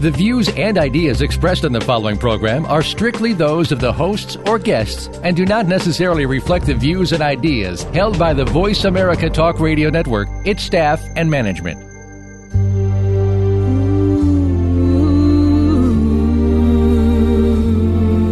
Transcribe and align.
The 0.00 0.10
views 0.10 0.48
and 0.56 0.78
ideas 0.78 1.20
expressed 1.20 1.66
on 1.66 1.72
the 1.72 1.80
following 1.82 2.16
program 2.16 2.64
are 2.64 2.80
strictly 2.80 3.34
those 3.34 3.70
of 3.70 3.80
the 3.80 3.92
hosts 3.92 4.38
or 4.46 4.58
guests 4.58 5.08
and 5.22 5.36
do 5.36 5.44
not 5.44 5.66
necessarily 5.66 6.24
reflect 6.24 6.64
the 6.64 6.72
views 6.72 7.12
and 7.12 7.22
ideas 7.22 7.82
held 7.82 8.18
by 8.18 8.32
the 8.32 8.46
Voice 8.46 8.86
America 8.86 9.28
Talk 9.28 9.60
Radio 9.60 9.90
Network, 9.90 10.28
its 10.46 10.62
staff, 10.62 11.02
and 11.16 11.30
management. 11.30 11.78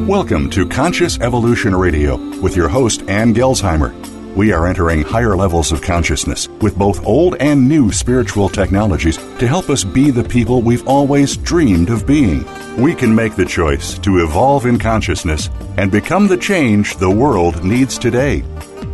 Welcome 0.08 0.48
to 0.48 0.66
Conscious 0.66 1.20
Evolution 1.20 1.76
Radio 1.76 2.16
with 2.40 2.56
your 2.56 2.68
host, 2.68 3.02
Ann 3.10 3.34
Gelsheimer. 3.34 4.07
We 4.38 4.52
are 4.52 4.68
entering 4.68 5.02
higher 5.02 5.36
levels 5.36 5.72
of 5.72 5.82
consciousness 5.82 6.46
with 6.60 6.78
both 6.78 7.04
old 7.04 7.34
and 7.40 7.68
new 7.68 7.90
spiritual 7.90 8.48
technologies 8.48 9.16
to 9.16 9.48
help 9.48 9.68
us 9.68 9.82
be 9.82 10.12
the 10.12 10.22
people 10.22 10.62
we've 10.62 10.86
always 10.86 11.36
dreamed 11.36 11.90
of 11.90 12.06
being. 12.06 12.46
We 12.80 12.94
can 12.94 13.12
make 13.12 13.34
the 13.34 13.44
choice 13.44 13.98
to 13.98 14.18
evolve 14.18 14.64
in 14.64 14.78
consciousness 14.78 15.50
and 15.76 15.90
become 15.90 16.28
the 16.28 16.36
change 16.36 16.98
the 16.98 17.10
world 17.10 17.64
needs 17.64 17.98
today. 17.98 18.44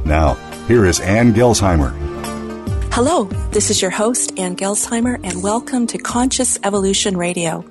Now, 0.07 0.33
here 0.67 0.87
is 0.87 1.01
Ann 1.01 1.35
Gelsheimer. 1.35 1.93
Hello, 2.95 3.25
this 3.51 3.69
is 3.69 3.83
your 3.83 3.91
host, 3.91 4.39
Ann 4.39 4.57
Gelsheimer, 4.57 5.21
and 5.23 5.43
welcome 5.43 5.87
to 5.89 5.99
Conscious 5.99 6.59
Evolution 6.65 7.19
Radio. 7.19 7.67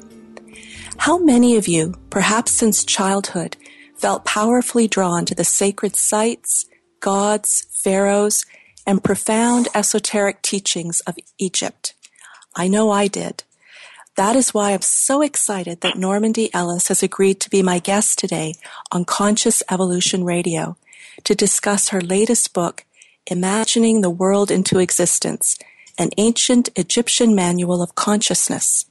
How 0.97 1.17
many 1.17 1.57
of 1.57 1.67
you, 1.67 1.95
perhaps 2.11 2.51
since 2.51 2.85
childhood, 2.85 3.57
felt 3.95 4.25
powerfully 4.25 4.87
drawn 4.87 5.25
to 5.25 5.33
the 5.33 5.43
sacred 5.43 5.95
sites, 5.95 6.67
gods, 7.03 7.67
pharaohs, 7.83 8.45
and 8.87 9.03
profound 9.03 9.67
esoteric 9.75 10.41
teachings 10.41 11.01
of 11.01 11.17
Egypt. 11.37 11.93
I 12.55 12.69
know 12.69 12.91
I 12.91 13.07
did. 13.07 13.43
That 14.15 14.37
is 14.37 14.53
why 14.53 14.71
I'm 14.71 14.81
so 14.81 15.21
excited 15.21 15.81
that 15.81 15.95
Normandi 15.95 16.49
Ellis 16.53 16.87
has 16.87 17.03
agreed 17.03 17.41
to 17.41 17.49
be 17.49 17.61
my 17.61 17.79
guest 17.79 18.17
today 18.17 18.55
on 18.89 19.03
Conscious 19.03 19.61
Evolution 19.69 20.23
Radio 20.23 20.77
to 21.25 21.35
discuss 21.35 21.89
her 21.89 21.99
latest 21.99 22.53
book, 22.53 22.85
Imagining 23.27 23.99
the 23.99 24.09
World 24.09 24.49
into 24.49 24.79
Existence, 24.79 25.57
an 25.97 26.11
ancient 26.17 26.69
Egyptian 26.77 27.35
manual 27.35 27.81
of 27.81 27.95
consciousness. 27.95 28.85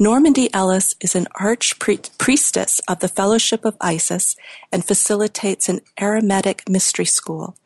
Normandi 0.00 0.48
Ellis 0.52 0.94
is 1.00 1.14
an 1.14 1.26
arch-priestess 1.38 2.80
of 2.88 3.00
the 3.00 3.08
Fellowship 3.08 3.64
of 3.64 3.76
Isis 3.80 4.36
and 4.72 4.84
facilitates 4.84 5.68
an 5.68 5.80
Hermetic 5.98 6.68
mystery 6.68 7.04
school. 7.04 7.56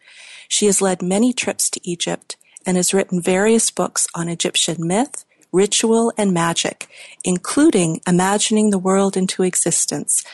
She 0.48 0.66
has 0.66 0.82
led 0.82 1.02
many 1.02 1.32
trips 1.32 1.70
to 1.70 1.80
Egypt 1.88 2.36
and 2.66 2.76
has 2.76 2.92
written 2.92 3.22
various 3.22 3.70
books 3.70 4.08
on 4.14 4.28
Egyptian 4.28 4.86
myth, 4.86 5.24
ritual, 5.52 6.12
and 6.18 6.32
magic, 6.32 6.88
including 7.24 8.00
Imagining 8.06 8.70
the 8.70 8.78
World 8.78 9.16
into 9.16 9.44
Existence. 9.44 10.24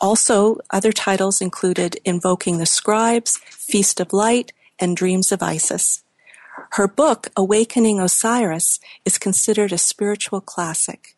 Also, 0.00 0.58
other 0.70 0.92
titles 0.92 1.40
included 1.40 2.00
Invoking 2.04 2.58
the 2.58 2.66
Scribes, 2.66 3.38
Feast 3.50 4.00
of 4.00 4.12
Light, 4.12 4.52
and 4.78 4.96
Dreams 4.96 5.30
of 5.30 5.42
Isis. 5.42 6.02
Her 6.72 6.86
book, 6.86 7.28
Awakening 7.36 8.00
Osiris, 8.00 8.78
is 9.04 9.18
considered 9.18 9.72
a 9.72 9.78
spiritual 9.78 10.40
classic. 10.40 11.16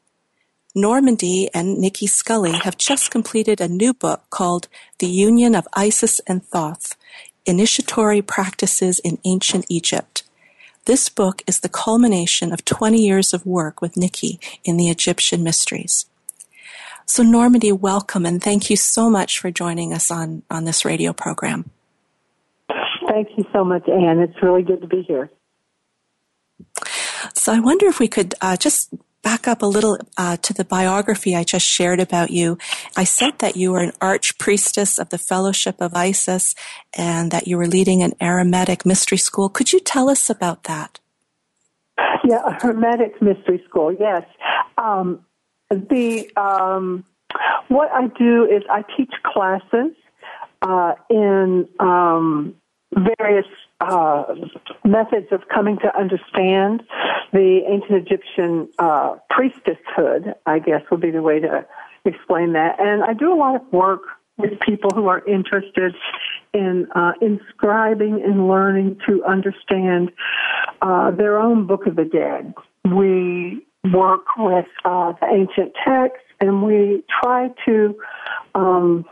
Normandi 0.74 1.48
and 1.52 1.78
Nicki 1.78 2.06
Scully 2.06 2.52
have 2.52 2.78
just 2.78 3.10
completed 3.10 3.60
a 3.60 3.68
new 3.68 3.92
book 3.92 4.22
called 4.30 4.68
The 4.98 5.06
Union 5.06 5.54
of 5.54 5.68
Isis 5.74 6.20
and 6.20 6.42
Thoth, 6.42 6.96
Initiatory 7.44 8.22
Practices 8.22 8.98
in 9.00 9.18
Ancient 9.24 9.66
Egypt. 9.68 10.22
This 10.86 11.08
book 11.08 11.42
is 11.46 11.60
the 11.60 11.68
culmination 11.68 12.52
of 12.52 12.64
20 12.64 12.98
years 12.98 13.34
of 13.34 13.44
work 13.44 13.82
with 13.82 13.96
Nicki 13.96 14.40
in 14.64 14.78
the 14.78 14.88
Egyptian 14.88 15.42
mysteries. 15.42 16.06
So 17.04 17.22
Normandi, 17.22 17.78
welcome 17.78 18.24
and 18.24 18.42
thank 18.42 18.70
you 18.70 18.76
so 18.76 19.10
much 19.10 19.38
for 19.38 19.50
joining 19.50 19.92
us 19.92 20.10
on, 20.10 20.42
on 20.50 20.64
this 20.64 20.84
radio 20.84 21.12
program. 21.12 21.70
Thank 23.12 23.36
you 23.36 23.44
so 23.52 23.62
much, 23.62 23.86
Anne. 23.90 24.20
It's 24.20 24.42
really 24.42 24.62
good 24.62 24.80
to 24.80 24.86
be 24.86 25.02
here. 25.02 25.30
So 27.34 27.52
I 27.52 27.60
wonder 27.60 27.84
if 27.86 27.98
we 27.98 28.08
could 28.08 28.34
uh, 28.40 28.56
just 28.56 28.94
back 29.22 29.46
up 29.46 29.60
a 29.60 29.66
little 29.66 29.98
uh, 30.16 30.38
to 30.38 30.54
the 30.54 30.64
biography 30.64 31.36
I 31.36 31.44
just 31.44 31.66
shared 31.66 32.00
about 32.00 32.30
you. 32.30 32.56
I 32.96 33.04
said 33.04 33.38
that 33.40 33.54
you 33.54 33.70
were 33.72 33.80
an 33.80 33.92
archpriestess 34.00 34.98
of 34.98 35.10
the 35.10 35.18
Fellowship 35.18 35.76
of 35.78 35.94
Isis 35.94 36.54
and 36.96 37.30
that 37.32 37.46
you 37.46 37.58
were 37.58 37.66
leading 37.66 38.02
an 38.02 38.14
Hermetic 38.18 38.86
mystery 38.86 39.18
school. 39.18 39.50
Could 39.50 39.74
you 39.74 39.80
tell 39.80 40.08
us 40.08 40.30
about 40.30 40.64
that? 40.64 40.98
Yeah, 42.24 42.40
a 42.46 42.52
Hermetic 42.62 43.20
mystery 43.20 43.62
school, 43.68 43.94
yes. 44.00 44.22
Um, 44.78 45.26
the 45.68 46.30
um, 46.38 47.04
What 47.68 47.90
I 47.92 48.06
do 48.06 48.46
is 48.46 48.62
I 48.70 48.84
teach 48.96 49.12
classes 49.22 49.92
uh, 50.62 50.94
in 51.10 51.68
um, 51.78 52.54
various 53.18 53.46
uh, 53.80 54.24
methods 54.84 55.26
of 55.32 55.42
coming 55.52 55.78
to 55.78 55.96
understand 55.96 56.82
the 57.32 57.60
ancient 57.68 58.06
Egyptian 58.06 58.68
uh, 58.78 59.16
priestesshood, 59.30 60.34
I 60.46 60.58
guess 60.58 60.82
would 60.90 61.00
be 61.00 61.10
the 61.10 61.22
way 61.22 61.40
to 61.40 61.66
explain 62.04 62.52
that. 62.52 62.78
And 62.78 63.02
I 63.02 63.14
do 63.14 63.32
a 63.32 63.36
lot 63.36 63.56
of 63.56 63.72
work 63.72 64.02
with 64.38 64.58
people 64.60 64.90
who 64.94 65.06
are 65.08 65.24
interested 65.26 65.94
in 66.52 66.86
uh, 66.94 67.12
inscribing 67.20 68.22
and 68.24 68.48
learning 68.48 68.98
to 69.06 69.24
understand 69.24 70.10
uh, 70.80 71.10
their 71.10 71.38
own 71.38 71.66
Book 71.66 71.86
of 71.86 71.96
the 71.96 72.04
Dead. 72.04 72.54
We 72.84 73.66
work 73.92 74.24
with 74.36 74.66
uh, 74.84 75.12
the 75.20 75.26
ancient 75.26 75.72
texts 75.84 76.26
and 76.40 76.62
we 76.62 77.04
try 77.22 77.50
to 77.66 77.96
um, 78.54 79.04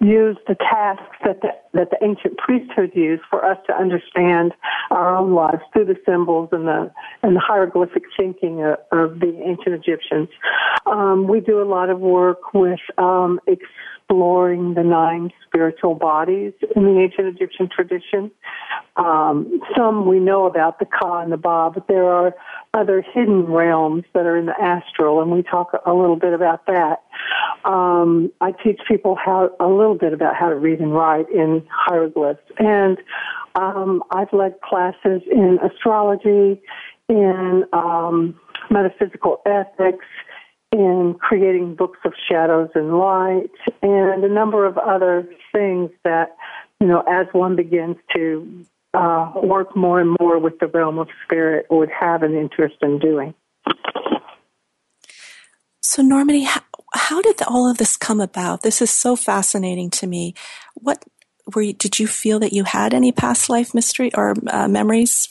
use 0.00 0.36
the 0.46 0.54
tasks 0.54 1.16
that 1.24 1.40
the, 1.40 1.48
that 1.74 1.90
the 1.90 1.98
ancient 2.04 2.36
priesthood 2.38 2.92
used 2.94 3.22
for 3.30 3.44
us 3.44 3.58
to 3.66 3.74
understand 3.74 4.52
our 4.90 5.16
own 5.16 5.34
lives 5.34 5.62
through 5.72 5.86
the 5.86 5.96
symbols 6.06 6.48
and 6.52 6.66
the 6.66 6.90
and 7.22 7.36
the 7.36 7.40
hieroglyphic 7.40 8.04
thinking 8.16 8.62
of, 8.62 8.78
of 8.92 9.20
the 9.20 9.40
ancient 9.44 9.74
Egyptians. 9.74 10.28
Um, 10.86 11.26
we 11.26 11.40
do 11.40 11.60
a 11.62 11.64
lot 11.64 11.90
of 11.90 12.00
work 12.00 12.54
with 12.54 12.80
um, 12.98 13.40
exploring 14.08 14.74
the 14.74 14.82
nine 14.82 15.30
spiritual 15.46 15.94
bodies 15.94 16.52
in 16.74 16.84
the 16.84 17.00
ancient 17.00 17.26
Egyptian 17.26 17.68
tradition. 17.68 18.30
Um, 18.96 19.60
some 19.76 20.06
we 20.06 20.20
know 20.20 20.46
about 20.46 20.78
the 20.78 20.86
Ka 20.86 21.20
and 21.22 21.32
the 21.32 21.36
Ba, 21.36 21.70
but 21.74 21.88
there 21.88 22.08
are 22.08 22.34
other 22.72 23.02
hidden 23.02 23.46
realms 23.46 24.04
that 24.14 24.24
are 24.26 24.36
in 24.36 24.46
the 24.46 24.60
astral, 24.60 25.20
and 25.20 25.30
we 25.30 25.42
talk 25.42 25.72
a 25.84 25.92
little 25.92 26.16
bit 26.16 26.34
about 26.34 26.66
that. 26.66 27.02
Um, 27.64 28.30
I 28.40 28.52
teach 28.52 28.80
people 28.86 29.16
how 29.16 29.50
a 29.58 29.66
little 29.66 29.96
bit 29.96 30.12
about 30.12 30.36
how 30.36 30.50
to 30.50 30.56
read 30.56 30.78
and 30.78 30.94
write 30.94 31.28
in 31.30 31.66
hieroglyphs, 31.68 32.40
and 32.58 32.98
um, 33.56 34.04
I've 34.10 34.32
led 34.32 34.60
classes 34.60 35.22
in 35.30 35.58
astrology, 35.64 36.62
in 37.08 37.64
um, 37.72 38.38
metaphysical 38.70 39.40
ethics, 39.46 40.04
in 40.76 41.16
creating 41.18 41.74
books 41.74 41.98
of 42.04 42.12
shadows 42.28 42.68
and 42.74 42.98
light, 42.98 43.50
and 43.82 44.22
a 44.22 44.28
number 44.28 44.66
of 44.66 44.76
other 44.76 45.26
things 45.52 45.90
that 46.04 46.36
you 46.80 46.86
know 46.86 47.02
as 47.08 47.26
one 47.32 47.56
begins 47.56 47.96
to 48.14 48.64
uh, 48.92 49.32
work 49.42 49.74
more 49.74 50.00
and 50.00 50.16
more 50.20 50.38
with 50.38 50.58
the 50.58 50.66
realm 50.66 50.98
of 50.98 51.08
spirit 51.24 51.66
would 51.70 51.90
have 51.90 52.22
an 52.22 52.34
interest 52.34 52.76
in 52.82 52.98
doing. 52.98 53.34
So, 55.80 56.02
Normandi, 56.02 56.44
how, 56.44 56.60
how 56.94 57.22
did 57.22 57.40
all 57.42 57.70
of 57.70 57.78
this 57.78 57.96
come 57.96 58.20
about? 58.20 58.62
This 58.62 58.82
is 58.82 58.90
so 58.90 59.16
fascinating 59.16 59.88
to 59.90 60.06
me. 60.06 60.34
What 60.74 61.04
were 61.54 61.62
you, 61.62 61.72
did 61.72 61.98
you 61.98 62.06
feel 62.06 62.38
that 62.40 62.52
you 62.52 62.64
had 62.64 62.92
any 62.92 63.12
past 63.12 63.48
life 63.48 63.72
mystery 63.74 64.10
or 64.14 64.34
uh, 64.48 64.68
memories 64.68 65.28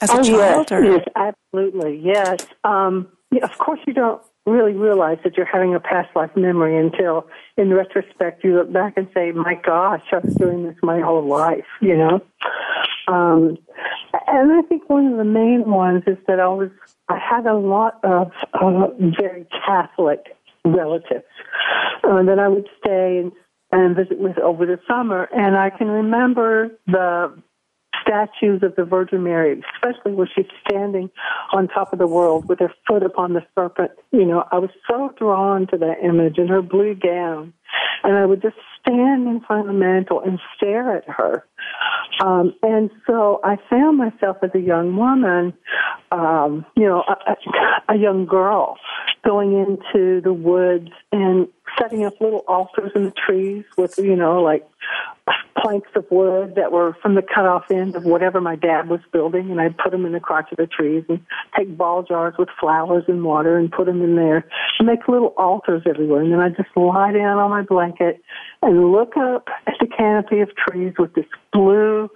as 0.00 0.10
a 0.10 0.18
oh, 0.18 0.22
child? 0.22 0.68
Yes, 0.70 0.72
or? 0.72 0.84
yes, 0.84 1.04
absolutely, 1.16 2.00
yes. 2.02 2.46
Um, 2.64 3.08
yeah, 3.30 3.44
of 3.44 3.58
course, 3.58 3.80
you 3.86 3.92
don't 3.92 4.22
really 4.48 4.72
realize 4.72 5.18
that 5.24 5.36
you're 5.36 5.46
having 5.46 5.74
a 5.74 5.80
past 5.80 6.14
life 6.16 6.30
memory 6.36 6.78
until, 6.78 7.26
in 7.56 7.72
retrospect, 7.72 8.44
you 8.44 8.54
look 8.54 8.72
back 8.72 8.94
and 8.96 9.08
say, 9.14 9.32
"My 9.32 9.54
gosh, 9.54 10.02
I 10.12 10.18
was 10.18 10.34
doing 10.34 10.64
this 10.64 10.76
my 10.82 11.00
whole 11.00 11.26
life," 11.26 11.66
you 11.80 11.96
know. 11.96 12.20
Um, 13.06 13.56
and 14.26 14.52
I 14.52 14.62
think 14.62 14.88
one 14.88 15.06
of 15.06 15.18
the 15.18 15.24
main 15.24 15.70
ones 15.70 16.02
is 16.06 16.18
that 16.26 16.40
I 16.40 16.48
was 16.48 16.70
I 17.08 17.18
had 17.18 17.46
a 17.46 17.54
lot 17.54 18.00
of 18.04 18.32
uh, 18.54 18.88
very 18.98 19.46
Catholic 19.66 20.36
relatives 20.64 21.24
uh, 22.04 22.22
that 22.22 22.38
I 22.38 22.48
would 22.48 22.68
stay 22.78 23.18
and, 23.18 23.32
and 23.72 23.96
visit 23.96 24.18
with 24.18 24.38
over 24.38 24.66
the 24.66 24.78
summer, 24.86 25.28
and 25.34 25.56
I 25.56 25.70
can 25.70 25.88
remember 25.88 26.70
the 26.86 27.32
statues 28.00 28.62
of 28.62 28.74
the 28.76 28.84
Virgin 28.84 29.22
Mary, 29.22 29.62
especially 29.74 30.12
where 30.12 30.28
she's 30.34 30.46
standing 30.68 31.10
on 31.52 31.68
top 31.68 31.92
of 31.92 31.98
the 31.98 32.06
world 32.06 32.48
with 32.48 32.58
her 32.60 32.72
foot 32.86 33.02
upon 33.02 33.34
the 33.34 33.42
serpent. 33.54 33.90
You 34.12 34.24
know, 34.24 34.44
I 34.50 34.58
was 34.58 34.70
so 34.88 35.12
drawn 35.18 35.66
to 35.68 35.78
that 35.78 35.96
image 36.02 36.38
in 36.38 36.48
her 36.48 36.62
blue 36.62 36.94
gown. 36.94 37.52
And 38.04 38.16
I 38.16 38.24
would 38.24 38.40
just 38.40 38.56
stand 38.80 39.26
in 39.26 39.40
front 39.46 39.62
of 39.62 39.66
the 39.66 39.78
mantle 39.78 40.20
and 40.20 40.38
stare 40.56 40.96
at 40.96 41.08
her. 41.08 41.44
Um, 42.24 42.54
and 42.62 42.90
so 43.06 43.40
I 43.44 43.56
found 43.68 43.98
myself 43.98 44.38
as 44.42 44.50
a 44.54 44.60
young 44.60 44.96
woman, 44.96 45.52
um, 46.10 46.64
you 46.76 46.84
know, 46.84 47.04
a, 47.06 47.92
a 47.94 47.96
young 47.96 48.26
girl 48.26 48.78
going 49.24 49.52
into 49.52 50.20
the 50.22 50.32
woods 50.32 50.90
and 51.12 51.48
setting 51.78 52.04
up 52.04 52.20
little 52.20 52.44
altars 52.46 52.92
in 52.94 53.04
the 53.04 53.12
trees 53.12 53.64
with, 53.76 53.98
you 53.98 54.16
know, 54.16 54.42
like 54.42 54.68
planks 55.60 55.90
of 55.96 56.04
wood 56.10 56.54
that 56.54 56.70
were 56.70 56.96
from 57.02 57.14
the 57.14 57.22
cut 57.22 57.44
off 57.44 57.70
end 57.70 57.96
of 57.96 58.04
whatever 58.04 58.40
my 58.40 58.54
dad 58.54 58.88
was 58.88 59.00
building, 59.12 59.50
and 59.50 59.60
I'd 59.60 59.76
put 59.76 59.90
them 59.90 60.06
in 60.06 60.12
the 60.12 60.20
crotch 60.20 60.50
of 60.52 60.56
the 60.56 60.66
trees 60.66 61.04
and 61.08 61.20
take 61.56 61.76
ball 61.76 62.02
jars 62.02 62.34
with 62.38 62.48
flowers 62.60 63.04
and 63.08 63.24
water 63.24 63.58
and 63.58 63.70
put 63.70 63.86
them 63.86 64.02
in 64.02 64.16
there 64.16 64.44
and 64.78 64.86
make 64.86 65.08
little 65.08 65.34
altars 65.36 65.82
everywhere. 65.86 66.22
And 66.22 66.32
then 66.32 66.40
I'd 66.40 66.56
just 66.56 66.70
lie 66.76 67.12
down 67.12 67.38
on 67.38 67.50
my 67.50 67.62
blanket 67.62 68.22
and 68.62 68.92
look 68.92 69.16
up 69.16 69.48
at 69.66 69.74
the 69.80 69.86
canopy 69.86 70.40
of 70.40 70.50
trees 70.54 70.94
with 70.98 71.14
this 71.14 71.26
blue 71.52 72.08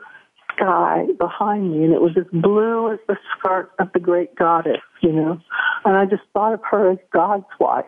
sky 0.56 1.06
behind 1.18 1.72
me, 1.72 1.84
and 1.84 1.92
it 1.92 2.00
was 2.00 2.16
as 2.16 2.26
blue 2.32 2.92
as 2.92 2.98
the 3.08 3.16
skirt 3.36 3.70
of 3.78 3.88
the 3.92 4.00
great 4.00 4.34
goddess, 4.36 4.80
you 5.00 5.12
know. 5.12 5.40
And 5.84 5.96
I 5.96 6.04
just 6.04 6.22
thought 6.32 6.54
of 6.54 6.60
her 6.70 6.92
as 6.92 6.98
God's 7.12 7.46
wife, 7.58 7.84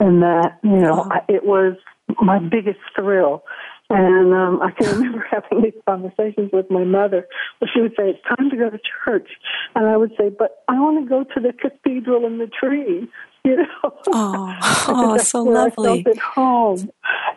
and 0.00 0.22
that, 0.22 0.58
you 0.62 0.78
know, 0.78 1.08
it 1.28 1.44
was 1.44 1.76
my 2.20 2.38
biggest 2.38 2.78
thrill. 2.96 3.42
And 3.90 4.34
um, 4.34 4.60
I 4.62 4.70
can 4.70 4.86
remember 4.96 5.26
having 5.30 5.62
these 5.62 5.80
conversations 5.86 6.50
with 6.52 6.70
my 6.70 6.84
mother 6.84 7.26
where 7.58 7.70
she 7.72 7.80
would 7.80 7.92
say, 7.92 8.10
It's 8.10 8.22
time 8.28 8.50
to 8.50 8.56
go 8.56 8.70
to 8.70 8.78
church. 9.04 9.28
And 9.74 9.86
I 9.86 9.96
would 9.96 10.12
say, 10.18 10.28
But 10.28 10.62
I 10.68 10.74
want 10.74 11.02
to 11.02 11.08
go 11.08 11.24
to 11.24 11.40
the 11.40 11.52
cathedral 11.52 12.26
and 12.26 12.40
the 12.40 12.48
trees, 12.48 13.08
you 13.44 13.56
know. 13.56 13.94
Oh, 14.08 14.56
oh 14.88 15.18
so 15.18 15.42
lovely. 15.42 16.00
I 16.00 16.02
felt 16.02 16.16
at 16.16 16.18
home. 16.18 16.90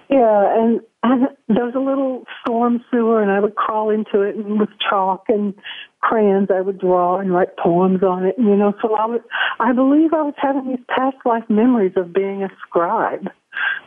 Yeah, 0.09 0.59
and, 0.59 0.81
and 1.03 1.27
there 1.48 1.65
was 1.65 1.75
a 1.75 1.80
little 1.80 2.24
storm 2.42 2.83
sewer, 2.92 3.21
and 3.21 3.31
I 3.31 3.39
would 3.39 3.56
crawl 3.56 3.89
into 3.89 4.21
it 4.21 4.36
and 4.36 4.59
with 4.59 4.69
chalk 4.89 5.25
and 5.30 5.53
crayons 6.01 6.50
I 6.53 6.62
would 6.62 6.80
draw 6.80 7.19
and 7.19 7.33
write 7.33 7.56
poems 7.57 8.03
on 8.03 8.25
it. 8.25 8.38
And, 8.38 8.48
You 8.48 8.56
know, 8.56 8.74
so 8.81 8.95
I 8.95 9.06
was, 9.06 9.21
I 9.59 9.71
believe 9.71 10.13
I 10.13 10.21
was 10.24 10.33
having 10.38 10.68
these 10.68 10.86
past 10.89 11.18
life 11.25 11.45
memories 11.50 11.94
of 11.95 12.13
being 12.13 12.44
a 12.44 12.50
scribe 12.68 13.30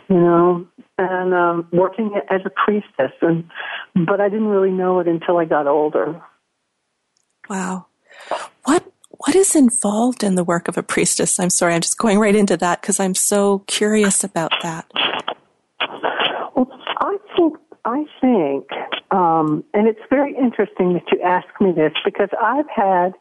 you 0.08 0.16
know, 0.16 0.66
and 0.98 1.34
um, 1.34 1.68
working 1.72 2.12
as 2.30 2.40
a 2.44 2.50
priestess. 2.50 3.12
And 3.22 3.44
but 4.06 4.20
I 4.20 4.28
didn't 4.28 4.48
really 4.48 4.70
know 4.70 5.00
it 5.00 5.08
until 5.08 5.38
I 5.38 5.44
got 5.44 5.66
older. 5.66 6.20
Wow, 7.48 7.86
what 8.64 8.90
what 9.18 9.34
is 9.34 9.54
involved 9.54 10.22
in 10.22 10.34
the 10.34 10.44
work 10.44 10.68
of 10.68 10.76
a 10.76 10.82
priestess? 10.82 11.38
I'm 11.38 11.50
sorry, 11.50 11.74
I'm 11.74 11.80
just 11.80 11.98
going 11.98 12.18
right 12.18 12.34
into 12.34 12.56
that 12.58 12.80
because 12.80 13.00
I'm 13.00 13.14
so 13.14 13.60
curious 13.66 14.24
about 14.24 14.52
that. 14.62 14.86
Well, 16.54 16.68
I 16.98 17.16
think 17.36 17.56
I 17.84 18.04
think, 18.20 18.66
um, 19.10 19.64
and 19.74 19.86
it's 19.86 20.00
very 20.08 20.34
interesting 20.36 20.94
that 20.94 21.04
you 21.12 21.20
ask 21.22 21.46
me 21.60 21.72
this 21.72 21.92
because 22.04 22.30
I've 22.40 22.68
had 22.74 23.12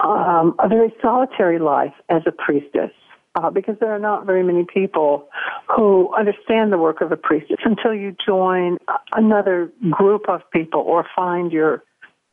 um, 0.00 0.54
a 0.58 0.68
very 0.68 0.94
solitary 1.02 1.58
life 1.58 1.92
as 2.08 2.22
a 2.26 2.32
priestess 2.32 2.90
uh, 3.34 3.50
because 3.50 3.76
there 3.80 3.94
are 3.94 3.98
not 3.98 4.24
very 4.24 4.42
many 4.42 4.64
people 4.64 5.28
who 5.74 6.12
understand 6.16 6.72
the 6.72 6.78
work 6.78 7.00
of 7.00 7.12
a 7.12 7.16
priestess 7.16 7.58
until 7.64 7.92
you 7.92 8.16
join 8.24 8.78
another 9.12 9.70
group 9.90 10.28
of 10.28 10.40
people 10.52 10.80
or 10.80 11.06
find 11.14 11.52
your 11.52 11.82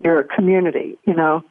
your 0.04 0.24
community, 0.36 0.98
you 1.06 1.14
know. 1.14 1.44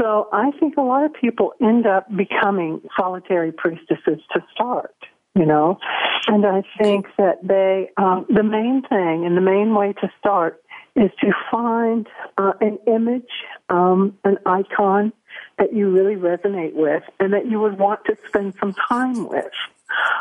So 0.00 0.28
I 0.32 0.50
think 0.52 0.76
a 0.78 0.82
lot 0.82 1.04
of 1.04 1.12
people 1.12 1.52
end 1.60 1.86
up 1.86 2.06
becoming 2.16 2.80
solitary 2.98 3.52
priestesses 3.52 4.20
to 4.32 4.40
start, 4.54 4.94
you 5.34 5.44
know. 5.44 5.78
And 6.26 6.46
I 6.46 6.62
think 6.80 7.06
that 7.18 7.46
they, 7.46 7.90
um, 7.98 8.24
the 8.28 8.42
main 8.42 8.82
thing 8.88 9.26
and 9.26 9.36
the 9.36 9.42
main 9.42 9.74
way 9.74 9.92
to 10.00 10.10
start 10.18 10.62
is 10.96 11.10
to 11.20 11.32
find 11.50 12.08
uh, 12.38 12.52
an 12.60 12.78
image, 12.86 13.30
um, 13.68 14.16
an 14.24 14.38
icon 14.46 15.12
that 15.58 15.74
you 15.74 15.90
really 15.90 16.16
resonate 16.16 16.74
with 16.74 17.02
and 17.18 17.34
that 17.34 17.46
you 17.46 17.60
would 17.60 17.78
want 17.78 18.04
to 18.06 18.16
spend 18.26 18.54
some 18.58 18.74
time 18.88 19.28
with. 19.28 19.52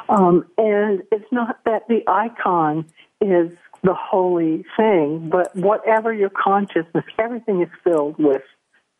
Um, 0.09 0.45
and 0.57 1.03
it's 1.11 1.31
not 1.31 1.59
that 1.65 1.87
the 1.87 2.03
icon 2.07 2.85
is 3.21 3.51
the 3.83 3.93
holy 3.93 4.65
thing, 4.75 5.29
but 5.29 5.55
whatever 5.55 6.13
your 6.13 6.29
consciousness, 6.29 7.05
everything 7.17 7.61
is 7.61 7.69
filled 7.83 8.17
with 8.17 8.41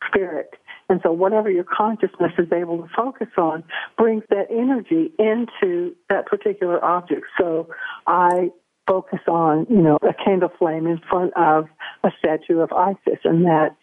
spirit. 0.06 0.54
And 0.90 1.00
so 1.02 1.12
whatever 1.12 1.50
your 1.50 1.64
consciousness 1.64 2.32
is 2.36 2.52
able 2.52 2.78
to 2.78 2.88
focus 2.94 3.28
on 3.38 3.64
brings 3.96 4.24
that 4.28 4.46
energy 4.50 5.12
into 5.18 5.94
that 6.10 6.26
particular 6.26 6.84
object. 6.84 7.22
So 7.38 7.68
I 8.06 8.50
focus 8.86 9.20
on, 9.28 9.66
you 9.70 9.80
know, 9.80 9.98
a 10.02 10.12
candle 10.12 10.50
flame 10.58 10.86
in 10.86 11.00
front 11.08 11.32
of 11.36 11.66
a 12.04 12.10
statue 12.18 12.58
of 12.58 12.72
Isis 12.72 13.20
and 13.24 13.46
that's 13.46 13.76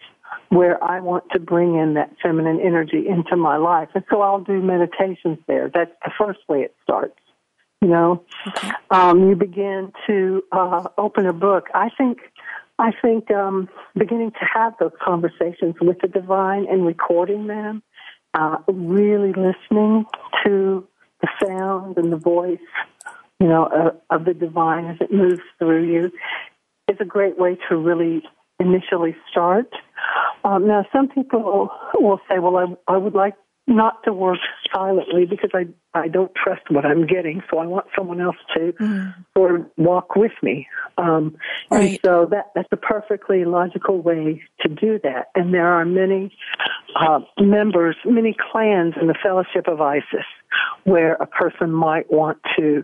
where 0.49 0.81
I 0.83 0.99
want 0.99 1.25
to 1.31 1.39
bring 1.39 1.75
in 1.75 1.93
that 1.95 2.11
feminine 2.21 2.59
energy 2.59 3.05
into 3.07 3.35
my 3.35 3.57
life. 3.57 3.89
And 3.95 4.03
so 4.09 4.21
I'll 4.21 4.43
do 4.43 4.61
meditations 4.61 5.39
there. 5.47 5.69
That's 5.73 5.91
the 6.03 6.11
first 6.17 6.39
way 6.47 6.59
it 6.59 6.75
starts. 6.83 7.17
You 7.81 7.89
know, 7.89 8.23
okay. 8.47 8.71
um, 8.89 9.29
you 9.29 9.35
begin 9.35 9.91
to 10.07 10.43
uh, 10.51 10.87
open 10.97 11.27
a 11.27 11.33
book. 11.33 11.67
I 11.75 11.89
think, 11.95 12.19
I 12.79 12.91
think 13.01 13.31
um, 13.31 13.69
beginning 13.97 14.31
to 14.31 14.45
have 14.53 14.73
those 14.79 14.91
conversations 15.03 15.75
with 15.81 15.99
the 16.01 16.07
divine 16.07 16.67
and 16.69 16.85
recording 16.85 17.47
them, 17.47 17.81
uh, 18.33 18.57
really 18.67 19.33
listening 19.33 20.05
to 20.45 20.87
the 21.21 21.27
sound 21.43 21.97
and 21.97 22.11
the 22.11 22.17
voice, 22.17 22.59
you 23.39 23.47
know, 23.47 23.65
uh, 23.65 24.15
of 24.15 24.25
the 24.25 24.33
divine 24.33 24.85
as 24.85 24.97
it 25.01 25.11
moves 25.11 25.41
through 25.57 25.91
you, 25.91 26.11
is 26.87 26.97
a 26.99 27.05
great 27.05 27.39
way 27.39 27.57
to 27.67 27.75
really 27.75 28.23
initially 28.59 29.15
start. 29.29 29.73
Um, 30.43 30.67
now, 30.67 30.85
some 30.91 31.09
people 31.09 31.69
will 31.95 32.19
say, 32.29 32.39
well, 32.39 32.57
I, 32.57 32.93
I 32.93 32.97
would 32.97 33.13
like 33.13 33.33
not 33.67 34.01
to 34.05 34.13
work 34.13 34.37
silently 34.73 35.25
because 35.25 35.49
I, 35.53 35.67
I 35.93 36.07
don't 36.07 36.31
trust 36.35 36.63
what 36.69 36.85
I'm 36.85 37.05
getting, 37.05 37.41
so 37.51 37.59
I 37.59 37.65
want 37.65 37.87
someone 37.97 38.21
else 38.21 38.37
to 38.55 38.71
mm. 38.71 39.13
sort 39.35 39.55
of 39.55 39.65
walk 39.75 40.15
with 40.15 40.31
me. 40.41 40.67
Um, 40.97 41.35
right. 41.69 41.89
And 41.89 41.99
so 42.03 42.27
that, 42.31 42.51
that's 42.55 42.69
a 42.71 42.77
perfectly 42.77 43.43
logical 43.43 44.01
way 44.01 44.41
to 44.61 44.69
do 44.69 44.99
that. 45.03 45.31
And 45.35 45.53
there 45.53 45.67
are 45.67 45.85
many 45.85 46.33
uh, 46.95 47.19
members, 47.39 47.97
many 48.05 48.35
clans 48.51 48.93
in 48.99 49.07
the 49.07 49.15
Fellowship 49.21 49.67
of 49.67 49.81
Isis 49.81 50.25
where 50.85 51.13
a 51.15 51.27
person 51.27 51.71
might 51.71 52.09
want 52.11 52.37
to 52.57 52.83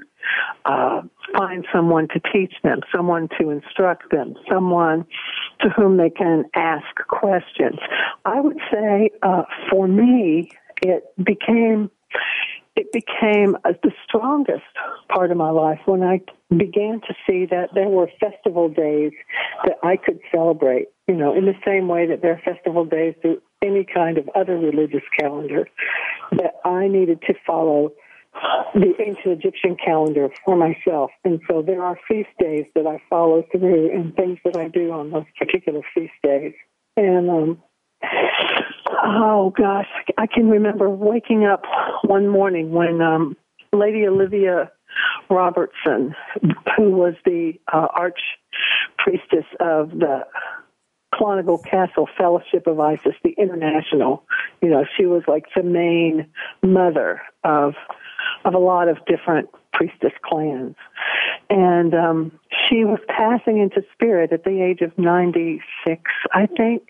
uh, 0.65 1.01
find 1.37 1.65
someone 1.73 2.07
to 2.09 2.21
teach 2.31 2.53
them, 2.63 2.79
someone 2.95 3.29
to 3.39 3.49
instruct 3.49 4.11
them, 4.11 4.35
someone 4.51 5.05
to 5.61 5.69
whom 5.69 5.97
they 5.97 6.09
can 6.09 6.45
ask 6.55 6.85
questions. 7.07 7.79
I 8.25 8.39
would 8.39 8.59
say 8.71 9.09
uh, 9.21 9.43
for 9.69 9.87
me, 9.87 10.51
it 10.81 11.03
became 11.23 11.89
it 12.75 12.91
became 12.91 13.55
uh, 13.65 13.73
the 13.83 13.91
strongest 14.07 14.63
part 15.07 15.29
of 15.29 15.37
my 15.37 15.51
life 15.51 15.79
when 15.85 16.01
I 16.01 16.21
began 16.49 17.01
to 17.01 17.13
see 17.27 17.45
that 17.45 17.69
there 17.75 17.87
were 17.87 18.09
festival 18.19 18.67
days 18.67 19.11
that 19.63 19.77
I 19.83 19.95
could 19.95 20.19
celebrate, 20.33 20.87
you 21.07 21.15
know, 21.15 21.35
in 21.35 21.45
the 21.45 21.53
same 21.65 21.87
way 21.87 22.07
that 22.07 22.23
there 22.23 22.33
are 22.33 22.53
festival 22.53 22.83
days 22.85 23.13
through 23.21 23.41
any 23.61 23.85
kind 23.85 24.17
of 24.17 24.27
other 24.35 24.57
religious 24.57 25.03
calendar, 25.19 25.69
that 26.31 26.55
I 26.65 26.87
needed 26.87 27.21
to 27.27 27.35
follow 27.45 27.93
the 28.73 28.93
ancient 28.99 29.43
Egyptian 29.43 29.77
calendar 29.83 30.29
for 30.45 30.55
myself. 30.55 31.11
And 31.23 31.39
so 31.49 31.61
there 31.61 31.83
are 31.83 31.97
feast 32.07 32.29
days 32.39 32.65
that 32.75 32.87
I 32.87 33.01
follow 33.09 33.43
through 33.51 33.91
and 33.91 34.15
things 34.15 34.39
that 34.45 34.57
I 34.57 34.67
do 34.67 34.91
on 34.91 35.11
those 35.11 35.25
particular 35.37 35.81
feast 35.93 36.13
days. 36.23 36.53
And, 36.97 37.29
um, 37.29 37.63
oh 39.03 39.53
gosh, 39.55 39.87
I 40.17 40.27
can 40.27 40.49
remember 40.49 40.89
waking 40.89 41.45
up 41.45 41.63
one 42.03 42.27
morning 42.27 42.71
when, 42.71 43.01
um, 43.01 43.37
Lady 43.71 44.05
Olivia 44.05 44.71
Robertson, 45.29 46.15
who 46.77 46.91
was 46.91 47.15
the 47.25 47.53
uh, 47.71 47.87
arch 47.93 48.19
priestess 48.97 49.45
of 49.59 49.89
the 49.89 50.25
Clonegal 51.13 51.63
Castle 51.63 52.07
Fellowship 52.17 52.67
of 52.67 52.79
Isis, 52.79 53.13
the 53.23 53.35
international. 53.37 54.23
You 54.61 54.69
know, 54.69 54.85
she 54.97 55.05
was 55.05 55.23
like 55.27 55.45
the 55.55 55.63
main 55.63 56.27
mother 56.61 57.21
of 57.43 57.73
of 58.45 58.53
a 58.53 58.59
lot 58.59 58.87
of 58.87 58.97
different 59.05 59.49
priestess 59.73 60.13
clans. 60.23 60.75
And 61.49 61.93
um, 61.93 62.39
she 62.49 62.85
was 62.85 62.99
passing 63.07 63.59
into 63.59 63.83
spirit 63.93 64.31
at 64.31 64.43
the 64.43 64.61
age 64.61 64.81
of 64.81 64.97
96, 64.97 66.01
I 66.33 66.45
think. 66.45 66.83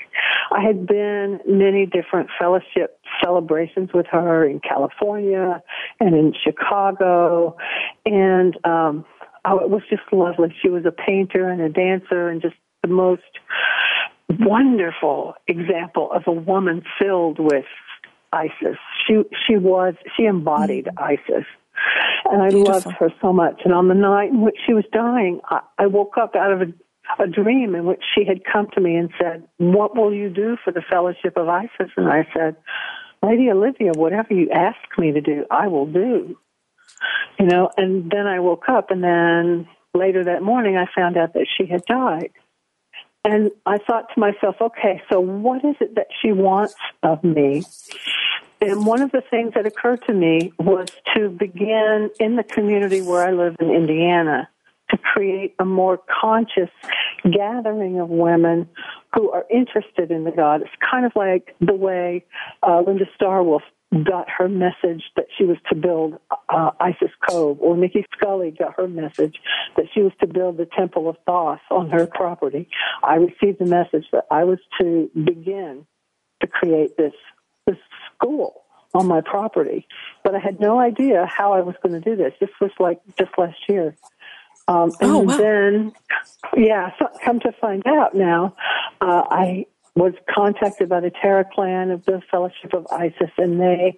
I 0.51 0.61
had 0.61 0.85
been 0.85 1.39
many 1.47 1.85
different 1.85 2.29
fellowship 2.39 2.99
celebrations 3.23 3.89
with 3.93 4.05
her 4.07 4.45
in 4.47 4.59
California 4.59 5.61
and 5.99 6.15
in 6.15 6.33
Chicago. 6.43 7.57
And 8.05 8.57
um, 8.65 9.05
oh, 9.45 9.59
it 9.59 9.69
was 9.69 9.81
just 9.89 10.03
lovely. 10.11 10.53
She 10.61 10.69
was 10.69 10.85
a 10.85 10.91
painter 10.91 11.49
and 11.49 11.61
a 11.61 11.69
dancer 11.69 12.29
and 12.29 12.41
just 12.41 12.55
the 12.81 12.89
most 12.89 13.23
wonderful 14.39 15.35
example 15.47 16.11
of 16.11 16.23
a 16.27 16.31
woman 16.31 16.83
filled 16.99 17.39
with 17.39 17.65
Isis. 18.33 18.77
She 19.07 19.21
she 19.47 19.57
was 19.57 19.93
she 20.17 20.25
embodied 20.25 20.85
mm-hmm. 20.85 21.03
Isis. 21.03 21.45
And 22.25 22.41
I 22.41 22.49
Beautiful. 22.49 22.73
loved 22.73 22.97
her 22.99 23.09
so 23.21 23.33
much. 23.33 23.61
And 23.65 23.73
on 23.73 23.87
the 23.87 23.95
night 23.95 24.29
in 24.29 24.41
which 24.41 24.57
she 24.65 24.73
was 24.73 24.85
dying, 24.93 25.41
I, 25.49 25.59
I 25.77 25.87
woke 25.87 26.17
up 26.17 26.35
out 26.35 26.51
of 26.51 26.61
a 26.61 26.65
a 27.19 27.27
dream 27.27 27.75
in 27.75 27.85
which 27.85 28.01
she 28.15 28.25
had 28.25 28.43
come 28.45 28.67
to 28.73 28.81
me 28.81 28.95
and 28.95 29.09
said, 29.21 29.43
What 29.57 29.95
will 29.95 30.13
you 30.13 30.29
do 30.29 30.57
for 30.63 30.71
the 30.71 30.81
fellowship 30.89 31.37
of 31.37 31.47
Isis? 31.49 31.91
And 31.97 32.07
I 32.07 32.27
said, 32.33 32.55
Lady 33.21 33.49
Olivia, 33.49 33.91
whatever 33.93 34.33
you 34.33 34.49
ask 34.51 34.77
me 34.97 35.11
to 35.11 35.21
do, 35.21 35.45
I 35.51 35.67
will 35.67 35.85
do. 35.85 36.37
You 37.39 37.45
know, 37.45 37.69
and 37.77 38.09
then 38.09 38.27
I 38.27 38.39
woke 38.39 38.69
up 38.69 38.91
and 38.91 39.03
then 39.03 39.67
later 39.93 40.23
that 40.25 40.41
morning 40.41 40.77
I 40.77 40.85
found 40.95 41.17
out 41.17 41.33
that 41.33 41.47
she 41.57 41.65
had 41.65 41.83
died. 41.85 42.31
And 43.25 43.51
I 43.65 43.77
thought 43.77 44.07
to 44.13 44.19
myself, 44.19 44.55
okay, 44.59 45.01
so 45.11 45.19
what 45.19 45.63
is 45.63 45.75
it 45.79 45.95
that 45.95 46.07
she 46.21 46.33
wants 46.33 46.75
of 47.03 47.23
me? 47.23 47.63
And 48.63 48.85
one 48.85 49.01
of 49.01 49.11
the 49.11 49.21
things 49.29 49.53
that 49.55 49.65
occurred 49.65 50.03
to 50.07 50.13
me 50.13 50.53
was 50.57 50.87
to 51.15 51.29
begin 51.29 52.09
in 52.19 52.37
the 52.37 52.43
community 52.43 53.01
where 53.01 53.27
I 53.27 53.31
live 53.31 53.57
in 53.59 53.69
Indiana 53.69 54.49
to 54.89 54.97
create 54.97 55.53
a 55.59 55.65
more 55.65 55.99
conscious 56.21 56.69
gathering 57.29 57.99
of 57.99 58.09
women 58.09 58.69
who 59.13 59.31
are 59.31 59.45
interested 59.51 60.11
in 60.11 60.23
the 60.23 60.31
God. 60.31 60.61
It's 60.61 60.71
kind 60.89 61.05
of 61.05 61.11
like 61.15 61.55
the 61.59 61.75
way 61.75 62.25
uh, 62.65 62.81
Linda 62.85 63.05
Star 63.15 63.43
Wolf 63.43 63.63
got 64.03 64.27
her 64.29 64.47
message 64.47 65.03
that 65.15 65.25
she 65.37 65.43
was 65.43 65.57
to 65.69 65.75
build 65.75 66.15
uh, 66.49 66.71
Isis 66.79 67.11
Cove, 67.29 67.57
or 67.59 67.77
Nicki 67.77 68.05
Scully 68.13 68.51
got 68.51 68.75
her 68.77 68.87
message 68.87 69.35
that 69.75 69.85
she 69.93 70.01
was 70.01 70.13
to 70.21 70.27
build 70.27 70.57
the 70.57 70.67
Temple 70.77 71.09
of 71.09 71.17
Thoth 71.25 71.59
on 71.69 71.89
her 71.91 72.07
property. 72.07 72.69
I 73.03 73.15
received 73.15 73.59
the 73.59 73.65
message 73.65 74.05
that 74.11 74.25
I 74.31 74.45
was 74.45 74.59
to 74.79 75.11
begin 75.13 75.85
to 76.41 76.47
create 76.47 76.97
this 76.97 77.13
this 77.65 77.77
school 78.15 78.63
on 78.93 79.07
my 79.07 79.21
property, 79.21 79.87
but 80.23 80.35
I 80.35 80.39
had 80.39 80.59
no 80.59 80.79
idea 80.79 81.25
how 81.25 81.53
I 81.53 81.61
was 81.61 81.75
going 81.81 81.99
to 81.99 82.09
do 82.09 82.15
this. 82.15 82.33
This 82.39 82.49
was 82.61 82.71
like 82.79 83.01
just 83.17 83.31
last 83.37 83.57
year. 83.67 83.95
Um, 84.67 84.91
and 85.01 85.11
oh, 85.11 85.19
wow. 85.19 85.37
then, 85.37 85.91
yeah, 86.55 86.91
so 86.99 87.07
come 87.25 87.39
to 87.41 87.51
find 87.59 87.85
out 87.85 88.15
now, 88.15 88.55
uh, 89.01 89.23
I 89.29 89.65
was 89.95 90.13
contacted 90.33 90.89
by 90.89 91.01
the 91.01 91.11
Terra 91.11 91.45
Clan 91.53 91.91
of 91.91 92.05
the 92.05 92.21
Fellowship 92.31 92.73
of 92.73 92.87
Isis, 92.91 93.31
and 93.37 93.59
they 93.59 93.97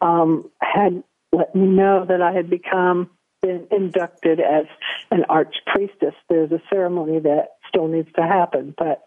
um, 0.00 0.50
had 0.60 1.02
let 1.32 1.54
me 1.54 1.66
know 1.66 2.04
that 2.08 2.22
I 2.22 2.32
had 2.32 2.48
become 2.48 3.10
been 3.42 3.66
inducted 3.70 4.40
as 4.40 4.64
an 5.10 5.24
archpriestess. 5.28 6.14
There's 6.30 6.52
a 6.52 6.62
ceremony 6.70 7.18
that 7.20 7.56
still 7.68 7.88
needs 7.88 8.08
to 8.16 8.22
happen, 8.22 8.74
but 8.78 9.04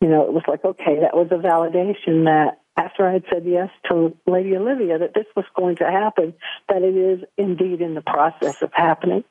you 0.00 0.08
know, 0.08 0.22
it 0.22 0.32
was 0.32 0.42
like, 0.48 0.64
okay, 0.64 1.00
that 1.00 1.14
was 1.14 1.28
a 1.30 1.36
validation 1.36 2.24
that 2.24 2.59
after 2.76 3.06
I 3.06 3.14
had 3.14 3.24
said 3.32 3.42
yes 3.44 3.68
to 3.88 4.16
Lady 4.26 4.56
Olivia 4.56 4.98
that 4.98 5.14
this 5.14 5.26
was 5.36 5.44
going 5.56 5.76
to 5.76 5.84
happen, 5.84 6.34
that 6.68 6.82
it 6.82 6.96
is 6.96 7.24
indeed 7.36 7.80
in 7.80 7.94
the 7.94 8.00
process 8.00 8.62
of 8.62 8.70
happening. 8.72 9.24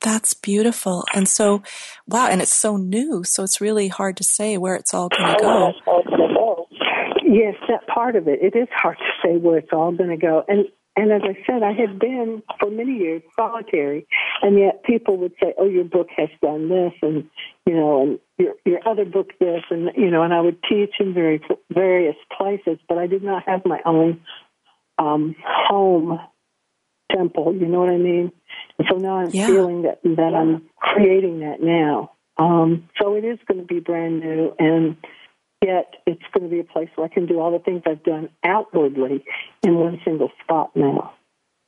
That's 0.00 0.34
beautiful. 0.34 1.04
And 1.14 1.26
so, 1.26 1.62
wow, 2.06 2.28
and 2.28 2.42
it's 2.42 2.52
so 2.52 2.76
new, 2.76 3.24
so 3.24 3.42
it's 3.42 3.60
really 3.60 3.88
hard 3.88 4.18
to 4.18 4.24
say 4.24 4.58
where 4.58 4.74
it's 4.74 4.92
all 4.92 5.08
going 5.08 5.34
to 5.34 5.40
go. 5.40 5.72
Yes, 7.26 7.54
that 7.68 7.86
part 7.86 8.14
of 8.16 8.28
it. 8.28 8.40
It 8.42 8.54
is 8.54 8.68
hard 8.70 8.98
to 8.98 9.12
say 9.26 9.36
where 9.38 9.58
it's 9.58 9.72
all 9.72 9.92
going 9.92 10.10
to 10.10 10.16
go. 10.16 10.44
And 10.46 10.66
and 10.96 11.10
as 11.10 11.22
I 11.24 11.36
said, 11.44 11.62
I 11.64 11.72
had 11.72 11.98
been 11.98 12.42
for 12.60 12.70
many 12.70 12.92
years 12.98 13.22
solitary, 13.34 14.06
and 14.42 14.58
yet 14.58 14.84
people 14.84 15.16
would 15.16 15.32
say, 15.42 15.52
"Oh, 15.58 15.66
your 15.66 15.84
book 15.84 16.08
has 16.16 16.28
done 16.40 16.68
this," 16.68 16.92
and 17.02 17.28
you 17.66 17.74
know, 17.74 18.02
and 18.02 18.20
your 18.38 18.54
your 18.64 18.80
other 18.86 19.04
book 19.04 19.30
this, 19.38 19.62
and 19.70 19.90
you 19.96 20.10
know, 20.10 20.22
and 20.22 20.34
I 20.34 20.40
would 20.40 20.62
teach 20.62 20.94
in 21.00 21.14
very 21.14 21.40
various 21.70 22.16
places, 22.36 22.78
but 22.88 22.98
I 22.98 23.06
did 23.06 23.22
not 23.22 23.44
have 23.46 23.64
my 23.64 23.80
own 23.84 24.20
um, 24.98 25.36
home 25.44 26.18
temple. 27.14 27.54
You 27.54 27.66
know 27.66 27.80
what 27.80 27.90
I 27.90 27.98
mean? 27.98 28.32
And 28.78 28.88
so 28.90 28.96
now 28.96 29.18
I'm 29.18 29.30
yeah. 29.30 29.46
feeling 29.46 29.82
that 29.82 30.00
that 30.02 30.34
I'm 30.34 30.68
creating 30.76 31.40
that 31.40 31.60
now. 31.60 32.12
Um, 32.36 32.88
so 33.00 33.14
it 33.14 33.24
is 33.24 33.38
going 33.46 33.60
to 33.60 33.66
be 33.66 33.80
brand 33.80 34.20
new, 34.20 34.54
and 34.58 34.96
yet 35.64 35.94
it's 36.06 36.22
going 36.32 36.48
to 36.48 36.50
be 36.50 36.60
a 36.60 36.64
place 36.64 36.88
where 36.96 37.06
I 37.06 37.12
can 37.12 37.26
do 37.26 37.40
all 37.40 37.52
the 37.52 37.60
things 37.60 37.82
I've 37.86 38.02
done 38.02 38.28
outwardly 38.44 39.24
in 39.62 39.76
one 39.76 40.00
single 40.04 40.30
spot 40.42 40.72
now. 40.74 41.14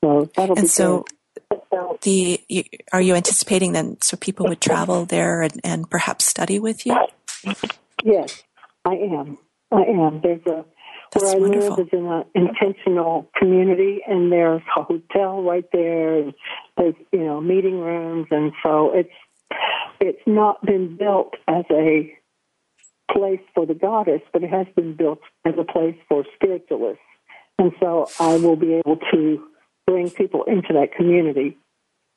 So 0.02 0.28
that'll 0.34 0.56
and 0.56 0.64
be 0.64 0.68
so. 0.68 1.04
The 2.02 2.40
are 2.92 3.00
you 3.00 3.14
anticipating 3.14 3.72
then 3.72 3.98
so 4.00 4.16
people 4.16 4.46
would 4.48 4.60
travel 4.60 5.06
there 5.06 5.42
and, 5.42 5.60
and 5.64 5.90
perhaps 5.90 6.24
study 6.24 6.58
with 6.58 6.86
you? 6.86 6.96
Yes, 8.04 8.42
I 8.84 8.94
am. 8.94 9.38
I 9.72 9.82
am. 9.82 10.20
There's 10.22 10.44
a 10.46 10.64
that's 11.12 11.24
where 11.24 11.36
I 11.36 11.38
wonderful. 11.38 11.70
live 11.70 11.86
is 11.86 11.92
in 11.92 12.06
an 12.06 12.24
intentional 12.34 13.30
community, 13.36 14.00
and 14.06 14.30
there's 14.30 14.62
a 14.76 14.82
hotel 14.82 15.42
right 15.42 15.64
there, 15.72 16.18
and 16.18 16.34
there's 16.76 16.94
you 17.12 17.24
know 17.24 17.40
meeting 17.40 17.80
rooms, 17.80 18.26
and 18.30 18.52
so 18.62 18.92
it's 18.94 19.10
it's 20.00 20.22
not 20.26 20.64
been 20.64 20.96
built 20.96 21.34
as 21.48 21.64
a 21.70 22.12
place 23.10 23.40
for 23.54 23.66
the 23.66 23.74
goddess, 23.74 24.20
but 24.32 24.42
it 24.42 24.50
has 24.50 24.66
been 24.74 24.94
built 24.94 25.20
as 25.44 25.54
a 25.58 25.64
place 25.64 25.96
for 26.08 26.24
spiritualists, 26.34 27.02
and 27.58 27.72
so 27.80 28.08
I 28.20 28.36
will 28.36 28.56
be 28.56 28.74
able 28.74 28.98
to 29.12 29.48
bring 29.86 30.10
people 30.10 30.44
into 30.44 30.72
that 30.72 30.92
community 30.92 31.56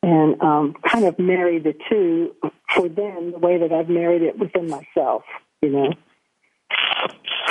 and 0.02 0.42
um, 0.42 0.76
kind 0.86 1.06
of 1.06 1.20
marry 1.20 1.60
the 1.60 1.74
two 1.90 2.36
for 2.74 2.88
them 2.88 3.32
the 3.32 3.40
way 3.40 3.58
that 3.58 3.72
I've 3.72 3.90
married 3.90 4.22
it 4.22 4.40
within 4.40 4.70
myself, 4.70 5.24
you 5.62 5.70
know. 5.70 5.94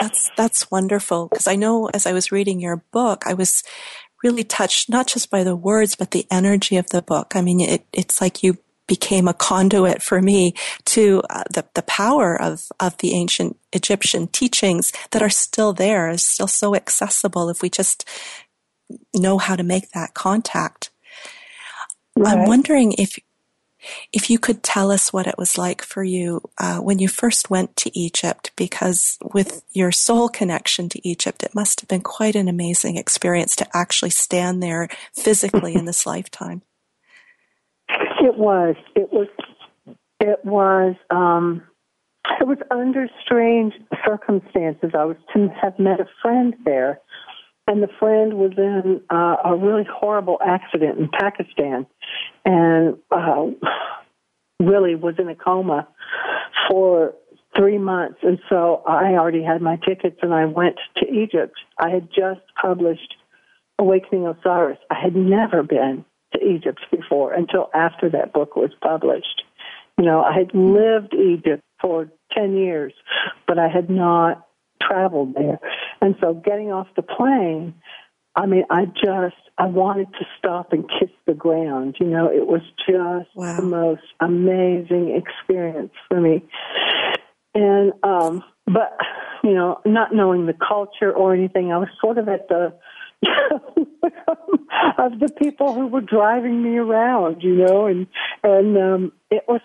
That's 0.01 0.31
that's 0.37 0.71
wonderful 0.71 1.29
because 1.29 1.47
I 1.47 1.57
know 1.57 1.91
as 1.93 2.07
I 2.07 2.13
was 2.13 2.33
reading 2.33 2.61
your 2.61 2.77
book, 2.93 3.25
I 3.27 3.35
was 3.35 3.65
really 4.23 4.45
touched 4.45 4.89
not 4.89 5.07
just 5.07 5.31
by 5.31 5.45
the 5.45 5.57
words 5.57 5.97
but 5.97 6.13
the 6.13 6.27
energy 6.31 6.77
of 6.77 6.89
the 6.91 7.03
book. 7.03 7.35
I 7.35 7.43
mean, 7.43 7.61
it, 7.61 7.85
it's 7.93 8.21
like 8.21 8.43
you 8.43 8.59
became 8.87 9.29
a 9.29 9.35
conduit 9.35 10.03
for 10.03 10.23
me 10.23 10.55
to 10.87 11.23
uh, 11.31 11.45
the 11.53 11.65
the 11.75 11.83
power 11.83 12.41
of 12.41 12.67
of 12.81 12.97
the 12.99 13.15
ancient 13.15 13.57
Egyptian 13.73 14.27
teachings 14.29 14.93
that 15.11 15.23
are 15.23 15.31
still 15.31 15.73
there, 15.73 16.09
is 16.09 16.23
still 16.23 16.49
so 16.49 16.75
accessible 16.75 17.49
if 17.49 17.61
we 17.61 17.69
just 17.69 18.09
know 19.15 19.39
how 19.39 19.57
to 19.57 19.63
make 19.63 19.91
that 19.91 20.15
contact. 20.15 20.91
Right. 22.17 22.37
I'm 22.37 22.47
wondering 22.47 22.93
if 22.93 23.19
if 24.13 24.29
you 24.29 24.39
could 24.39 24.63
tell 24.63 24.91
us 24.91 25.13
what 25.13 25.27
it 25.27 25.37
was 25.39 25.57
like 25.57 25.83
for 25.83 26.03
you 26.03 26.43
uh, 26.59 26.79
when 26.79 26.99
you 26.99 27.09
first 27.09 27.49
went 27.49 27.77
to 27.77 27.99
Egypt, 27.99 28.51
because 28.57 29.19
with 29.33 29.63
your 29.71 29.93
soul 29.93 30.29
connection 30.29 30.89
to 30.89 31.09
Egypt, 31.09 31.43
it 31.43 31.55
must 31.55 31.81
have 31.81 31.89
been 31.89 32.01
quite 32.01 32.35
an 32.35 32.49
amazing 32.49 32.97
experience 32.97 33.55
to 33.57 33.77
actually 33.77 34.11
stand 34.11 34.63
there 34.63 34.89
physically 35.15 35.75
in 35.75 35.85
this 35.87 36.07
lifetime. 36.07 36.63
It 37.89 38.37
was. 38.37 38.75
It 38.97 39.13
was. 39.13 39.29
It 40.21 40.45
was. 40.45 40.97
Um, 41.11 41.63
it 42.41 42.47
was 42.47 42.59
under 42.71 43.09
strange 43.25 43.75
circumstances. 44.05 44.91
I 44.95 45.05
was 45.05 45.17
to 45.35 45.49
have 45.61 45.79
met 45.79 46.01
a 46.01 46.07
friend 46.21 46.55
there 46.65 47.01
and 47.69 47.83
the 47.83 47.89
friend 47.99 48.35
was 48.35 48.53
in 48.57 49.03
uh, 49.11 49.37
a 49.45 49.55
really 49.55 49.85
horrible 49.85 50.39
accident 50.45 50.99
in 50.99 51.09
Pakistan, 51.11 51.87
and 52.45 52.97
uh, 53.11 53.47
really 54.59 54.95
was 54.95 55.15
in 55.19 55.29
a 55.29 55.35
coma 55.35 55.87
for 56.69 57.15
three 57.55 57.77
months. 57.77 58.19
And 58.23 58.39
so 58.49 58.83
I 58.87 59.13
already 59.13 59.43
had 59.43 59.61
my 59.61 59.77
tickets, 59.77 60.17
and 60.23 60.33
I 60.33 60.47
went 60.47 60.77
to 60.97 61.07
Egypt. 61.07 61.55
I 61.79 61.91
had 61.91 62.09
just 62.09 62.41
published 62.61 63.15
Awakening 63.79 64.27
Osiris. 64.27 64.79
I 64.91 64.99
had 64.99 65.15
never 65.15 65.63
been 65.63 66.07
to 66.33 66.43
Egypt 66.43 66.81
before 66.91 67.35
until 67.35 67.69
after 67.75 68.09
that 68.11 68.33
book 68.33 68.57
was 68.57 68.71
published. 68.83 69.43
You 69.99 70.07
know, 70.07 70.23
I 70.23 70.33
had 70.33 70.55
lived 70.55 71.13
Egypt 71.13 71.63
for 71.83 72.09
10 72.33 72.57
years, 72.57 72.95
but 73.47 73.59
I 73.59 73.69
had 73.69 73.91
not 73.91 74.48
traveled 74.81 75.35
there. 75.35 75.59
And 76.01 76.17
so 76.21 76.35
getting 76.35 76.73
off 76.73 76.89
the 76.97 77.03
plane, 77.03 77.75
I 78.39 78.47
mean, 78.47 78.65
I 78.71 78.85
just, 78.85 79.35
I 79.59 79.67
wanted 79.67 80.13
to 80.13 80.25
stop 80.39 80.73
and 80.73 80.89
kiss 80.89 81.11
the 81.27 81.35
ground. 81.35 81.97
You 81.99 82.07
know, 82.07 82.31
it 82.31 82.47
was 82.47 82.63
just 82.89 83.35
wow. 83.35 83.57
the 83.57 83.63
most 83.63 84.03
amazing 84.21 85.17
experience 85.17 85.93
for 86.09 86.21
me. 86.21 86.45
And, 87.55 87.93
um, 88.05 88.45
but, 88.67 88.97
you 89.43 89.55
know, 89.55 89.81
not 89.85 90.15
knowing 90.15 90.47
the 90.47 90.55
culture 90.55 91.13
or 91.13 91.35
anything, 91.35 91.73
I 91.73 91.79
was 91.79 91.89
sort 92.01 92.19
of 92.19 92.29
at 92.29 92.49
the, 92.49 92.75
of 94.99 95.19
the 95.19 95.33
people 95.37 95.75
who 95.75 95.89
were 95.89 96.01
driving 96.01 96.63
me 96.63 96.77
around, 96.77 97.43
you 97.43 97.57
know, 97.57 97.87
and, 97.87 98.07
and, 98.45 98.79
um, 98.79 99.13
it 99.31 99.43
was, 99.49 99.61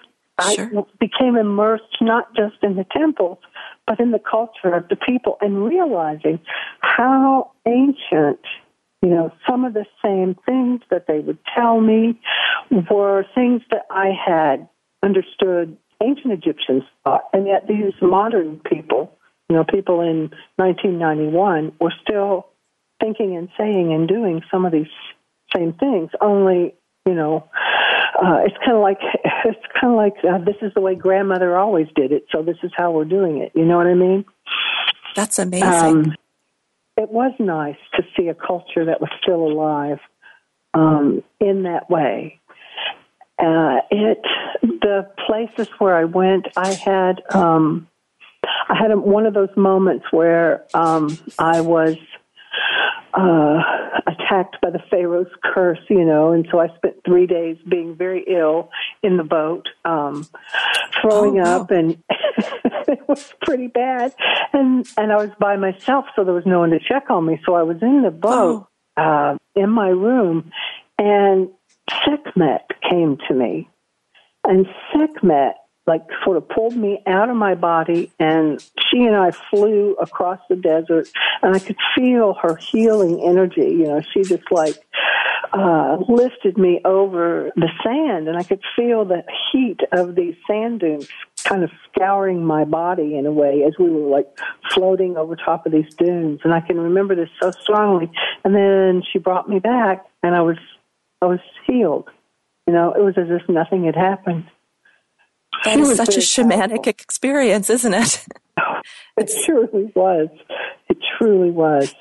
sure. 0.56 0.72
I 0.76 0.84
became 1.00 1.36
immersed 1.36 2.02
not 2.02 2.36
just 2.36 2.56
in 2.64 2.76
the 2.76 2.86
temples, 2.92 3.38
but 3.86 4.00
in 4.00 4.12
the 4.12 4.20
culture 4.20 4.74
of 4.74 4.88
the 4.90 4.96
people 4.96 5.38
and 5.42 5.66
realizing 5.66 6.40
how 6.82 7.52
ancient, 7.68 8.40
you 9.02 9.10
know, 9.10 9.32
some 9.48 9.66
of 9.66 9.74
the 9.74 9.86
same 10.04 10.36
things 10.46 10.82
that 10.90 11.08
they 11.08 11.20
would 11.20 11.40
tell 11.56 11.80
me 11.82 12.20
were 12.90 13.26
things 13.36 13.62
that 13.72 13.86
I 13.90 14.12
had 14.12 14.68
understood 15.04 15.78
ancient 16.02 16.34
Egyptians 16.34 16.84
thought, 17.04 17.24
and 17.34 17.48
yet 17.48 17.68
these 17.68 17.94
modern 18.02 18.60
people, 18.60 19.18
you 19.50 19.56
know, 19.56 19.64
people 19.64 20.02
in 20.02 20.32
1991, 20.58 21.74
were 21.80 21.94
still 22.02 22.48
thinking 23.00 23.36
and 23.36 23.50
saying 23.58 23.94
and 23.94 24.08
doing 24.08 24.42
some 24.52 24.66
of 24.66 24.72
these 24.72 24.88
same 25.56 25.74
things. 25.74 26.10
Only, 26.22 26.76
you 27.06 27.14
know, 27.14 27.50
uh, 28.22 28.40
it's 28.46 28.56
kind 28.60 28.78
of 28.78 28.82
like 28.82 29.00
it's 29.46 29.60
kind 29.80 29.94
of 29.94 29.98
like 29.98 30.14
uh, 30.24 30.44
this 30.44 30.56
is 30.62 30.74
the 30.74 30.82
way 30.82 30.96
grandmother 30.96 31.58
always 31.58 31.88
did 31.96 32.12
it, 32.12 32.26
so 32.32 32.42
this 32.42 32.58
is 32.64 32.72
how 32.76 32.92
we're 32.92 33.06
doing 33.06 33.38
it. 33.40 33.52
You 33.56 33.66
know 33.66 33.78
what 33.78 33.88
I 33.88 33.94
mean? 33.94 34.26
That's 35.16 35.40
amazing. 35.40 35.68
Um, 35.68 36.16
it 36.96 37.10
was 37.10 37.34
nice 37.40 37.78
to 37.96 38.04
see 38.16 38.28
a 38.28 38.34
culture 38.34 38.86
that 38.86 39.02
was 39.02 39.10
still 39.22 39.44
alive 39.44 40.00
um, 40.74 41.24
in 41.40 41.64
that 41.64 41.90
way. 41.90 42.40
Uh, 43.40 43.82
it 43.90 44.22
the 44.62 45.10
places 45.26 45.68
where 45.80 45.96
I 45.96 46.06
went, 46.06 46.48
I 46.56 46.74
had 46.74 47.22
um, 47.32 47.88
I 48.70 48.76
had 48.76 48.92
a, 48.92 48.98
one 48.98 49.26
of 49.26 49.34
those 49.34 49.50
moments 49.58 50.06
where 50.12 50.66
um, 50.74 51.18
I 51.40 51.62
was 51.62 51.98
uh, 53.14 53.62
attacked 54.08 54.60
by 54.62 54.70
the 54.70 54.82
Pharaoh's 54.90 55.32
curse, 55.44 55.80
you 55.90 56.04
know, 56.04 56.32
and 56.32 56.48
so 56.52 56.60
I 56.60 56.68
spent 56.76 56.96
three 57.06 57.28
days 57.28 57.58
being 57.68 57.96
very 57.96 58.24
ill 58.28 58.70
in 59.04 59.18
the 59.18 59.24
boat, 59.24 59.70
um, 59.86 60.28
throwing 61.02 61.40
oh, 61.40 61.62
up, 61.62 61.72
and 61.72 62.02
it 62.10 63.08
was 63.08 63.34
pretty 63.42 63.68
bad. 63.68 64.14
And 64.52 64.88
and 64.98 65.12
I 65.12 65.18
was 65.18 65.30
by 65.40 65.58
myself, 65.58 66.06
so 66.16 66.24
there 66.24 66.34
was 66.34 66.46
no 66.46 66.60
one 66.60 66.72
to 66.72 66.80
check 66.80 67.10
on 67.10 67.26
me. 67.26 67.40
So 67.46 67.54
I 67.54 67.64
was 67.64 67.78
in 67.82 68.02
the 68.02 68.12
boat, 68.12 68.68
oh. 68.98 69.02
uh, 69.02 69.38
in 69.56 69.70
my 69.70 69.90
room, 69.90 70.52
and 70.98 71.50
Sekhmet 72.04 72.68
came 72.90 73.18
to 73.28 73.34
me, 73.34 73.70
and 74.44 74.66
Sekhmet 74.92 75.56
like 75.86 76.04
sort 76.24 76.38
of 76.38 76.48
pulled 76.48 76.76
me 76.76 77.02
out 77.08 77.30
of 77.30 77.36
my 77.36 77.56
body 77.56 78.12
and 78.20 78.62
she 78.90 79.00
and 79.00 79.16
I 79.16 79.32
flew 79.32 79.96
across 79.96 80.40
the 80.50 80.56
desert 80.56 81.10
and 81.42 81.56
I 81.56 81.60
could 81.60 81.76
feel 81.96 82.36
her 82.42 82.56
healing 82.56 83.22
energy. 83.22 83.62
You 83.62 83.88
know, 83.88 84.02
she 84.14 84.24
just 84.24 84.50
like 84.52 84.76
uh 85.52 85.98
lifted 86.08 86.58
me 86.58 86.80
over 86.86 87.52
the 87.56 87.70
sand 87.84 88.28
and 88.28 88.38
I 88.38 88.44
could 88.44 88.62
feel 88.76 89.04
the 89.04 89.24
heat 89.52 89.82
of 89.92 90.16
these 90.16 90.36
sand 90.48 90.80
dunes 90.80 91.10
kind 91.44 91.64
of 91.64 91.72
scouring 91.92 92.46
my 92.46 92.64
body 92.64 93.18
in 93.18 93.26
a 93.26 93.32
way 93.32 93.64
as 93.64 93.74
we 93.78 93.90
were 93.90 94.10
like 94.10 94.28
floating 94.74 95.18
over 95.18 95.36
top 95.36 95.66
of 95.66 95.74
these 95.74 95.94
dunes 95.96 96.40
and 96.46 96.54
I 96.54 96.62
can 96.62 96.80
remember 96.80 97.14
this 97.14 97.30
so 97.42 97.52
strongly 97.52 98.10
and 98.46 98.56
then 98.56 99.04
she 99.12 99.20
brought 99.20 99.50
me 99.50 99.60
back 99.60 100.06
and 100.24 100.34
I 100.34 100.42
was 100.42 100.58
I 101.22 101.26
was 101.26 101.40
healed. 101.68 102.10
You 102.68 102.74
know, 102.74 102.94
it 102.94 103.02
was 103.02 103.16
as 103.18 103.28
if 103.30 103.48
nothing 103.50 103.86
had 103.86 103.96
happened. 103.96 104.46
That 105.66 105.80
is 105.80 105.96
such 105.96 106.16
a 106.16 106.20
shamanic 106.20 106.70
powerful. 106.70 106.90
experience, 106.90 107.70
isn't 107.70 107.94
it? 107.94 108.26
it 109.18 109.32
truly 109.46 109.92
was. 109.96 110.30
It 110.90 110.98
truly 111.18 111.52
was. 111.52 111.94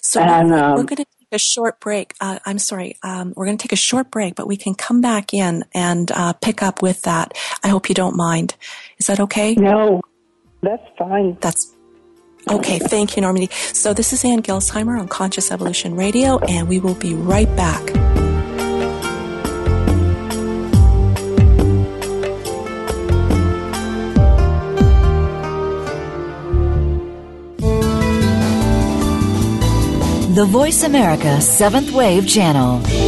So 0.00 0.20
and, 0.20 0.52
um, 0.54 0.76
we're 0.76 0.84
going 0.84 0.96
to 0.96 1.04
take 1.04 1.32
a 1.32 1.38
short 1.38 1.80
break. 1.80 2.14
Uh, 2.20 2.38
I'm 2.46 2.58
sorry. 2.58 2.96
Um, 3.02 3.34
we're 3.36 3.44
going 3.44 3.58
to 3.58 3.62
take 3.62 3.72
a 3.72 3.76
short 3.76 4.10
break, 4.10 4.34
but 4.34 4.46
we 4.46 4.56
can 4.56 4.74
come 4.74 5.00
back 5.00 5.34
in 5.34 5.64
and 5.74 6.10
uh, 6.12 6.32
pick 6.34 6.62
up 6.62 6.80
with 6.80 7.02
that. 7.02 7.36
I 7.62 7.68
hope 7.68 7.88
you 7.88 7.94
don't 7.94 8.16
mind. 8.16 8.54
Is 8.98 9.06
that 9.08 9.20
okay? 9.20 9.54
No, 9.54 10.00
that's 10.62 10.82
fine. 10.96 11.36
That's 11.40 11.74
okay. 12.48 12.78
Thank 12.78 13.16
you, 13.16 13.22
Normandi. 13.22 13.52
So 13.74 13.92
this 13.92 14.12
is 14.12 14.24
Ann 14.24 14.42
Gelsheimer 14.42 14.98
on 14.98 15.08
Conscious 15.08 15.50
Evolution 15.50 15.94
Radio, 15.94 16.38
and 16.38 16.68
we 16.68 16.80
will 16.80 16.94
be 16.94 17.14
right 17.14 17.54
back. 17.56 18.17
The 30.38 30.44
Voice 30.44 30.84
America 30.84 31.40
Seventh 31.40 31.90
Wave 31.90 32.24
Channel. 32.24 33.07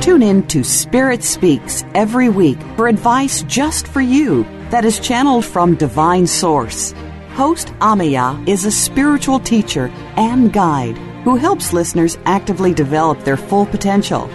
Tune 0.00 0.22
in 0.22 0.46
to 0.46 0.64
Spirit 0.64 1.22
Speaks 1.22 1.84
every 1.94 2.30
week 2.30 2.58
for 2.74 2.88
advice 2.88 3.42
just 3.42 3.86
for 3.86 4.00
you 4.00 4.44
that 4.70 4.86
is 4.86 4.98
channeled 4.98 5.44
from 5.44 5.74
divine 5.74 6.26
source. 6.26 6.94
Host 7.34 7.68
Amaya 7.80 8.48
is 8.48 8.64
a 8.64 8.70
spiritual 8.70 9.38
teacher 9.38 9.88
and 10.16 10.54
guide 10.54 10.96
who 11.22 11.36
helps 11.36 11.74
listeners 11.74 12.16
actively 12.24 12.72
develop 12.72 13.22
their 13.24 13.36
full 13.36 13.66
potential. 13.66 14.30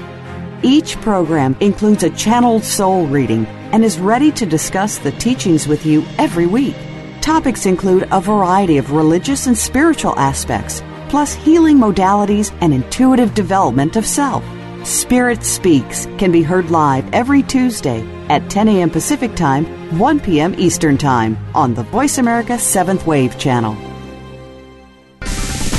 Each 0.62 0.97
program 0.97 1.58
includes 1.60 2.04
a 2.04 2.12
channeled 2.12 2.63
soul 2.63 3.08
reading 3.08 3.47
and 3.73 3.84
is 3.84 3.97
ready 3.97 4.32
to 4.34 4.45
discuss 4.45 4.99
the 4.99 5.13
teachings 5.13 5.67
with 5.67 5.84
you 5.84 6.06
every 6.19 6.45
week. 6.45 6.75
Topics 7.21 7.65
include 7.65 8.08
a 8.12 8.21
variety 8.21 8.78
of 8.78 8.91
religious 8.91 9.47
and 9.47 9.58
spiritual 9.58 10.17
aspects, 10.19 10.84
plus 11.10 11.34
healing 11.34 11.80
modalities 11.80 12.56
and 12.62 12.71
intuitive 12.71 13.34
development 13.34 13.95
of 13.95 14.06
self. 14.06 14.45
Spirit 14.86 15.43
Speaks 15.43 16.06
can 16.19 16.32
be 16.32 16.43
heard 16.43 16.69
live 16.69 17.12
every 17.12 17.41
Tuesday 17.41 18.06
at 18.30 18.48
10 18.52 18.67
a.m. 18.67 18.91
Pacific 18.91 19.36
Time, 19.36 19.65
1 19.98 20.19
p.m. 20.19 20.54
Eastern 20.60 20.95
Time 20.95 21.36
on 21.56 21.74
the 21.74 21.82
Voice 21.82 22.19
America 22.19 22.54
7th 22.54 23.04
Wave 23.04 23.36
channel. 23.39 23.76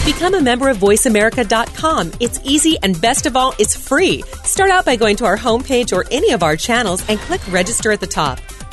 Become 0.04 0.34
a 0.34 0.40
member 0.40 0.68
of 0.68 0.78
VoiceAmerica.com. 0.78 2.12
It's 2.18 2.40
easy 2.42 2.78
and 2.82 3.00
best 3.00 3.26
of 3.26 3.36
all, 3.36 3.54
it's 3.60 3.76
free. 3.76 4.22
Start 4.42 4.70
out 4.72 4.84
by 4.84 4.96
going 4.96 5.14
to 5.16 5.24
our 5.24 5.36
homepage 5.36 5.96
or 5.96 6.04
any 6.10 6.32
of 6.32 6.42
our 6.42 6.56
channels 6.56 7.08
and 7.08 7.20
click 7.20 7.40
register 7.52 7.92
at 7.92 8.00
the 8.00 8.06
top. 8.08 8.40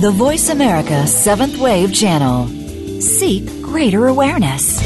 the 0.00 0.10
Voice 0.12 0.48
America 0.48 1.08
Seventh 1.08 1.58
Wave 1.58 1.92
Channel. 1.92 2.46
Seek 3.00 3.44
greater 3.62 4.06
awareness. 4.06 4.80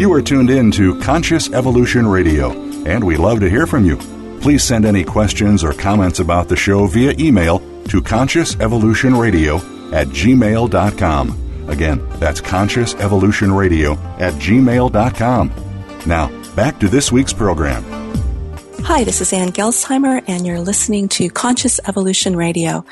You 0.00 0.10
are 0.14 0.22
tuned 0.22 0.48
in 0.48 0.70
to 0.72 0.98
Conscious 1.00 1.52
Evolution 1.52 2.06
Radio, 2.06 2.52
and 2.86 3.04
we 3.04 3.16
love 3.18 3.40
to 3.40 3.50
hear 3.50 3.66
from 3.66 3.84
you. 3.84 3.98
Please 4.40 4.64
send 4.64 4.86
any 4.86 5.04
questions 5.04 5.62
or 5.62 5.74
comments 5.74 6.20
about 6.20 6.48
the 6.48 6.56
show 6.56 6.86
via 6.86 7.12
email 7.18 7.58
to 7.88 8.00
consciousevolutionradio 8.00 9.92
at 9.92 10.06
gmail.com. 10.08 11.68
Again, 11.68 12.08
that's 12.20 12.40
consciousevolutionradio 12.40 13.98
at 14.18 14.32
gmail.com. 14.34 15.52
Now, 16.06 16.35
Back 16.56 16.80
to 16.80 16.88
this 16.88 17.12
week's 17.12 17.34
program. 17.34 17.84
Hi, 18.84 19.04
this 19.04 19.20
is 19.20 19.30
Ann 19.34 19.50
Gelsheimer, 19.50 20.24
and 20.26 20.46
you're 20.46 20.58
listening 20.58 21.06
to 21.10 21.28
Conscious 21.28 21.78
Evolution 21.86 22.34
Radio. 22.34 22.86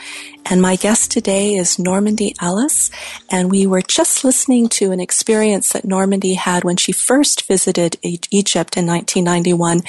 And 0.45 0.61
my 0.61 0.77
guest 0.77 1.11
today 1.11 1.55
is 1.55 1.79
Normandi 1.79 2.35
Ellis, 2.43 2.91
and 3.31 3.51
we 3.51 3.67
were 3.67 3.81
just 3.81 4.23
listening 4.23 4.69
to 4.71 4.93
an 4.93 5.01
experience 5.01 5.73
that 5.73 5.85
Normandi 5.85 6.37
had 6.37 6.63
when 6.63 6.77
she 6.77 6.93
first 6.93 7.47
visited 7.47 7.97
Egypt 8.03 8.77
in 8.77 8.87
1991, 8.87 9.81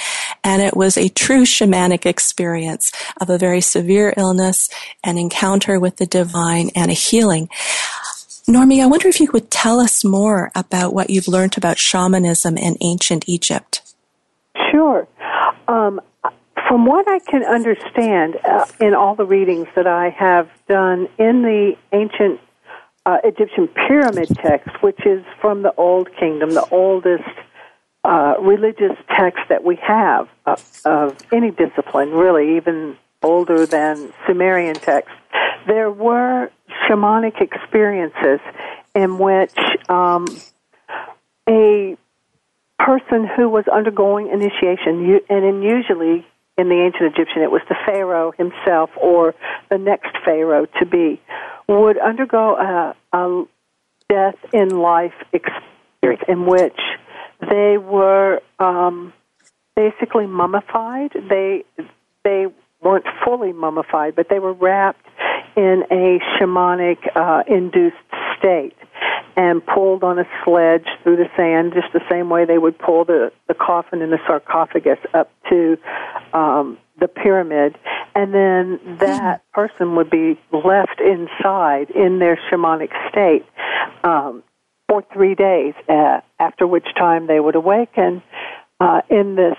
and 0.41 0.61
it 0.61 0.77
was 0.77 0.95
a 0.95 1.09
true 1.09 1.43
shamanic 1.43 2.05
experience 2.05 2.93
of 3.19 3.29
a 3.29 3.37
very 3.37 3.59
severe 3.59 4.13
illness, 4.15 4.69
an 5.03 5.17
encounter 5.17 5.81
with 5.81 5.97
the 5.97 6.05
divine, 6.05 6.69
and 6.75 6.91
a 6.91 6.93
healing. 6.93 7.49
Normie, 8.47 8.81
I 8.81 8.85
wonder 8.85 9.07
if 9.07 9.19
you 9.19 9.27
could 9.27 9.49
tell 9.49 9.79
us 9.79 10.03
more 10.03 10.51
about 10.53 10.93
what 10.93 11.09
you've 11.09 11.27
learned 11.27 11.57
about 11.57 11.79
shamanism 11.79 12.57
in 12.57 12.77
ancient 12.81 13.27
Egypt. 13.27 13.81
Sure. 14.71 15.07
Um, 15.67 15.99
from 16.67 16.85
what 16.85 17.07
I 17.09 17.19
can 17.19 17.43
understand 17.43 18.37
uh, 18.45 18.65
in 18.79 18.93
all 18.93 19.15
the 19.15 19.25
readings 19.25 19.67
that 19.75 19.87
I 19.87 20.09
have 20.09 20.49
done 20.67 21.07
in 21.17 21.41
the 21.41 21.75
ancient 21.91 22.39
uh, 23.05 23.17
Egyptian 23.23 23.67
pyramid 23.67 24.29
text, 24.35 24.81
which 24.81 25.05
is 25.05 25.23
from 25.41 25.63
the 25.63 25.73
Old 25.75 26.09
Kingdom, 26.15 26.51
the 26.51 26.67
oldest 26.69 27.23
uh, 28.03 28.35
religious 28.39 28.95
text 29.09 29.41
that 29.49 29.63
we 29.63 29.75
have 29.77 30.27
uh, 30.45 30.55
of 30.85 31.17
any 31.31 31.49
discipline, 31.49 32.11
really, 32.11 32.57
even 32.57 32.95
older 33.25 33.65
than 33.65 34.13
Sumerian 34.27 34.75
texts, 34.75 35.11
there 35.67 35.89
were 35.89 36.51
shamanic 36.87 37.41
experiences 37.41 38.39
in 38.93 39.17
which 39.17 39.57
um, 39.89 40.25
a 41.49 41.97
person 42.77 43.27
who 43.35 43.49
was 43.49 43.65
undergoing 43.67 44.29
initiation, 44.29 45.19
and 45.29 45.45
in 45.45 45.61
usually 45.63 46.25
in 46.57 46.69
the 46.69 46.75
ancient 46.75 47.13
Egyptian, 47.13 47.41
it 47.41 47.51
was 47.51 47.61
the 47.67 47.75
pharaoh 47.85 48.31
himself 48.37 48.89
or 49.01 49.33
the 49.69 49.77
next 49.77 50.15
pharaoh 50.23 50.67
to 50.79 50.85
be, 50.85 51.19
would 51.67 51.97
undergo 51.97 52.55
a, 52.55 52.95
a 53.11 53.45
death 54.07 54.35
in 54.53 54.69
life 54.69 55.13
experience 55.33 56.23
in 56.27 56.45
which 56.45 56.79
they 57.49 57.77
were 57.77 58.39
um, 58.59 59.11
basically 59.75 60.27
mummified. 60.27 61.11
They 61.13 61.65
they 62.23 62.47
weren't 62.81 63.05
fully 63.23 63.53
mummified, 63.53 64.15
but 64.15 64.27
they 64.29 64.39
were 64.39 64.53
wrapped 64.53 65.05
in 65.55 65.83
a 65.91 66.19
shamanic 66.37 66.97
uh, 67.15 67.43
induced 67.47 67.95
state 68.37 68.75
and 69.37 69.65
pulled 69.65 70.03
on 70.03 70.17
a 70.19 70.25
sledge 70.43 70.87
through 71.03 71.17
the 71.17 71.29
sand, 71.35 71.73
just 71.73 71.91
the 71.93 72.01
same 72.09 72.29
way 72.29 72.45
they 72.45 72.57
would 72.57 72.77
pull 72.77 73.03
the, 73.03 73.31
the 73.47 73.53
coffin 73.53 74.01
in 74.01 74.09
the 74.09 74.19
sarcophagus 74.25 74.99
up 75.13 75.29
to 75.49 75.77
um, 76.33 76.77
the 76.99 77.07
pyramid. 77.07 77.77
And 78.13 78.33
then 78.33 78.97
that 78.99 79.43
person 79.51 79.95
would 79.95 80.09
be 80.09 80.39
left 80.53 81.01
inside 81.01 81.89
in 81.91 82.19
their 82.19 82.39
shamanic 82.49 82.91
state 83.09 83.45
um, 84.03 84.41
for 84.87 85.03
three 85.13 85.35
days, 85.35 85.73
uh, 85.89 86.21
after 86.39 86.65
which 86.65 86.87
time 86.97 87.27
they 87.27 87.39
would 87.39 87.55
awaken 87.55 88.21
uh, 88.79 89.01
in 89.09 89.35
this 89.35 89.57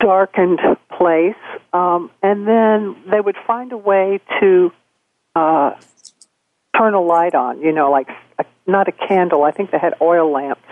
darkened 0.00 0.60
place. 1.04 1.36
Um, 1.74 2.10
and 2.22 2.48
then 2.48 2.96
they 3.10 3.20
would 3.20 3.36
find 3.46 3.72
a 3.72 3.76
way 3.76 4.20
to 4.40 4.72
uh, 5.36 5.72
turn 6.74 6.94
a 6.94 7.00
light 7.00 7.34
on, 7.34 7.60
you 7.60 7.72
know, 7.72 7.90
like 7.90 8.08
a, 8.38 8.44
not 8.66 8.88
a 8.88 8.92
candle. 8.92 9.42
I 9.42 9.50
think 9.50 9.70
they 9.70 9.78
had 9.78 9.94
oil 10.00 10.32
lamps. 10.32 10.62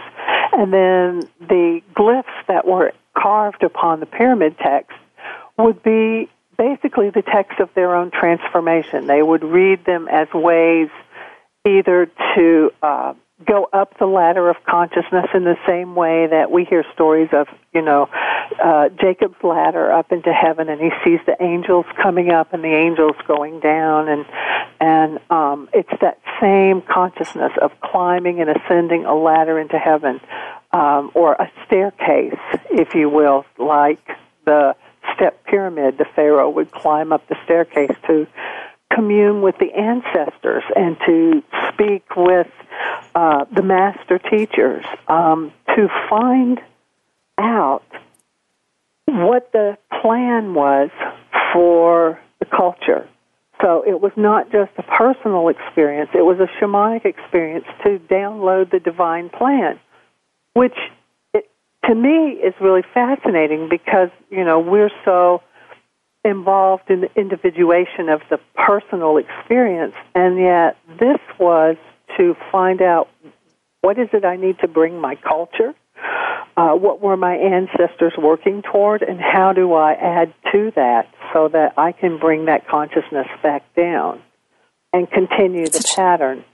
And 0.52 0.72
then 0.72 1.28
the 1.38 1.82
glyphs 1.94 2.46
that 2.48 2.66
were 2.66 2.92
carved 3.14 3.62
upon 3.62 4.00
the 4.00 4.06
pyramid 4.06 4.56
text 4.56 4.96
would 5.58 5.82
be 5.82 6.30
basically 6.56 7.10
the 7.10 7.22
text 7.22 7.60
of 7.60 7.68
their 7.74 7.94
own 7.94 8.10
transformation. 8.10 9.06
They 9.06 9.22
would 9.22 9.44
read 9.44 9.84
them 9.84 10.08
as 10.08 10.28
ways 10.32 10.88
either 11.66 12.10
to 12.36 12.70
uh, 12.82 13.12
go 13.46 13.68
up 13.72 13.98
the 13.98 14.06
ladder 14.06 14.48
of 14.48 14.56
consciousness 14.64 15.26
in 15.34 15.44
the 15.44 15.56
same 15.66 15.94
way 15.94 16.26
that 16.26 16.50
we 16.50 16.64
hear 16.64 16.84
stories 16.94 17.28
of, 17.32 17.48
you 17.72 17.82
know, 17.82 18.08
uh, 18.62 18.88
Jacob's 19.00 19.42
ladder 19.42 19.90
up 19.92 20.12
into 20.12 20.32
heaven, 20.32 20.68
and 20.68 20.80
he 20.80 20.90
sees 21.04 21.20
the 21.26 21.36
angels 21.40 21.86
coming 22.02 22.30
up 22.30 22.52
and 22.52 22.62
the 22.62 22.74
angels 22.74 23.16
going 23.26 23.60
down, 23.60 24.08
and 24.08 24.26
and 24.80 25.20
um, 25.30 25.68
it's 25.72 25.92
that 26.00 26.18
same 26.40 26.82
consciousness 26.82 27.52
of 27.60 27.70
climbing 27.80 28.40
and 28.40 28.50
ascending 28.50 29.04
a 29.04 29.14
ladder 29.14 29.58
into 29.58 29.78
heaven, 29.78 30.20
um, 30.72 31.10
or 31.14 31.34
a 31.34 31.50
staircase, 31.66 32.38
if 32.70 32.94
you 32.94 33.08
will, 33.08 33.44
like 33.58 34.04
the 34.44 34.74
step 35.14 35.44
pyramid. 35.44 35.98
The 35.98 36.06
pharaoh 36.16 36.50
would 36.50 36.70
climb 36.72 37.12
up 37.12 37.26
the 37.28 37.36
staircase 37.44 37.96
to 38.06 38.26
commune 38.94 39.42
with 39.42 39.56
the 39.58 39.72
ancestors 39.72 40.62
and 40.74 40.96
to 41.06 41.42
speak 41.72 42.04
with 42.16 42.48
uh, 43.14 43.44
the 43.54 43.62
master 43.62 44.18
teachers 44.18 44.84
um, 45.08 45.52
to 45.74 45.88
find 46.08 46.60
out 47.38 47.84
what 49.06 49.50
the 49.52 49.76
plan 50.00 50.54
was 50.54 50.90
for 51.52 52.20
the 52.38 52.46
culture. 52.46 53.08
So 53.60 53.84
it 53.86 54.00
was 54.00 54.12
not 54.16 54.50
just 54.50 54.72
a 54.76 54.82
personal 54.82 55.48
experience, 55.48 56.10
it 56.14 56.22
was 56.22 56.38
a 56.40 56.48
shamanic 56.60 57.04
experience 57.04 57.66
to 57.84 58.00
download 58.10 58.70
the 58.70 58.80
divine 58.80 59.28
plan, 59.30 59.78
which 60.54 60.76
it, 61.32 61.48
to 61.84 61.94
me 61.94 62.40
is 62.42 62.54
really 62.60 62.82
fascinating 62.92 63.68
because, 63.68 64.08
you 64.30 64.44
know, 64.44 64.58
we're 64.58 64.90
so 65.04 65.42
involved 66.24 66.88
in 66.88 67.00
the 67.02 67.10
individuation 67.16 68.08
of 68.08 68.20
the 68.30 68.38
personal 68.54 69.16
experience, 69.16 69.94
and 70.14 70.38
yet 70.38 70.76
this 70.98 71.18
was 71.38 71.76
to 72.16 72.36
find 72.50 72.80
out 72.80 73.08
what 73.80 73.98
is 73.98 74.08
it 74.12 74.24
I 74.24 74.36
need 74.36 74.58
to 74.60 74.68
bring 74.68 75.00
my 75.00 75.16
culture, 75.16 75.74
uh, 76.56 76.72
what 76.74 77.00
were 77.00 77.16
my 77.16 77.34
ancestors 77.34 78.12
working 78.16 78.62
toward, 78.62 79.02
and 79.02 79.20
how 79.20 79.52
do 79.52 79.74
I 79.74 79.94
add 79.94 80.34
to 80.52 80.72
that 80.76 81.08
so 81.32 81.48
that 81.48 81.74
I 81.76 81.92
can 81.92 82.18
bring 82.18 82.44
that 82.44 82.68
consciousness 82.68 83.26
back 83.42 83.74
down 83.74 84.22
and 84.92 85.10
continue 85.10 85.66
the 85.66 85.92
pattern. 85.96 86.44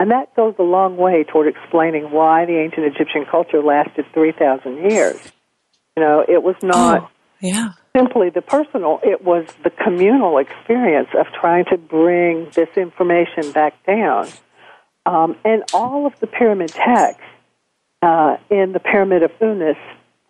And 0.00 0.10
that 0.10 0.34
goes 0.34 0.54
a 0.58 0.62
long 0.62 0.96
way 0.96 1.24
toward 1.24 1.46
explaining 1.46 2.10
why 2.10 2.46
the 2.46 2.58
ancient 2.58 2.86
Egyptian 2.86 3.26
culture 3.30 3.62
lasted 3.62 4.06
3,000 4.12 4.90
years. 4.90 5.32
You 5.96 6.02
know, 6.02 6.24
it 6.26 6.42
was 6.42 6.56
not 6.62 7.02
oh, 7.02 7.08
yeah. 7.40 7.70
Simply 7.96 8.30
the 8.30 8.42
personal, 8.42 9.00
it 9.02 9.24
was 9.24 9.46
the 9.62 9.70
communal 9.70 10.38
experience 10.38 11.08
of 11.18 11.26
trying 11.40 11.64
to 11.66 11.78
bring 11.78 12.48
this 12.54 12.68
information 12.76 13.52
back 13.52 13.74
down. 13.86 14.28
Um, 15.06 15.36
and 15.44 15.62
all 15.72 16.06
of 16.06 16.18
the 16.20 16.26
pyramid 16.26 16.70
texts 16.70 17.22
uh, 18.02 18.36
in 18.50 18.72
the 18.72 18.80
Pyramid 18.80 19.22
of 19.22 19.30
Unas 19.40 19.76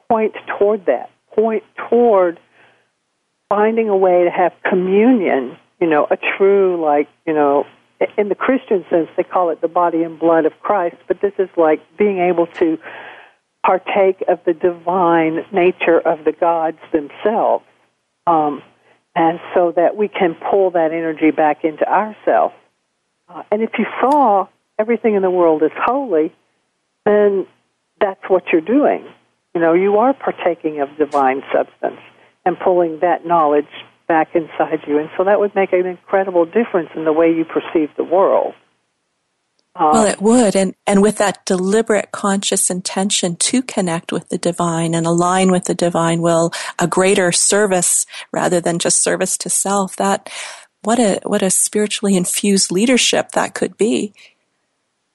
point 0.09 0.35
toward 0.59 0.87
that, 0.87 1.11
point 1.35 1.65
toward 1.89 2.39
finding 3.49 3.89
a 3.89 3.97
way 3.97 4.25
to 4.25 4.31
have 4.31 4.53
communion, 4.69 5.57
you 5.81 5.87
know, 5.87 6.07
a 6.11 6.17
true, 6.37 6.83
like, 6.85 7.09
you 7.27 7.33
know, 7.33 7.67
in 8.19 8.29
the 8.29 8.35
Christian 8.35 8.85
sense, 8.91 9.09
they 9.17 9.23
call 9.23 9.51
it 9.51 9.61
the 9.61 9.69
body 9.69 10.03
and 10.03 10.19
blood 10.19 10.45
of 10.45 10.53
Christ, 10.61 10.97
but 11.09 11.21
this 11.21 11.33
is 11.39 11.49
like 11.57 11.81
being 11.97 12.19
able 12.19 12.47
to 12.47 12.79
partake 13.65 14.23
of 14.29 14.41
the 14.45 14.53
divine 14.53 15.45
nature 15.53 15.99
of 15.99 16.25
the 16.25 16.33
gods 16.33 16.79
themselves. 16.93 17.65
Um, 18.27 18.63
and 19.17 19.39
so 19.55 19.73
that 19.77 19.97
we 19.97 20.09
can 20.09 20.35
pull 20.51 20.73
that 20.73 20.93
energy 20.93 21.31
back 21.31 21.65
into 21.65 21.89
ourselves. 21.89 22.55
Uh, 23.29 23.43
and 23.51 23.63
if 23.63 23.71
you 23.79 23.87
saw 24.01 24.49
everything 24.79 25.15
in 25.15 25.23
the 25.23 25.31
world 25.31 25.63
is 25.63 25.71
holy, 25.77 26.33
then 27.05 27.47
that's 28.01 28.23
what 28.29 28.45
you're 28.53 28.61
doing. 28.61 29.05
You 29.55 29.61
know, 29.61 29.73
you 29.73 29.99
are 29.99 30.13
partaking 30.13 30.81
of 30.81 30.89
divine 30.99 31.43
substance 31.53 32.01
and 32.45 32.59
pulling 32.59 33.01
that 33.01 33.25
knowledge 33.25 33.69
back 34.09 34.35
inside 34.35 34.81
you. 34.87 34.99
And 34.99 35.09
so 35.17 35.25
that 35.25 35.39
would 35.39 35.55
make 35.55 35.73
an 35.73 35.87
incredible 35.87 36.45
difference 36.45 36.91
in 36.97 37.05
the 37.05 37.13
way 37.13 37.33
you 37.33 37.45
perceive 37.45 37.91
the 37.97 38.05
world. 38.05 38.55
Um, 39.77 39.91
well, 39.91 40.07
it 40.07 40.23
would. 40.23 40.55
And, 40.55 40.75
and 40.87 41.03
with 41.03 41.19
that 41.19 41.45
deliberate 41.45 42.13
conscious 42.13 42.71
intention 42.71 43.37
to 43.37 43.63
connect 43.63 44.13
with 44.13 44.29
the 44.29 44.39
divine 44.39 44.95
and 44.95 45.07
align 45.07 45.51
with 45.51 45.65
the 45.65 45.75
divine 45.75 46.23
will, 46.23 46.53
a 46.79 46.87
greater 46.87 47.33
service 47.33 48.07
rather 48.33 48.61
than 48.61 48.79
just 48.79 49.03
service 49.03 49.37
to 49.39 49.51
self, 49.51 49.97
that, 49.97 50.31
what 50.83 50.99
a, 50.99 51.21
what 51.25 51.43
a 51.43 51.51
spiritually 51.51 52.17
infused 52.17 52.71
leadership 52.71 53.33
that 53.33 53.55
could 53.55 53.77
be. 53.77 54.13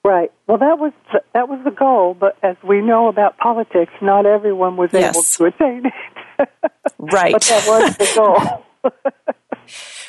Right. 0.03 0.31
Well, 0.47 0.57
that 0.57 0.79
was 0.79 0.93
the, 1.11 1.21
that 1.33 1.49
was 1.49 1.59
the 1.63 1.71
goal, 1.71 2.15
but 2.17 2.37
as 2.41 2.55
we 2.63 2.81
know 2.81 3.09
about 3.09 3.37
politics, 3.37 3.91
not 4.01 4.25
everyone 4.25 4.77
was 4.77 4.89
yes. 4.93 5.15
able 5.15 5.23
to 5.23 5.55
attain 5.55 5.85
it. 5.85 6.49
right. 6.97 7.33
But 7.33 7.43
that 7.43 7.67
was 7.67 7.97
the 7.97 8.11
goal. 8.15 8.65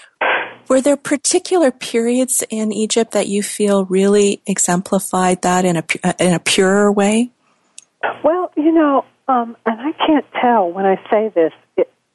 Were 0.69 0.81
there 0.81 0.97
particular 0.97 1.71
periods 1.71 2.45
in 2.49 2.73
Egypt 2.73 3.13
that 3.13 3.27
you 3.27 3.43
feel 3.43 3.87
really 3.87 4.41
exemplified 4.47 5.43
that 5.43 5.65
in 5.65 5.77
a 5.77 5.85
in 6.19 6.33
a 6.33 6.39
purer 6.39 6.93
way? 6.93 7.31
Well, 8.23 8.53
you 8.57 8.73
know, 8.73 9.05
um, 9.29 9.57
and 9.67 9.81
I 9.81 9.93
can't 10.07 10.25
tell 10.41 10.71
when 10.71 10.87
I 10.87 10.97
say 11.11 11.29
this 11.35 11.53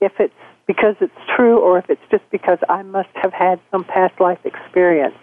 if 0.01 0.13
it's 0.19 0.33
because 0.67 0.95
it's 0.99 1.13
true 1.35 1.59
or 1.59 1.77
if 1.79 1.89
it's 1.89 2.01
just 2.09 2.23
because 2.31 2.57
I 2.69 2.81
must 2.83 3.09
have 3.15 3.33
had 3.33 3.59
some 3.71 3.83
past 3.83 4.19
life 4.19 4.39
experience. 4.45 5.15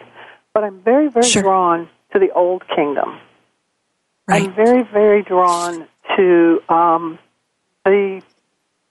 But 0.54 0.64
I'm 0.64 0.80
very, 0.82 1.08
very 1.08 1.26
sure. 1.26 1.42
drawn 1.42 1.88
to 2.12 2.18
the 2.18 2.30
old 2.32 2.62
kingdom. 2.74 3.18
Right. 4.28 4.44
I'm 4.44 4.54
very, 4.54 4.82
very 4.84 5.22
drawn 5.22 5.88
to 6.16 6.60
um, 6.68 7.18
the, 7.84 8.22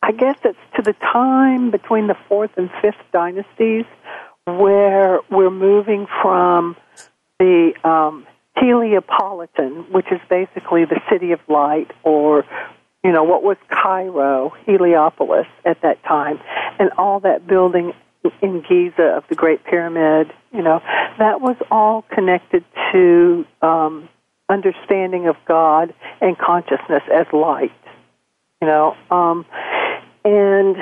I 0.03 0.11
guess 0.11 0.37
it's 0.43 0.57
to 0.75 0.81
the 0.81 0.93
time 0.93 1.69
between 1.69 2.07
the 2.07 2.15
fourth 2.27 2.51
and 2.57 2.69
fifth 2.81 3.03
dynasties 3.13 3.85
where 4.45 5.19
we're 5.29 5.51
moving 5.51 6.07
from 6.21 6.75
the 7.39 7.73
um, 7.83 8.25
Heliopolitan, 8.57 9.91
which 9.91 10.07
is 10.11 10.19
basically 10.29 10.85
the 10.85 10.99
city 11.11 11.31
of 11.31 11.39
light, 11.47 11.91
or 12.03 12.45
you 13.03 13.11
know 13.11 13.23
what 13.23 13.43
was 13.43 13.57
Cairo, 13.69 14.53
Heliopolis 14.65 15.47
at 15.65 15.81
that 15.81 16.03
time, 16.03 16.39
and 16.79 16.89
all 16.97 17.19
that 17.21 17.47
building 17.47 17.93
in 18.41 18.63
Giza 18.67 19.03
of 19.17 19.23
the 19.29 19.35
Great 19.35 19.63
Pyramid. 19.63 20.33
You 20.51 20.63
know 20.63 20.81
that 21.19 21.41
was 21.41 21.55
all 21.69 22.03
connected 22.11 22.65
to 22.91 23.45
um, 23.61 24.09
understanding 24.49 25.27
of 25.27 25.35
God 25.47 25.93
and 26.19 26.37
consciousness 26.37 27.03
as 27.13 27.27
light. 27.31 27.71
You 28.61 28.67
know, 28.67 28.95
um, 29.09 29.45
and 30.23 30.75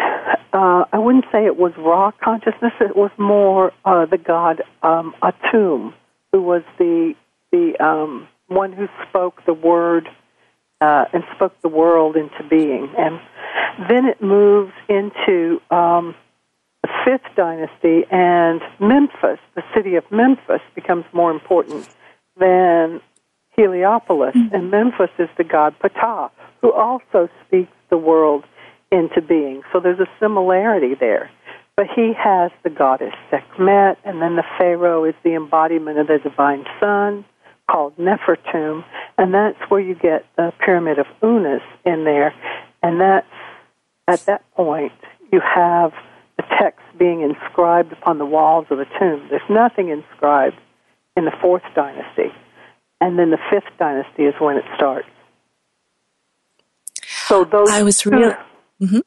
uh, 0.54 0.86
I 0.92 0.98
wouldn't 0.98 1.26
say 1.32 1.46
it 1.46 1.58
was 1.58 1.74
raw 1.78 2.12
consciousness. 2.12 2.74
It 2.82 2.96
was 2.96 3.12
more 3.18 3.72
uh, 3.86 4.06
the 4.06 4.18
god 4.18 4.64
um, 4.84 5.14
Atum, 5.22 5.94
who 6.32 6.42
was 6.42 6.64
the 6.78 7.14
the 7.52 7.74
um, 7.84 8.28
one 8.48 8.74
who 8.74 8.88
spoke 9.08 9.46
the 9.46 9.54
word 9.54 10.08
uh, 10.82 11.06
and 11.14 11.24
spoke 11.36 11.60
the 11.62 11.70
world 11.70 12.16
into 12.16 12.44
being. 12.50 12.90
And 12.98 13.20
then 13.90 14.06
it 14.06 14.22
moves 14.22 14.74
into 14.88 15.62
um, 15.72 16.16
the 16.82 16.90
fifth 17.06 17.36
dynasty, 17.36 18.06
and 18.12 18.62
Memphis, 18.80 19.40
the 19.56 19.64
city 19.76 19.96
of 19.96 20.04
Memphis, 20.12 20.62
becomes 20.76 21.06
more 21.14 21.32
important 21.32 21.88
than 22.38 23.02
Heliopolis. 23.56 24.36
Mm-hmm. 24.36 24.56
And 24.56 24.72
Memphis 24.72 25.12
is 25.18 25.30
the 25.38 25.44
god 25.44 25.76
Ptah, 25.80 26.30
who 26.62 26.72
also 26.72 27.30
speaks 27.46 27.72
the 27.90 27.98
world 27.98 28.46
into 28.92 29.22
being. 29.22 29.62
So 29.72 29.80
there's 29.80 30.00
a 30.00 30.08
similarity 30.20 30.96
there. 30.96 31.30
But 31.76 31.88
he 31.96 32.12
has 32.18 32.52
the 32.64 32.70
goddess 32.70 33.14
Sekhmet, 33.32 34.00
and 34.04 34.22
then 34.22 34.36
the 34.36 34.44
Pharaoh 34.58 35.06
is 35.06 35.16
the 35.24 35.34
embodiment 35.36 35.98
of 35.98 36.08
the 36.08 36.20
divine 36.20 36.66
son 36.80 37.24
called 37.72 37.96
Nefertum, 37.98 38.84
and 39.18 39.34
that's 39.34 39.58
where 39.70 39.80
you 39.80 39.96
get 39.96 40.26
the 40.36 40.52
Pyramid 40.60 41.00
of 41.00 41.06
Unas 41.24 41.62
in 41.86 42.04
there. 42.04 42.34
And 42.84 43.00
that's 43.00 43.28
at 44.08 44.26
that 44.26 44.52
point 44.56 44.92
you 45.32 45.40
have 45.40 45.94
the 46.38 46.44
text 46.58 46.82
being 46.98 47.22
inscribed 47.22 47.94
upon 47.94 48.18
the 48.18 48.26
walls 48.26 48.66
of 48.72 48.78
the 48.78 48.88
tomb. 49.00 49.28
There's 49.30 49.42
nothing 49.50 49.90
inscribed 49.90 50.58
in 51.16 51.26
the 51.26 51.34
fourth 51.42 51.64
dynasty, 51.76 52.34
and 53.00 53.18
then 53.18 53.30
the 53.30 53.40
fifth 53.50 53.72
dynasty 53.78 54.24
is 54.24 54.34
when 54.40 54.58
it 54.58 54.66
starts. 54.76 55.08
So 57.28 57.46
those 57.46 57.70
I 57.70 57.84
was 57.84 58.06
really. 58.06 58.34
Mm-hmm. 58.82 59.00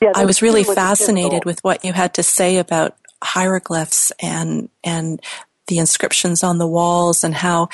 Yeah, 0.00 0.12
I 0.14 0.24
was 0.24 0.42
really 0.42 0.64
fascinated 0.64 1.44
with 1.44 1.62
what 1.62 1.84
you 1.84 1.92
had 1.92 2.14
to 2.14 2.22
say 2.22 2.56
about 2.58 2.96
hieroglyphs 3.22 4.12
and 4.20 4.68
and 4.84 5.20
the 5.66 5.78
inscriptions 5.78 6.42
on 6.42 6.58
the 6.58 6.66
walls 6.66 7.24
and 7.24 7.34
how 7.34 7.68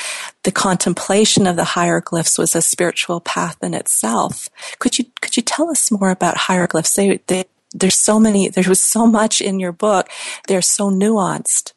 the 0.44 0.52
contemplation 0.52 1.46
of 1.46 1.56
the 1.56 1.64
hieroglyphs 1.64 2.38
was 2.38 2.56
a 2.56 2.62
spiritual 2.62 3.20
path 3.20 3.62
in 3.62 3.74
itself. 3.74 4.48
Could 4.78 4.98
you 4.98 5.04
could 5.20 5.37
you 5.37 5.42
tell 5.42 5.70
us 5.70 5.90
more 5.90 6.11
about 6.11 6.37
hieroglyphs? 6.37 6.94
They, 6.94 7.20
they, 7.26 7.44
there's 7.72 7.98
so 7.98 8.18
many. 8.18 8.48
There 8.48 8.64
was 8.66 8.80
so 8.80 9.06
much 9.06 9.40
in 9.40 9.61
your 9.61 9.72
book. 9.72 10.08
They're 10.48 10.62
so 10.62 10.90
nuanced. 10.90 11.72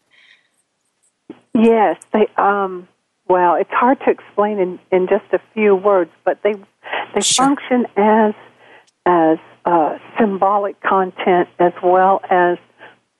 Yes, 1.54 1.98
they. 2.12 2.28
Um, 2.38 2.88
well, 3.28 3.56
it's 3.56 3.72
hard 3.72 4.00
to 4.02 4.12
explain 4.12 4.60
in, 4.60 4.80
in 4.92 5.08
just 5.08 5.26
a 5.34 5.40
few 5.54 5.76
words, 5.76 6.12
but 6.24 6.42
they 6.44 6.54
they 7.14 7.22
sure. 7.22 7.46
function 7.46 7.88
as 7.98 8.34
as 9.06 9.38
uh, 9.66 9.98
symbolic 10.20 10.80
content 10.82 11.50
as 11.60 11.74
well 11.84 12.22
as 12.30 12.58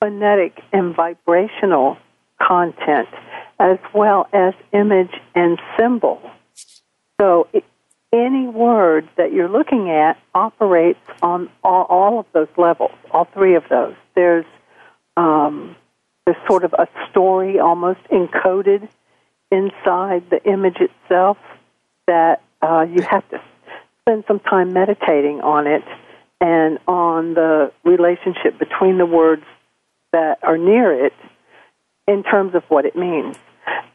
phonetic 0.00 0.60
and 0.72 0.94
vibrational 0.94 1.96
content 2.40 3.08
as 3.58 3.78
well 3.94 4.28
as 4.32 4.54
image 4.72 5.12
and 5.34 5.58
symbol. 5.78 6.20
So 7.20 7.48
it, 7.52 7.64
any 8.12 8.46
word 8.46 9.08
that 9.16 9.32
you're 9.32 9.48
looking 9.48 9.90
at 9.90 10.18
operates 10.34 11.00
on 11.22 11.50
all, 11.64 11.84
all, 11.88 12.20
of 12.20 12.26
those 12.32 12.48
levels, 12.56 12.92
all 13.10 13.26
three 13.32 13.56
of 13.56 13.64
those. 13.68 13.94
There's 14.14 14.44
um, 15.16 15.76
there's 16.24 16.36
sort 16.48 16.64
of 16.64 16.74
a 16.74 16.88
story 17.10 17.58
almost 17.58 18.00
encoded 18.12 18.88
inside 19.50 20.28
the 20.28 20.40
image 20.44 20.76
itself 20.80 21.38
that 22.06 22.42
uh, 22.62 22.86
you 22.88 23.02
have 23.02 23.28
to 23.30 23.40
spend 24.06 24.24
some 24.28 24.38
time 24.38 24.72
meditating 24.72 25.40
on 25.40 25.66
it 25.66 25.82
and 26.40 26.78
on 26.86 27.34
the 27.34 27.72
relationship 27.84 28.56
between 28.58 28.98
the 28.98 29.06
words 29.06 29.42
that 30.12 30.38
are 30.42 30.56
near 30.56 31.06
it 31.06 31.12
in 32.06 32.22
terms 32.22 32.54
of 32.54 32.62
what 32.68 32.84
it 32.84 32.94
means. 32.94 33.36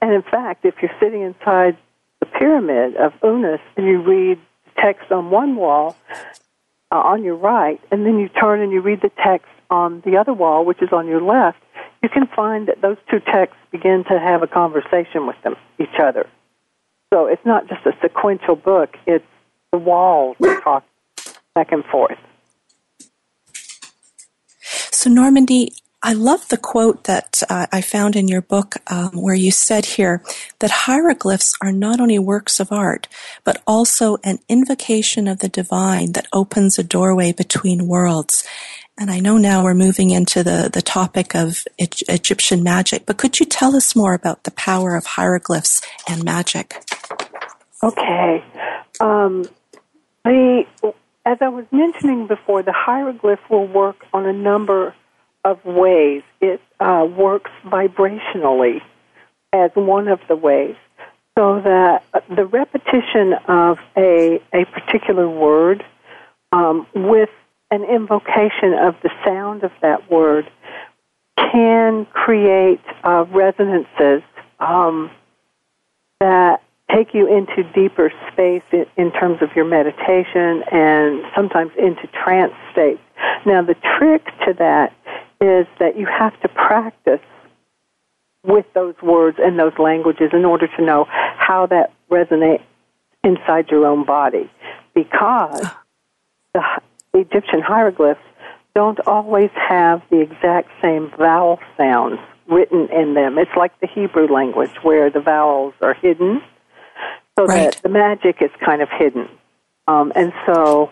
And 0.02 0.14
in 0.14 0.22
fact, 0.22 0.66
if 0.66 0.76
you're 0.82 0.92
sitting 1.00 1.22
inside 1.22 1.78
the 2.20 2.26
pyramid 2.26 2.98
of 2.98 3.14
Unas 3.24 3.62
and 3.78 3.88
you 3.88 4.02
read 4.02 4.38
text 4.78 5.12
on 5.12 5.30
one 5.30 5.56
wall 5.56 5.96
uh, 6.92 6.96
on 6.96 7.24
your 7.24 7.36
right, 7.36 7.80
and 7.90 8.06
then 8.06 8.20
you 8.20 8.28
turn 8.28 8.60
and 8.60 8.72
you 8.72 8.82
read 8.82 9.02
the 9.02 9.12
text 9.24 9.48
on 9.70 10.02
the 10.06 10.18
other 10.18 10.34
wall, 10.34 10.66
which 10.66 10.82
is 10.82 10.90
on 10.92 11.08
your 11.08 11.22
left, 11.22 11.60
you 12.04 12.10
can 12.10 12.28
find 12.36 12.68
that 12.68 12.82
those 12.82 12.98
two 13.10 13.22
texts 13.22 13.58
begin 13.72 14.04
to 14.10 14.20
have 14.20 14.44
a 14.44 14.48
conversation 14.48 15.26
with 15.26 15.38
them 15.44 15.56
each 15.80 16.00
other. 16.02 16.28
So 17.14 17.28
it's 17.28 17.46
not 17.46 17.70
just 17.70 17.86
a 17.86 17.94
sequential 18.02 18.56
book; 18.58 18.98
it's 19.06 19.26
the 19.72 19.78
walls 19.78 20.36
that 20.40 20.64
talk 20.64 20.84
back 21.56 21.72
and 21.72 21.84
forth. 21.86 22.18
So, 24.92 25.10
Normandi, 25.10 25.70
I 26.04 26.14
love 26.14 26.48
the 26.48 26.58
quote 26.58 27.04
that 27.04 27.44
uh, 27.48 27.68
I 27.72 27.82
found 27.82 28.16
in 28.16 28.28
your 28.28 28.42
book 28.42 28.76
um, 28.88 29.12
where 29.12 29.36
you 29.36 29.52
said 29.52 29.86
here 29.86 30.24
that 30.60 30.72
hieroglyphs 30.72 31.54
are 31.62 31.72
not 31.72 32.00
only 32.00 32.18
works 32.18 32.60
of 32.60 32.72
art, 32.72 33.08
but 33.44 33.62
also 33.68 34.18
an 34.24 34.40
invocation 34.50 35.28
of 35.28 35.40
the 35.40 35.50
divine 35.50 36.14
that 36.14 36.28
opens 36.34 36.80
a 36.80 36.84
doorway 36.84 37.32
between 37.32 37.88
worlds. 37.88 38.44
And 38.98 39.12
I 39.12 39.20
know 39.20 39.38
now 39.38 39.64
we're 39.64 39.74
moving 39.76 40.10
into 40.10 40.44
the, 40.44 40.70
the 40.72 40.82
topic 40.82 41.36
of 41.36 41.66
e- 41.78 41.88
Egyptian 42.10 42.64
magic, 42.64 43.06
but 43.06 43.18
could 43.18 43.40
you 43.40 43.46
tell 43.46 43.76
us 43.76 43.96
more 43.96 44.14
about 44.14 44.44
the 44.44 44.52
power 44.52 44.96
of 44.96 45.06
hieroglyphs 45.06 45.82
and 46.10 46.24
magic? 46.24 46.84
Okay. 47.84 48.44
Um, 49.00 49.46
the, 50.24 50.66
as 51.26 51.38
I 51.42 51.50
was 51.50 51.66
mentioning 51.72 52.28
before, 52.28 52.64
the 52.64 52.74
hieroglyph 52.74 53.40
will 53.50 53.68
work 53.68 54.06
on 54.14 54.26
a 54.26 54.34
number 54.34 54.96
of 55.44 55.64
ways. 55.66 56.24
It 56.40 56.62
uh, 56.80 57.08
works 57.10 57.52
vibrationally 57.66 58.82
as 59.54 59.72
one 59.74 60.08
of 60.08 60.20
the 60.28 60.36
ways, 60.36 60.76
so 61.38 61.62
that 61.62 62.04
the 62.30 62.46
repetition 62.46 63.34
of 63.48 63.80
a, 63.98 64.42
a 64.54 64.66
particular 64.66 65.28
word 65.28 65.84
um, 66.52 66.88
with 66.94 67.30
an 67.72 67.84
invocation 67.84 68.74
of 68.74 68.96
the 69.02 69.10
sound 69.26 69.64
of 69.64 69.72
that 69.82 70.10
word 70.12 70.50
can 71.38 72.06
create 72.06 72.82
uh, 73.04 73.26
resonances 73.30 74.22
um, 74.60 75.10
that 76.20 76.62
take 76.94 77.14
you 77.14 77.28
into 77.28 77.64
deeper 77.74 78.12
space 78.32 78.64
in, 78.72 78.86
in, 78.98 79.12
terms 79.12 79.42
of 79.42 79.50
your 79.56 79.66
meditation 79.66 80.64
and 80.72 81.24
sometimes 81.36 81.72
into 81.78 82.08
trance 82.08 82.54
states. 82.72 83.02
Now, 83.46 83.62
the 83.62 83.76
trick 83.98 84.26
to 84.46 84.54
that 84.60 84.94
is 85.40 85.68
that 85.80 85.98
you 85.98 86.06
have 86.06 86.40
to 86.42 86.50
practice 86.50 87.20
with 88.44 88.66
those 88.74 88.96
words 89.02 89.38
and 89.42 89.60
those 89.60 89.78
languages 89.78 90.32
in 90.34 90.46
order 90.46 90.68
to 90.68 90.84
know 90.84 91.06
how 91.10 91.68
that 91.68 91.92
resonates 92.10 92.64
inside 93.24 93.70
your 93.70 93.86
own 93.86 94.06
body. 94.06 94.50
Because 94.94 95.68
the 96.54 96.62
Egyptian 97.14 97.62
hieroglyphs 97.62 98.20
don't 98.74 99.00
always 99.06 99.50
have 99.56 100.02
the 100.10 100.20
exact 100.20 100.70
same 100.82 101.12
vowel 101.18 101.60
sounds 101.78 102.20
written 102.48 102.90
in 102.92 103.14
them. 103.14 103.38
It's 103.38 103.56
like 103.56 103.78
the 103.80 103.88
Hebrew 103.88 104.28
language 104.28 104.72
where 104.82 105.10
the 105.10 105.22
vowels 105.22 105.74
are 105.82 105.94
hidden, 105.94 106.42
so 107.38 107.46
right. 107.46 107.72
that 107.72 107.82
the 107.84 107.90
magic 107.90 108.42
is 108.42 108.52
kind 108.64 108.82
of 108.82 108.90
hidden. 108.90 109.28
Um, 109.88 110.12
and 110.16 110.32
so 110.46 110.92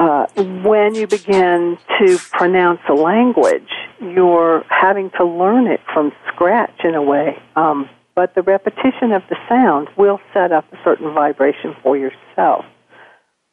uh, 0.00 0.26
when 0.36 0.94
you 0.94 1.06
begin 1.06 1.78
to 1.98 2.18
pronounce 2.32 2.80
a 2.88 2.94
language, 2.94 3.68
you're 4.00 4.64
having 4.68 5.10
to 5.18 5.24
learn 5.24 5.66
it 5.66 5.80
from 5.92 6.12
scratch 6.32 6.84
in 6.84 6.94
a 6.94 7.02
way. 7.02 7.40
Um, 7.56 7.88
but 8.14 8.34
the 8.34 8.42
repetition 8.42 9.12
of 9.12 9.22
the 9.28 9.36
sound 9.48 9.88
will 9.96 10.20
set 10.32 10.52
up 10.52 10.70
a 10.72 10.78
certain 10.84 11.12
vibration 11.14 11.76
for 11.82 11.96
yourself. 11.96 12.64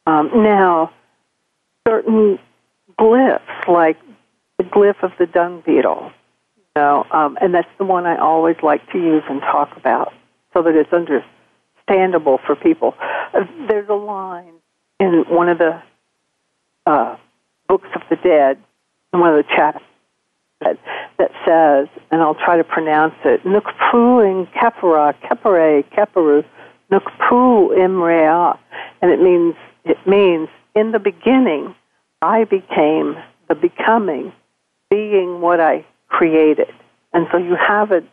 Um, 0.06 0.32
now, 0.44 0.92
certain 1.88 2.40
glyphs, 2.98 3.68
like 3.68 3.98
the 4.58 4.64
glyph 4.64 5.04
of 5.04 5.12
the 5.20 5.26
dung 5.26 5.64
beetle. 5.66 6.12
You 6.58 6.64
know, 6.78 7.06
um, 7.12 7.38
and 7.42 7.54
that's 7.54 7.70
the 7.78 7.86
one 7.86 8.06
I 8.06 8.18
always 8.18 8.56
like 8.64 8.90
to 8.92 8.98
use 8.98 9.24
and 9.30 9.42
talk 9.42 9.76
about 9.76 10.14
so 10.54 10.62
that 10.64 10.76
it's 10.76 10.94
understandable 11.88 12.40
for 12.46 12.56
people. 12.56 12.96
Uh, 13.34 13.46
there's 13.68 13.90
a 13.90 13.94
line 13.94 14.54
in 15.00 15.26
one 15.30 15.50
of 15.50 15.58
the 15.58 15.82
uh, 16.86 17.16
books 17.68 17.88
of 17.96 18.02
the 18.10 18.16
dead, 18.18 18.58
in 19.14 19.20
one 19.20 19.32
of 19.32 19.38
the 19.38 19.52
chapters 19.56 19.84
that, 20.62 20.78
says, 21.46 21.88
and 22.12 22.22
I'll 22.22 22.36
try 22.36 22.58
to 22.58 22.64
pronounce 22.64 23.14
it, 23.24 23.44
Nukpu 23.44 24.26
in 24.26 24.48
Kepera, 24.48 25.14
Kepere, 25.22 25.84
Keperu, 25.92 26.44
Nukpu 26.92 27.78
Imrea. 27.78 28.58
And 29.02 29.12
it 29.12 29.22
means, 29.22 29.56
it 29.86 29.98
means, 30.08 30.50
in 30.76 30.92
the 30.92 31.00
beginning, 31.00 31.76
I 32.22 32.44
became 32.46 33.18
the 33.48 33.56
becoming, 33.56 34.34
being 34.90 35.42
what 35.42 35.60
I 35.60 35.86
created. 36.08 36.74
And 37.14 37.28
so 37.32 37.38
you 37.38 37.56
have 37.56 37.92
an 37.92 38.08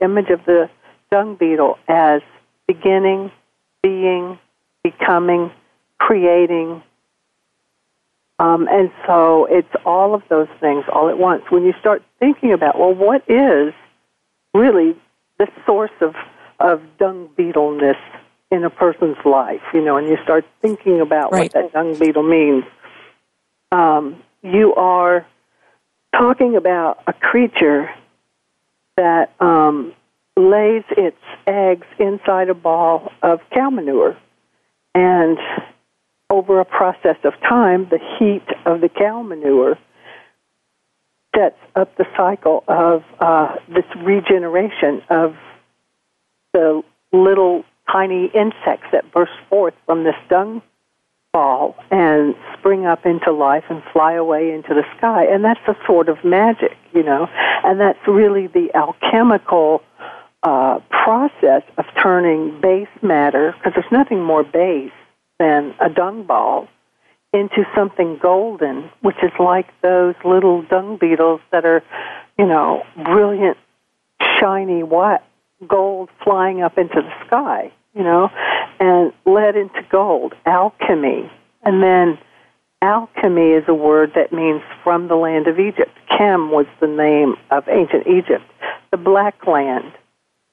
image 0.00 0.30
of 0.30 0.44
the 0.44 0.70
dung 1.10 1.36
beetle 1.36 1.78
as 1.88 2.20
beginning, 2.68 3.32
being, 3.82 4.38
becoming, 4.84 5.50
creating. 5.98 6.82
Um, 8.38 8.68
and 8.70 8.92
so 9.06 9.46
it's 9.46 9.74
all 9.84 10.14
of 10.14 10.22
those 10.28 10.48
things 10.60 10.84
all 10.92 11.08
at 11.08 11.18
once. 11.18 11.42
When 11.48 11.64
you 11.64 11.74
start 11.80 12.04
thinking 12.20 12.52
about, 12.52 12.78
well, 12.78 12.94
what 12.94 13.28
is 13.28 13.74
really 14.54 14.94
the 15.38 15.48
source 15.66 15.90
of, 16.00 16.14
of 16.60 16.80
dung 16.98 17.28
beetleness 17.36 17.96
in 18.50 18.64
a 18.64 18.70
person's 18.70 19.16
life, 19.24 19.60
you 19.74 19.80
know, 19.80 19.96
and 19.96 20.06
you 20.08 20.16
start 20.22 20.44
thinking 20.62 21.00
about 21.00 21.32
right. 21.32 21.42
what 21.42 21.52
that 21.52 21.72
dung 21.72 21.98
beetle 21.98 22.22
means, 22.22 22.64
um, 23.72 24.22
you 24.42 24.74
are 24.74 25.26
talking 26.12 26.56
about 26.56 27.02
a 27.06 27.12
creature 27.12 27.90
that 28.96 29.32
um, 29.40 29.92
lays 30.38 30.84
its 30.90 31.18
eggs 31.46 31.86
inside 31.98 32.48
a 32.48 32.54
ball 32.54 33.12
of 33.22 33.40
cow 33.52 33.70
manure. 33.70 34.16
And 34.94 35.38
over 36.30 36.60
a 36.60 36.64
process 36.64 37.16
of 37.24 37.32
time, 37.40 37.88
the 37.90 37.98
heat 38.18 38.46
of 38.64 38.80
the 38.80 38.88
cow 38.88 39.22
manure 39.22 39.76
sets 41.34 41.58
up 41.74 41.94
the 41.96 42.06
cycle 42.16 42.64
of 42.68 43.02
uh, 43.20 43.56
this 43.68 43.84
regeneration 43.96 45.02
of 45.10 45.36
the 46.52 46.82
little 47.12 47.64
tiny 47.90 48.26
insects 48.26 48.86
that 48.92 49.10
burst 49.12 49.32
forth 49.48 49.74
from 49.86 50.04
this 50.04 50.16
dung 50.28 50.62
ball 51.32 51.76
and 51.90 52.34
spring 52.58 52.86
up 52.86 53.04
into 53.04 53.32
life 53.32 53.64
and 53.68 53.82
fly 53.92 54.14
away 54.14 54.52
into 54.52 54.74
the 54.74 54.84
sky. 54.96 55.24
And 55.24 55.44
that's 55.44 55.60
a 55.66 55.76
sort 55.86 56.08
of 56.08 56.22
magic, 56.24 56.76
you 56.92 57.02
know. 57.02 57.28
And 57.64 57.80
that's 57.80 57.98
really 58.06 58.46
the 58.46 58.70
alchemical 58.74 59.82
uh, 60.42 60.78
process 60.90 61.62
of 61.76 61.84
turning 62.00 62.60
base 62.60 62.88
matter, 63.02 63.54
because 63.58 63.72
there's 63.74 63.92
nothing 63.92 64.22
more 64.22 64.44
base 64.44 64.92
than 65.38 65.74
a 65.80 65.88
dung 65.88 66.24
ball, 66.24 66.68
into 67.32 67.64
something 67.74 68.18
golden, 68.22 68.90
which 69.02 69.16
is 69.22 69.32
like 69.38 69.66
those 69.82 70.14
little 70.24 70.62
dung 70.62 70.96
beetles 70.96 71.40
that 71.52 71.64
are, 71.64 71.82
you 72.38 72.46
know, 72.46 72.82
brilliant, 73.04 73.58
shiny 74.40 74.82
white 74.82 75.20
gold 75.66 76.08
flying 76.24 76.62
up 76.62 76.78
into 76.78 77.02
the 77.02 77.26
sky, 77.26 77.70
you 77.94 78.02
know, 78.02 78.30
and 78.80 79.12
lead 79.26 79.56
into 79.56 79.82
gold, 79.90 80.34
alchemy. 80.46 81.30
And 81.64 81.82
then 81.82 82.18
alchemy 82.80 83.50
is 83.50 83.64
a 83.68 83.74
word 83.74 84.12
that 84.14 84.32
means 84.32 84.62
from 84.82 85.08
the 85.08 85.16
land 85.16 85.48
of 85.48 85.58
Egypt. 85.58 85.90
Chem 86.08 86.50
was 86.50 86.66
the 86.80 86.86
name 86.86 87.34
of 87.50 87.68
ancient 87.68 88.06
Egypt. 88.06 88.44
The 88.90 88.96
black 88.96 89.46
land, 89.46 89.92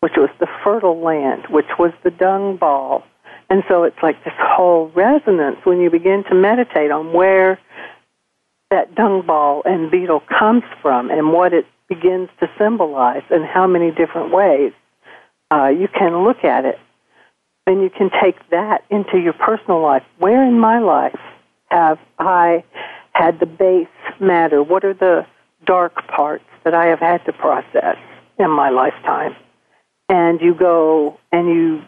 which 0.06 0.18
was 0.18 0.30
the 0.40 0.46
fertile 0.64 1.02
land, 1.02 1.48
which 1.50 1.80
was 1.80 1.92
the 2.04 2.12
dung 2.12 2.58
ball. 2.58 3.04
And 3.50 3.64
so 3.68 3.82
it's 3.82 3.98
like 4.04 4.24
this 4.24 4.36
whole 4.38 4.92
resonance 4.94 5.58
when 5.64 5.80
you 5.80 5.90
begin 5.90 6.24
to 6.30 6.36
meditate 6.36 6.92
on 6.92 7.12
where 7.12 7.60
that 8.70 8.94
dung 8.94 9.26
ball 9.26 9.64
and 9.66 9.90
beetle 9.90 10.22
comes 10.30 10.62
from 10.80 11.10
and 11.10 11.34
what 11.34 11.54
it 11.54 11.66
begins 11.90 12.30
to 12.40 12.48
symbolize 12.56 13.24
and 13.32 13.46
how 13.46 13.66
many 13.66 13.90
different 13.90 14.32
ways 14.32 14.74
uh, 15.50 15.70
you 15.70 15.88
can 15.88 16.24
look 16.24 16.44
at 16.44 16.66
it. 16.66 16.78
And 17.66 17.82
you 17.82 17.90
can 17.90 18.12
take 18.22 18.38
that 18.52 18.84
into 18.92 19.18
your 19.18 19.34
personal 19.34 19.82
life. 19.82 20.04
Where 20.20 20.48
in 20.48 20.60
my 20.60 20.78
life 20.78 21.20
have 21.72 21.98
I 22.20 22.64
had 23.14 23.40
the 23.40 23.48
base 23.48 23.88
matter? 24.20 24.62
What 24.62 24.86
are 24.86 24.94
the 24.94 25.26
dark 25.66 26.08
parts 26.08 26.46
that 26.64 26.76
I 26.76 26.86
have 26.86 27.00
had 27.00 27.26
to 27.26 27.34
process 27.34 27.98
in 28.38 28.52
my 28.52 28.70
lifetime? 28.70 29.36
And 30.10 30.40
you 30.42 30.54
go 30.54 31.20
and 31.32 31.48
you 31.48 31.82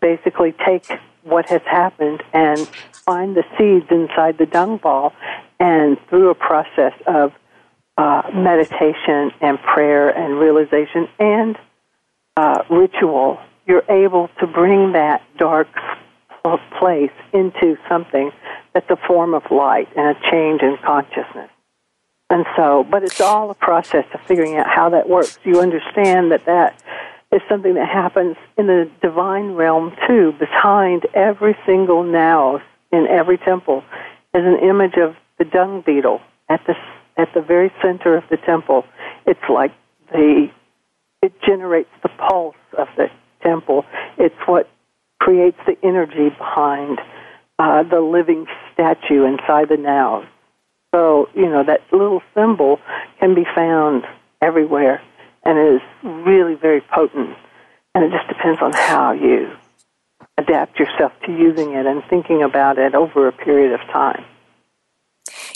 basically 0.00 0.54
take 0.66 0.86
what 1.22 1.48
has 1.48 1.62
happened 1.62 2.22
and 2.32 2.58
find 2.92 3.36
the 3.36 3.44
seeds 3.56 3.86
inside 3.90 4.38
the 4.38 4.46
dung 4.46 4.76
ball 4.76 5.12
and 5.60 5.96
through 6.08 6.30
a 6.30 6.34
process 6.34 6.92
of 7.06 7.32
uh, 7.96 8.22
meditation 8.34 9.30
and 9.40 9.60
prayer 9.60 10.08
and 10.08 10.38
realization 10.38 11.08
and 11.18 11.56
uh, 12.36 12.62
ritual, 12.70 13.38
you're 13.66 13.84
able 13.88 14.28
to 14.40 14.46
bring 14.46 14.92
that 14.92 15.22
dark 15.38 15.68
place 16.78 17.12
into 17.32 17.76
something 17.88 18.32
that's 18.72 18.90
a 18.90 18.96
form 19.06 19.34
of 19.34 19.42
light 19.50 19.88
and 19.96 20.16
a 20.16 20.30
change 20.30 20.62
in 20.62 20.76
consciousness. 20.84 21.50
And 22.30 22.46
so, 22.56 22.84
but 22.90 23.04
it's 23.04 23.20
all 23.20 23.50
a 23.50 23.54
process 23.54 24.06
of 24.14 24.20
figuring 24.22 24.56
out 24.56 24.66
how 24.66 24.88
that 24.90 25.08
works. 25.08 25.38
You 25.44 25.60
understand 25.60 26.32
that 26.32 26.46
that 26.46 26.82
is 27.32 27.40
something 27.48 27.74
that 27.74 27.88
happens 27.88 28.36
in 28.58 28.66
the 28.66 28.90
divine 29.00 29.52
realm 29.52 29.92
too. 30.06 30.32
Behind 30.38 31.06
every 31.14 31.56
single 31.66 32.04
naos 32.04 32.60
in 32.92 33.06
every 33.08 33.38
temple 33.38 33.82
is 34.34 34.44
an 34.44 34.58
image 34.62 34.96
of 34.96 35.16
the 35.38 35.44
dung 35.44 35.82
beetle 35.84 36.20
at 36.48 36.60
the 36.66 36.74
at 37.16 37.28
the 37.34 37.40
very 37.40 37.72
center 37.82 38.16
of 38.16 38.24
the 38.30 38.36
temple. 38.36 38.84
It's 39.26 39.40
like 39.48 39.72
the 40.12 40.48
it 41.22 41.32
generates 41.42 41.90
the 42.02 42.08
pulse 42.08 42.56
of 42.76 42.88
the 42.96 43.08
temple. 43.42 43.84
It's 44.18 44.34
what 44.46 44.68
creates 45.20 45.58
the 45.66 45.76
energy 45.82 46.30
behind 46.30 46.98
uh, 47.58 47.84
the 47.84 48.00
living 48.00 48.46
statue 48.72 49.24
inside 49.24 49.68
the 49.68 49.76
naos. 49.76 50.26
So, 50.94 51.28
you 51.34 51.48
know, 51.48 51.62
that 51.64 51.80
little 51.92 52.22
symbol 52.34 52.78
can 53.20 53.34
be 53.34 53.44
found 53.54 54.04
everywhere 54.42 55.00
and 55.44 55.58
it 55.58 55.74
is 55.74 55.82
really 56.02 56.54
very 56.54 56.80
potent. 56.80 57.36
And 57.94 58.04
it 58.04 58.10
just 58.10 58.28
depends 58.28 58.60
on 58.62 58.72
how 58.72 59.12
you 59.12 59.50
adapt 60.38 60.78
yourself 60.78 61.12
to 61.26 61.32
using 61.32 61.74
it 61.74 61.86
and 61.86 62.02
thinking 62.08 62.42
about 62.42 62.78
it 62.78 62.94
over 62.94 63.28
a 63.28 63.32
period 63.32 63.72
of 63.72 63.80
time. 63.92 64.24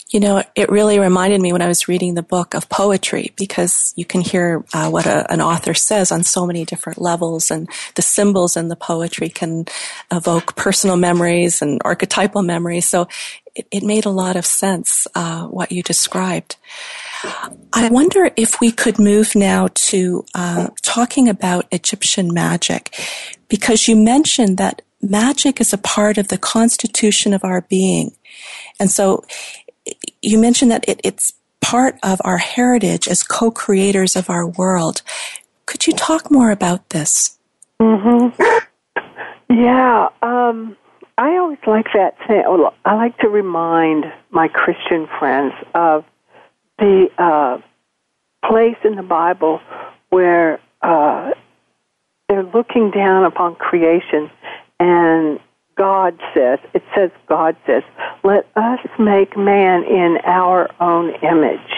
You 0.09 0.21
know, 0.21 0.41
it 0.55 0.69
really 0.69 0.99
reminded 0.99 1.41
me 1.41 1.51
when 1.51 1.61
I 1.61 1.67
was 1.67 1.89
reading 1.89 2.13
the 2.13 2.23
book 2.23 2.53
of 2.53 2.69
poetry 2.69 3.33
because 3.35 3.93
you 3.97 4.05
can 4.05 4.21
hear 4.21 4.63
uh, 4.73 4.89
what 4.89 5.05
a, 5.05 5.29
an 5.31 5.41
author 5.41 5.73
says 5.73 6.13
on 6.13 6.23
so 6.23 6.45
many 6.45 6.63
different 6.63 7.01
levels, 7.01 7.51
and 7.51 7.67
the 7.95 8.01
symbols 8.01 8.55
in 8.55 8.69
the 8.69 8.77
poetry 8.77 9.27
can 9.27 9.65
evoke 10.09 10.55
personal 10.55 10.95
memories 10.95 11.61
and 11.61 11.81
archetypal 11.83 12.41
memories. 12.41 12.87
So 12.87 13.09
it, 13.53 13.67
it 13.69 13.83
made 13.83 14.05
a 14.05 14.09
lot 14.09 14.37
of 14.37 14.45
sense 14.45 15.07
uh, 15.13 15.45
what 15.47 15.73
you 15.73 15.83
described. 15.83 16.55
I 17.73 17.89
wonder 17.89 18.29
if 18.35 18.59
we 18.59 18.71
could 18.71 18.99
move 18.99 19.35
now 19.35 19.67
to 19.73 20.25
uh, 20.35 20.67
talking 20.81 21.27
about 21.29 21.67
Egyptian 21.71 22.33
magic, 22.33 22.93
because 23.47 23.87
you 23.87 23.95
mentioned 23.95 24.57
that 24.57 24.81
magic 25.01 25.61
is 25.61 25.73
a 25.73 25.77
part 25.77 26.17
of 26.17 26.27
the 26.29 26.37
constitution 26.37 27.33
of 27.33 27.43
our 27.43 27.61
being. 27.61 28.15
And 28.79 28.89
so 28.89 29.23
you 30.21 30.37
mentioned 30.37 30.71
that 30.71 30.87
it, 30.87 30.99
it's 31.03 31.33
part 31.61 31.97
of 32.03 32.21
our 32.23 32.37
heritage 32.37 33.07
as 33.07 33.23
co-creators 33.23 34.15
of 34.15 34.29
our 34.29 34.47
world. 34.47 35.01
Could 35.65 35.87
you 35.87 35.93
talk 35.93 36.31
more 36.31 36.51
about 36.51 36.89
this? 36.89 37.37
Mm-hmm. 37.79 38.41
Yeah, 39.49 40.09
um, 40.21 40.75
I 41.17 41.37
always 41.37 41.59
like 41.65 41.87
that. 41.93 42.15
I 42.85 42.95
like 42.95 43.17
to 43.19 43.29
remind 43.29 44.05
my 44.29 44.47
Christian 44.47 45.07
friends 45.19 45.53
of 45.73 46.05
the 46.77 47.07
uh, 47.17 47.57
place 48.47 48.77
in 48.83 48.95
the 48.95 49.03
Bible 49.03 49.59
where 50.09 50.59
uh, 50.81 51.31
they're 52.29 52.43
looking 52.43 52.91
down 52.91 53.25
upon 53.25 53.55
creation 53.55 54.29
and 54.79 55.39
God 55.75 56.19
says, 56.33 56.59
it 56.73 56.83
says 56.95 57.11
God 57.27 57.55
says, 57.65 57.83
let 58.23 58.47
us 58.55 58.79
make 58.99 59.37
man 59.37 59.83
in 59.83 60.17
our 60.25 60.69
own 60.81 61.13
image. 61.21 61.69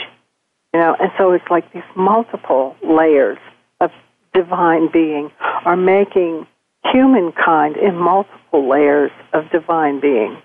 You 0.73 0.79
know, 0.79 0.95
and 0.99 1.11
so 1.17 1.31
it's 1.31 1.49
like 1.49 1.71
these 1.73 1.83
multiple 1.95 2.75
layers 2.83 3.39
of 3.81 3.91
divine 4.33 4.89
being 4.91 5.31
are 5.65 5.75
making 5.75 6.47
humankind 6.91 7.75
in 7.77 7.95
multiple 7.95 8.69
layers 8.69 9.11
of 9.33 9.49
divine 9.51 9.99
being. 9.99 10.37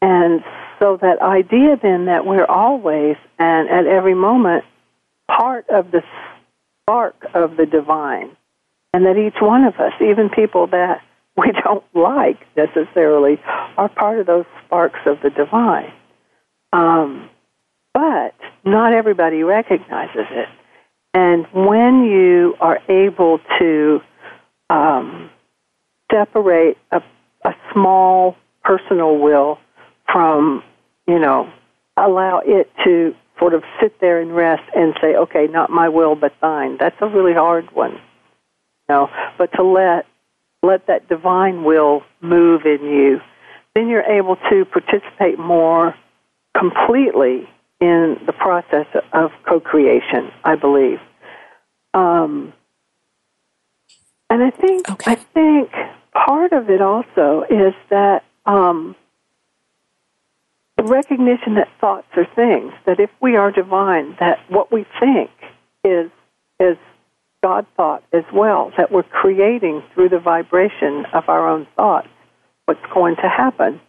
And 0.00 0.42
so 0.78 0.98
that 1.00 1.20
idea 1.20 1.76
then 1.82 2.06
that 2.06 2.26
we're 2.26 2.44
always 2.44 3.16
and 3.38 3.68
at 3.68 3.86
every 3.86 4.14
moment 4.14 4.64
part 5.28 5.68
of 5.68 5.90
the 5.90 6.02
spark 6.82 7.26
of 7.34 7.56
the 7.56 7.66
divine, 7.66 8.30
and 8.92 9.04
that 9.04 9.16
each 9.16 9.40
one 9.40 9.64
of 9.64 9.74
us, 9.76 9.92
even 10.00 10.30
people 10.30 10.68
that 10.68 11.02
we 11.36 11.52
don't 11.64 11.84
like 11.94 12.38
necessarily, 12.56 13.38
are 13.76 13.88
part 13.88 14.18
of 14.18 14.26
those 14.26 14.46
sparks 14.64 15.00
of 15.06 15.18
the 15.22 15.30
divine. 15.30 15.92
Um, 16.72 17.28
but 17.92 18.34
not 18.64 18.92
everybody 18.92 19.42
recognizes 19.42 20.26
it. 20.30 20.48
And 21.14 21.46
when 21.52 22.04
you 22.04 22.54
are 22.60 22.78
able 22.88 23.40
to 23.58 24.00
um, 24.68 25.30
separate 26.12 26.76
a, 26.90 27.02
a 27.44 27.54
small 27.72 28.36
personal 28.62 29.18
will 29.18 29.58
from, 30.10 30.62
you 31.06 31.18
know, 31.18 31.50
allow 31.96 32.40
it 32.44 32.70
to 32.84 33.14
sort 33.38 33.54
of 33.54 33.62
sit 33.80 34.00
there 34.00 34.20
and 34.20 34.34
rest 34.34 34.62
and 34.74 34.94
say, 35.00 35.14
okay, 35.14 35.46
not 35.46 35.70
my 35.70 35.88
will 35.88 36.14
but 36.14 36.32
thine. 36.40 36.76
That's 36.78 36.96
a 37.00 37.06
really 37.06 37.34
hard 37.34 37.70
one. 37.74 37.92
You 37.92 38.94
know, 38.94 39.10
but 39.38 39.52
to 39.54 39.62
let 39.62 40.06
let 40.62 40.86
that 40.86 41.08
divine 41.08 41.64
will 41.64 42.02
move 42.20 42.62
in 42.64 42.84
you, 42.84 43.20
then 43.74 43.88
you're 43.88 44.02
able 44.02 44.36
to 44.50 44.64
participate 44.64 45.38
more 45.38 45.94
completely 46.56 47.48
in 47.80 48.16
the 48.26 48.32
process 48.32 48.86
of 49.12 49.30
co-creation. 49.46 50.32
I 50.44 50.56
believe, 50.56 50.98
um, 51.94 52.52
and 54.30 54.42
I 54.42 54.50
think 54.50 54.90
okay. 54.90 55.12
I 55.12 55.14
think 55.16 55.70
part 56.12 56.52
of 56.52 56.70
it 56.70 56.80
also 56.80 57.44
is 57.50 57.74
that 57.90 58.24
um, 58.46 58.96
recognition 60.86 61.54
that 61.54 61.68
thoughts 61.80 62.08
are 62.16 62.26
things, 62.34 62.72
that 62.86 63.00
if 63.00 63.10
we 63.20 63.36
are 63.36 63.50
divine, 63.50 64.16
that 64.20 64.38
what 64.48 64.72
we 64.72 64.86
think 65.00 65.30
is 65.84 66.10
is 66.58 66.76
God 67.42 67.66
thought 67.76 68.02
as 68.12 68.24
well, 68.32 68.72
that 68.76 68.90
we're 68.90 69.02
creating 69.02 69.82
through 69.94 70.08
the 70.08 70.18
vibration 70.18 71.04
of 71.12 71.28
our 71.28 71.48
own 71.48 71.66
thoughts 71.76 72.08
what's 72.64 72.80
going 72.92 73.16
to 73.16 73.28
happen 73.28 73.80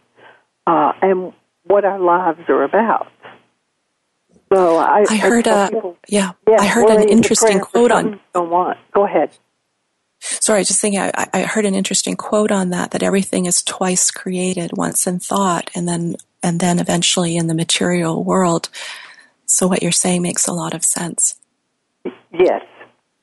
uh, 0.66 0.92
and 1.02 1.32
what 1.64 1.84
our 1.84 1.98
lives 1.98 2.40
are 2.48 2.62
about. 2.62 3.08
So 4.52 4.76
I, 4.76 5.04
I 5.08 5.16
heard 5.16 5.46
a 5.46 5.68
people, 5.70 5.98
yeah, 6.08 6.32
yeah, 6.48 6.56
I 6.60 6.66
heard 6.66 6.88
an 6.90 7.08
interesting 7.08 7.60
quote 7.60 7.90
on. 7.90 8.20
Don't 8.32 8.50
want. 8.50 8.78
Go 8.92 9.04
ahead. 9.04 9.36
Sorry, 10.20 10.64
just 10.64 10.80
thinking. 10.80 11.00
I, 11.00 11.28
I 11.34 11.42
heard 11.42 11.66
an 11.66 11.74
interesting 11.74 12.16
quote 12.16 12.50
on 12.50 12.70
that. 12.70 12.92
That 12.92 13.02
everything 13.02 13.46
is 13.46 13.62
twice 13.62 14.10
created, 14.10 14.70
once 14.76 15.06
in 15.06 15.18
thought, 15.18 15.70
and 15.74 15.86
then 15.86 16.16
and 16.42 16.60
then 16.60 16.78
eventually 16.78 17.36
in 17.36 17.46
the 17.46 17.54
material 17.54 18.22
world. 18.22 18.68
So 19.46 19.66
what 19.66 19.82
you're 19.82 19.92
saying 19.92 20.22
makes 20.22 20.46
a 20.46 20.52
lot 20.52 20.74
of 20.74 20.84
sense. 20.84 21.36
Yes, 22.32 22.64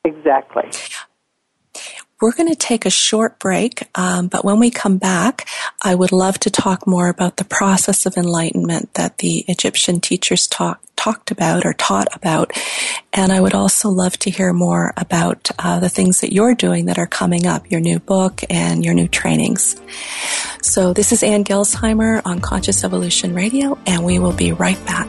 exactly. 0.04 0.70
We're 2.20 2.32
going 2.32 2.48
to 2.48 2.56
take 2.56 2.86
a 2.86 2.90
short 2.90 3.38
break, 3.38 3.90
um, 3.94 4.28
but 4.28 4.42
when 4.42 4.58
we 4.58 4.70
come 4.70 4.96
back, 4.96 5.46
I 5.82 5.94
would 5.94 6.12
love 6.12 6.38
to 6.40 6.50
talk 6.50 6.86
more 6.86 7.08
about 7.08 7.36
the 7.36 7.44
process 7.44 8.06
of 8.06 8.16
enlightenment 8.16 8.94
that 8.94 9.18
the 9.18 9.44
Egyptian 9.48 10.00
teachers 10.00 10.46
talk, 10.46 10.80
talked 10.96 11.30
about 11.30 11.66
or 11.66 11.74
taught 11.74 12.08
about. 12.14 12.52
And 13.12 13.32
I 13.32 13.40
would 13.42 13.54
also 13.54 13.90
love 13.90 14.18
to 14.20 14.30
hear 14.30 14.54
more 14.54 14.94
about 14.96 15.50
uh, 15.58 15.78
the 15.78 15.90
things 15.90 16.22
that 16.22 16.32
you're 16.32 16.54
doing 16.54 16.86
that 16.86 16.98
are 16.98 17.06
coming 17.06 17.46
up, 17.46 17.70
your 17.70 17.80
new 17.80 17.98
book 17.98 18.40
and 18.48 18.82
your 18.82 18.94
new 18.94 19.08
trainings. 19.08 19.76
So 20.66 20.92
this 20.92 21.12
is 21.12 21.22
Ann 21.22 21.44
Gelsheimer 21.44 22.22
on 22.24 22.40
Conscious 22.40 22.82
Evolution 22.82 23.34
Radio, 23.34 23.78
and 23.86 24.04
we 24.04 24.18
will 24.18 24.32
be 24.32 24.50
right 24.50 24.84
back. 24.84 25.06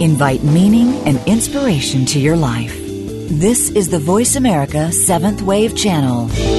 Invite 0.00 0.42
meaning 0.42 0.94
and 1.06 1.20
inspiration 1.26 2.06
to 2.06 2.18
your 2.18 2.36
life. 2.36 2.74
This 3.28 3.68
is 3.68 3.90
the 3.90 3.98
Voice 3.98 4.36
America 4.36 4.90
Seventh 4.90 5.42
Wave 5.42 5.76
Channel. 5.76 6.57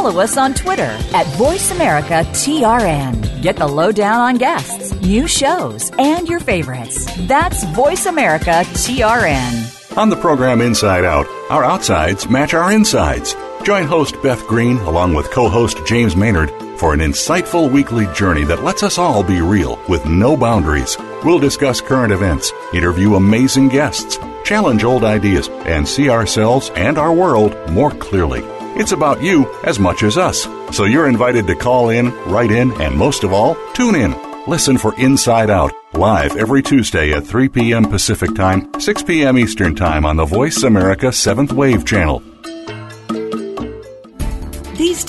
Follow 0.00 0.22
us 0.22 0.38
on 0.38 0.54
Twitter 0.54 0.96
at 1.12 1.26
VoiceAmericaTRN. 1.36 3.42
Get 3.42 3.56
the 3.56 3.68
lowdown 3.68 4.18
on 4.18 4.36
guests, 4.36 4.98
new 5.02 5.28
shows, 5.28 5.92
and 5.98 6.26
your 6.26 6.40
favorites. 6.40 7.04
That's 7.26 7.66
VoiceAmericaTRN. 7.66 9.98
On 9.98 10.08
the 10.08 10.16
program 10.16 10.62
Inside 10.62 11.04
Out, 11.04 11.26
our 11.50 11.64
outsides 11.64 12.30
match 12.30 12.54
our 12.54 12.72
insides. 12.72 13.36
Join 13.62 13.84
host 13.84 14.14
Beth 14.22 14.46
Green 14.46 14.78
along 14.78 15.12
with 15.12 15.30
co 15.30 15.50
host 15.50 15.76
James 15.84 16.16
Maynard 16.16 16.48
for 16.78 16.94
an 16.94 17.00
insightful 17.00 17.70
weekly 17.70 18.06
journey 18.14 18.44
that 18.44 18.64
lets 18.64 18.82
us 18.82 18.96
all 18.96 19.22
be 19.22 19.42
real 19.42 19.78
with 19.86 20.06
no 20.06 20.34
boundaries. 20.34 20.96
We'll 21.26 21.38
discuss 21.38 21.82
current 21.82 22.14
events, 22.14 22.52
interview 22.72 23.16
amazing 23.16 23.68
guests, 23.68 24.16
challenge 24.44 24.82
old 24.82 25.04
ideas, 25.04 25.50
and 25.66 25.86
see 25.86 26.08
ourselves 26.08 26.70
and 26.70 26.96
our 26.96 27.12
world 27.12 27.54
more 27.68 27.90
clearly. 27.90 28.42
It's 28.76 28.92
about 28.92 29.22
you 29.22 29.46
as 29.64 29.78
much 29.78 30.02
as 30.02 30.16
us. 30.16 30.48
So 30.72 30.84
you're 30.84 31.08
invited 31.08 31.46
to 31.46 31.54
call 31.54 31.90
in, 31.90 32.10
write 32.24 32.50
in, 32.50 32.72
and 32.80 32.96
most 32.96 33.24
of 33.24 33.32
all, 33.32 33.56
tune 33.74 33.94
in. 33.94 34.14
Listen 34.46 34.78
for 34.78 34.98
Inside 34.98 35.50
Out, 35.50 35.72
live 35.92 36.36
every 36.36 36.62
Tuesday 36.62 37.12
at 37.12 37.26
3 37.26 37.48
p.m. 37.48 37.84
Pacific 37.84 38.34
Time, 38.34 38.68
6 38.80 39.02
p.m. 39.02 39.38
Eastern 39.38 39.74
Time 39.74 40.06
on 40.06 40.16
the 40.16 40.24
Voice 40.24 40.62
America 40.62 41.06
7th 41.06 41.52
Wave 41.52 41.84
channel. 41.84 42.22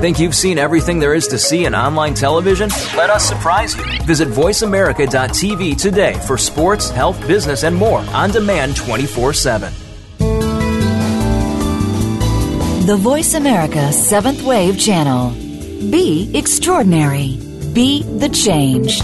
Think 0.00 0.18
you've 0.18 0.34
seen 0.34 0.58
everything 0.58 0.98
there 0.98 1.14
is 1.14 1.26
to 1.28 1.38
see 1.38 1.64
in 1.64 1.74
online 1.74 2.12
television? 2.12 2.68
Let 2.94 3.08
us 3.08 3.26
surprise 3.26 3.74
you. 3.74 3.82
Visit 4.04 4.28
VoiceAmerica.tv 4.28 5.80
today 5.80 6.12
for 6.26 6.36
sports, 6.36 6.90
health, 6.90 7.18
business, 7.26 7.64
and 7.64 7.74
more 7.74 8.00
on 8.10 8.30
demand 8.30 8.76
24 8.76 9.32
7. 9.32 9.72
The 12.86 12.96
Voice 12.98 13.32
America 13.34 13.90
Seventh 13.90 14.42
Wave 14.42 14.78
Channel. 14.78 15.30
Be 15.90 16.30
extraordinary. 16.34 17.38
Be 17.72 18.02
the 18.02 18.28
change. 18.28 19.00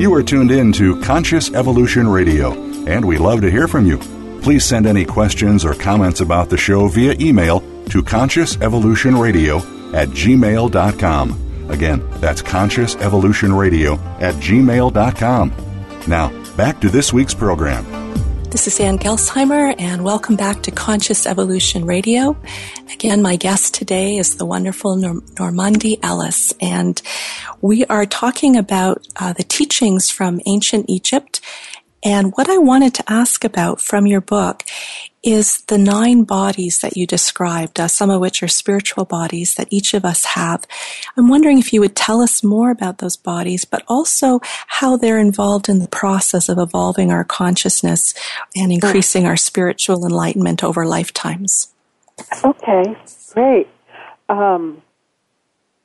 You 0.00 0.12
are 0.12 0.22
tuned 0.24 0.50
in 0.50 0.72
to 0.72 1.00
Conscious 1.02 1.52
Evolution 1.54 2.08
Radio 2.08 2.69
And 2.86 3.04
we 3.04 3.18
love 3.18 3.40
to 3.42 3.50
hear 3.50 3.68
from 3.68 3.86
you. 3.86 3.98
Please 4.42 4.64
send 4.64 4.86
any 4.86 5.04
questions 5.04 5.64
or 5.64 5.74
comments 5.74 6.20
about 6.20 6.48
the 6.48 6.56
show 6.56 6.88
via 6.88 7.14
email 7.20 7.60
to 7.90 8.02
consciousevolutionradio 8.02 9.94
at 9.94 10.08
gmail.com. 10.08 11.70
Again, 11.70 12.02
that's 12.20 12.42
consciousevolutionradio 12.42 13.98
at 14.20 14.34
gmail.com. 14.36 15.52
Now, 16.06 16.56
back 16.56 16.80
to 16.80 16.88
this 16.88 17.12
week's 17.12 17.34
program. 17.34 17.84
This 18.50 18.66
is 18.66 18.80
Ann 18.80 18.98
Gelsheimer, 18.98 19.76
and 19.78 20.02
welcome 20.02 20.34
back 20.34 20.62
to 20.62 20.72
Conscious 20.72 21.24
Evolution 21.24 21.84
Radio. 21.84 22.36
Again, 22.92 23.22
my 23.22 23.36
guest 23.36 23.74
today 23.74 24.16
is 24.16 24.38
the 24.38 24.44
wonderful 24.44 24.96
Nor- 24.96 25.20
Normandi 25.36 26.00
Ellis, 26.02 26.52
and 26.60 27.00
we 27.60 27.84
are 27.86 28.06
talking 28.06 28.56
about 28.56 29.06
uh, 29.14 29.32
the 29.34 29.44
teachings 29.44 30.10
from 30.10 30.40
ancient 30.46 30.86
Egypt 30.88 31.40
and 32.02 32.32
what 32.34 32.48
I 32.48 32.58
wanted 32.58 32.94
to 32.94 33.12
ask 33.12 33.44
about 33.44 33.80
from 33.80 34.06
your 34.06 34.20
book 34.20 34.64
is 35.22 35.60
the 35.66 35.76
nine 35.76 36.24
bodies 36.24 36.78
that 36.78 36.96
you 36.96 37.06
described, 37.06 37.78
uh, 37.78 37.88
some 37.88 38.08
of 38.08 38.20
which 38.20 38.42
are 38.42 38.48
spiritual 38.48 39.04
bodies 39.04 39.54
that 39.56 39.68
each 39.70 39.92
of 39.92 40.04
us 40.04 40.24
have. 40.24 40.64
I'm 41.16 41.28
wondering 41.28 41.58
if 41.58 41.74
you 41.74 41.80
would 41.80 41.94
tell 41.94 42.22
us 42.22 42.42
more 42.42 42.70
about 42.70 42.98
those 42.98 43.18
bodies, 43.18 43.66
but 43.66 43.82
also 43.86 44.40
how 44.42 44.96
they're 44.96 45.18
involved 45.18 45.68
in 45.68 45.78
the 45.78 45.88
process 45.88 46.48
of 46.48 46.58
evolving 46.58 47.12
our 47.12 47.24
consciousness 47.24 48.14
and 48.56 48.72
increasing 48.72 49.26
our 49.26 49.36
spiritual 49.36 50.06
enlightenment 50.06 50.64
over 50.64 50.86
lifetimes. 50.86 51.74
Okay, 52.42 52.96
great. 53.34 53.68
Um, 54.30 54.80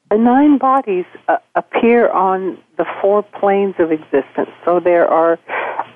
the 0.10 0.18
nine 0.18 0.58
bodies 0.58 1.06
uh, 1.28 1.38
appear 1.56 2.10
on 2.10 2.58
the 2.78 2.86
four 3.02 3.24
planes 3.24 3.76
of 3.80 3.92
existence. 3.92 4.50
So 4.64 4.80
there 4.80 5.08
are 5.08 5.40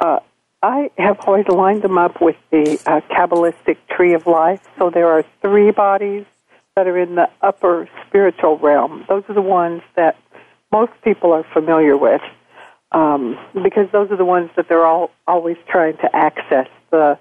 uh, 0.01 0.19
I 0.61 0.91
have 0.97 1.19
always 1.25 1.47
lined 1.47 1.83
them 1.83 1.97
up 1.97 2.21
with 2.21 2.35
the 2.51 2.79
uh, 2.85 2.99
Kabbalistic 3.09 3.77
tree 3.89 4.13
of 4.13 4.27
life. 4.27 4.61
So 4.77 4.89
there 4.89 5.07
are 5.07 5.23
three 5.41 5.71
bodies 5.71 6.25
that 6.75 6.85
are 6.85 6.97
in 6.97 7.15
the 7.15 7.29
upper 7.41 7.89
spiritual 8.07 8.57
realm. 8.57 9.05
Those 9.07 9.23
are 9.29 9.35
the 9.35 9.41
ones 9.41 9.81
that 9.95 10.17
most 10.71 10.91
people 11.03 11.31
are 11.31 11.45
familiar 11.53 11.95
with 11.95 12.21
um, 12.91 13.37
because 13.53 13.87
those 13.91 14.11
are 14.11 14.17
the 14.17 14.25
ones 14.25 14.49
that 14.55 14.67
they're 14.67 14.85
all 14.85 15.11
always 15.27 15.57
trying 15.69 15.97
to 15.97 16.09
access. 16.13 16.67
The 16.91 17.17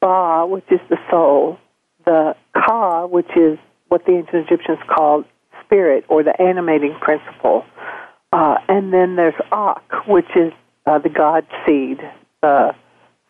Ba, 0.00 0.46
which 0.46 0.70
is 0.70 0.80
the 0.90 0.98
soul, 1.10 1.58
the 2.04 2.36
Ka, 2.54 3.06
which 3.06 3.30
is 3.36 3.58
what 3.88 4.04
the 4.04 4.12
ancient 4.12 4.46
Egyptians 4.46 4.78
called 4.88 5.24
spirit 5.68 6.04
or 6.08 6.22
the 6.22 6.40
animating 6.40 6.94
principle, 7.00 7.64
uh, 8.32 8.56
and 8.68 8.92
then 8.92 9.16
there's 9.16 9.34
Akh, 9.52 10.06
which 10.06 10.28
is 10.34 10.52
uh, 10.86 10.98
the 10.98 11.08
God 11.08 11.46
seed, 11.66 12.00
the 12.42 12.74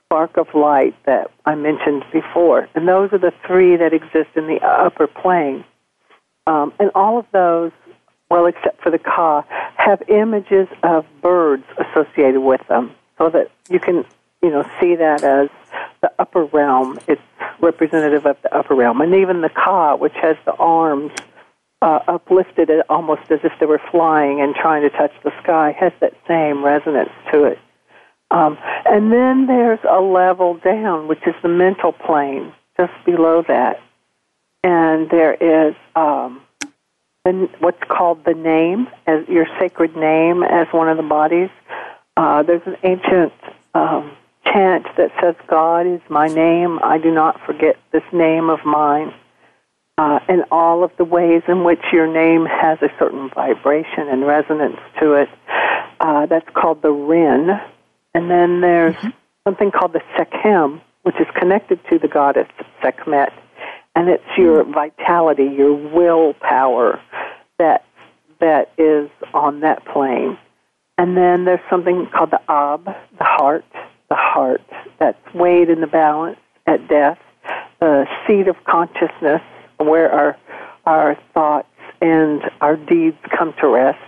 spark 0.04 0.36
of 0.36 0.46
light 0.54 0.94
that 1.04 1.30
I 1.44 1.54
mentioned 1.54 2.04
before. 2.12 2.68
And 2.74 2.88
those 2.88 3.12
are 3.12 3.18
the 3.18 3.32
three 3.46 3.76
that 3.76 3.92
exist 3.92 4.30
in 4.36 4.46
the 4.46 4.58
upper 4.64 5.06
plane. 5.06 5.64
Um, 6.46 6.72
and 6.78 6.90
all 6.94 7.18
of 7.18 7.26
those, 7.32 7.72
well, 8.30 8.46
except 8.46 8.82
for 8.82 8.90
the 8.90 8.98
Ka, 8.98 9.44
have 9.76 10.02
images 10.08 10.68
of 10.82 11.04
birds 11.20 11.64
associated 11.76 12.40
with 12.40 12.66
them 12.68 12.92
so 13.18 13.28
that 13.30 13.50
you 13.68 13.78
can, 13.78 14.04
you 14.42 14.50
know, 14.50 14.62
see 14.80 14.94
that 14.96 15.22
as 15.22 15.48
the 16.00 16.10
upper 16.18 16.44
realm. 16.44 16.98
It's 17.06 17.20
representative 17.60 18.24
of 18.24 18.36
the 18.42 18.54
upper 18.54 18.74
realm. 18.74 19.00
And 19.00 19.14
even 19.14 19.42
the 19.42 19.50
Ka, 19.50 19.96
which 19.96 20.14
has 20.22 20.36
the 20.44 20.54
arms 20.54 21.12
uh, 21.80 22.00
uplifted 22.08 22.70
it 22.70 22.84
almost 22.88 23.30
as 23.30 23.40
if 23.44 23.52
they 23.60 23.66
were 23.66 23.80
flying 23.90 24.40
and 24.40 24.54
trying 24.54 24.82
to 24.82 24.90
touch 24.90 25.12
the 25.22 25.32
sky 25.42 25.74
has 25.78 25.92
that 26.00 26.12
same 26.26 26.64
resonance 26.64 27.10
to 27.32 27.44
it. 27.44 27.58
Um, 28.30 28.58
and 28.84 29.12
then 29.12 29.46
there's 29.46 29.78
a 29.88 30.00
level 30.00 30.54
down, 30.54 31.08
which 31.08 31.26
is 31.26 31.34
the 31.42 31.48
mental 31.48 31.92
plane, 31.92 32.52
just 32.76 32.92
below 33.06 33.42
that. 33.48 33.80
And 34.64 35.08
there 35.08 35.34
is 35.34 35.74
um, 35.94 36.42
the, 37.24 37.48
what's 37.60 37.82
called 37.88 38.24
the 38.24 38.34
name, 38.34 38.88
as 39.06 39.26
your 39.28 39.46
sacred 39.58 39.96
name, 39.96 40.42
as 40.42 40.66
one 40.72 40.88
of 40.88 40.96
the 40.96 41.02
bodies. 41.02 41.50
Uh, 42.16 42.42
there's 42.42 42.66
an 42.66 42.76
ancient 42.82 43.32
um, 43.74 44.10
chant 44.44 44.84
that 44.96 45.12
says, 45.22 45.36
God 45.46 45.86
is 45.86 46.00
my 46.08 46.26
name. 46.26 46.80
I 46.82 46.98
do 46.98 47.12
not 47.12 47.40
forget 47.46 47.76
this 47.92 48.02
name 48.12 48.50
of 48.50 48.64
mine 48.64 49.14
uh, 49.98 50.20
and 50.28 50.44
all 50.52 50.84
of 50.84 50.92
the 50.96 51.04
ways 51.04 51.42
in 51.48 51.64
which 51.64 51.82
your 51.92 52.06
name 52.06 52.46
has 52.46 52.78
a 52.82 52.88
certain 53.00 53.28
vibration 53.34 54.08
and 54.08 54.24
resonance 54.24 54.78
to 55.00 55.14
it. 55.14 55.28
Uh, 56.00 56.26
that's 56.26 56.48
called 56.54 56.80
the 56.82 56.92
Ren. 56.92 57.60
And 58.14 58.30
then 58.30 58.60
there's 58.60 58.94
mm-hmm. 58.94 59.08
something 59.44 59.72
called 59.72 59.92
the 59.92 60.02
Sekhem, 60.16 60.80
which 61.02 61.16
is 61.16 61.26
connected 61.34 61.80
to 61.90 61.98
the 61.98 62.06
goddess 62.06 62.46
Sekhmet. 62.80 63.32
And 63.96 64.08
it's 64.08 64.22
your 64.36 64.62
mm-hmm. 64.62 64.72
vitality, 64.72 65.44
your 65.44 65.74
willpower 65.74 67.02
that 67.58 67.84
that 68.38 68.70
is 68.78 69.10
on 69.34 69.60
that 69.60 69.84
plane. 69.84 70.38
And 70.96 71.16
then 71.16 71.44
there's 71.44 71.60
something 71.68 72.06
called 72.06 72.30
the 72.30 72.40
Ab, 72.48 72.84
the 72.84 73.24
heart, 73.24 73.64
the 74.08 74.14
heart 74.14 74.62
that's 75.00 75.18
weighed 75.34 75.70
in 75.70 75.80
the 75.80 75.88
balance 75.88 76.38
at 76.68 76.86
death, 76.86 77.18
the 77.80 78.06
seat 78.26 78.46
of 78.46 78.54
consciousness 78.64 79.42
where 79.78 80.10
our 80.10 80.36
our 80.86 81.18
thoughts 81.34 81.68
and 82.00 82.42
our 82.60 82.76
deeds 82.76 83.18
come 83.36 83.54
to 83.60 83.68
rest 83.68 83.98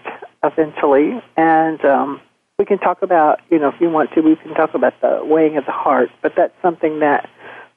eventually. 0.42 1.22
And 1.36 1.84
um, 1.84 2.20
we 2.58 2.64
can 2.64 2.78
talk 2.78 3.02
about, 3.02 3.40
you 3.50 3.58
know, 3.58 3.68
if 3.68 3.80
you 3.80 3.90
want 3.90 4.12
to, 4.14 4.20
we 4.20 4.36
can 4.36 4.54
talk 4.54 4.74
about 4.74 4.98
the 5.00 5.20
weighing 5.22 5.56
of 5.56 5.66
the 5.66 5.72
heart. 5.72 6.10
But 6.22 6.32
that's 6.36 6.54
something 6.62 7.00
that 7.00 7.28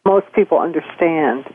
most 0.06 0.26
people 0.34 0.60
understand. 0.60 1.46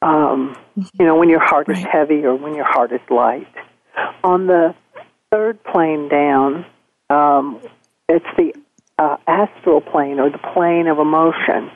Um, 0.00 0.56
you 0.76 1.06
know, 1.06 1.16
when 1.16 1.28
your 1.28 1.44
heart 1.44 1.68
is 1.68 1.78
heavy 1.78 2.24
or 2.24 2.36
when 2.36 2.54
your 2.54 2.64
heart 2.64 2.92
is 2.92 3.00
light. 3.10 3.52
On 4.22 4.46
the 4.46 4.74
third 5.32 5.62
plane 5.64 6.08
down, 6.08 6.64
um, 7.10 7.60
it's 8.08 8.24
the 8.36 8.54
uh, 8.98 9.16
astral 9.26 9.80
plane 9.80 10.20
or 10.20 10.30
the 10.30 10.38
plane 10.38 10.86
of 10.86 10.98
emotion, 10.98 11.70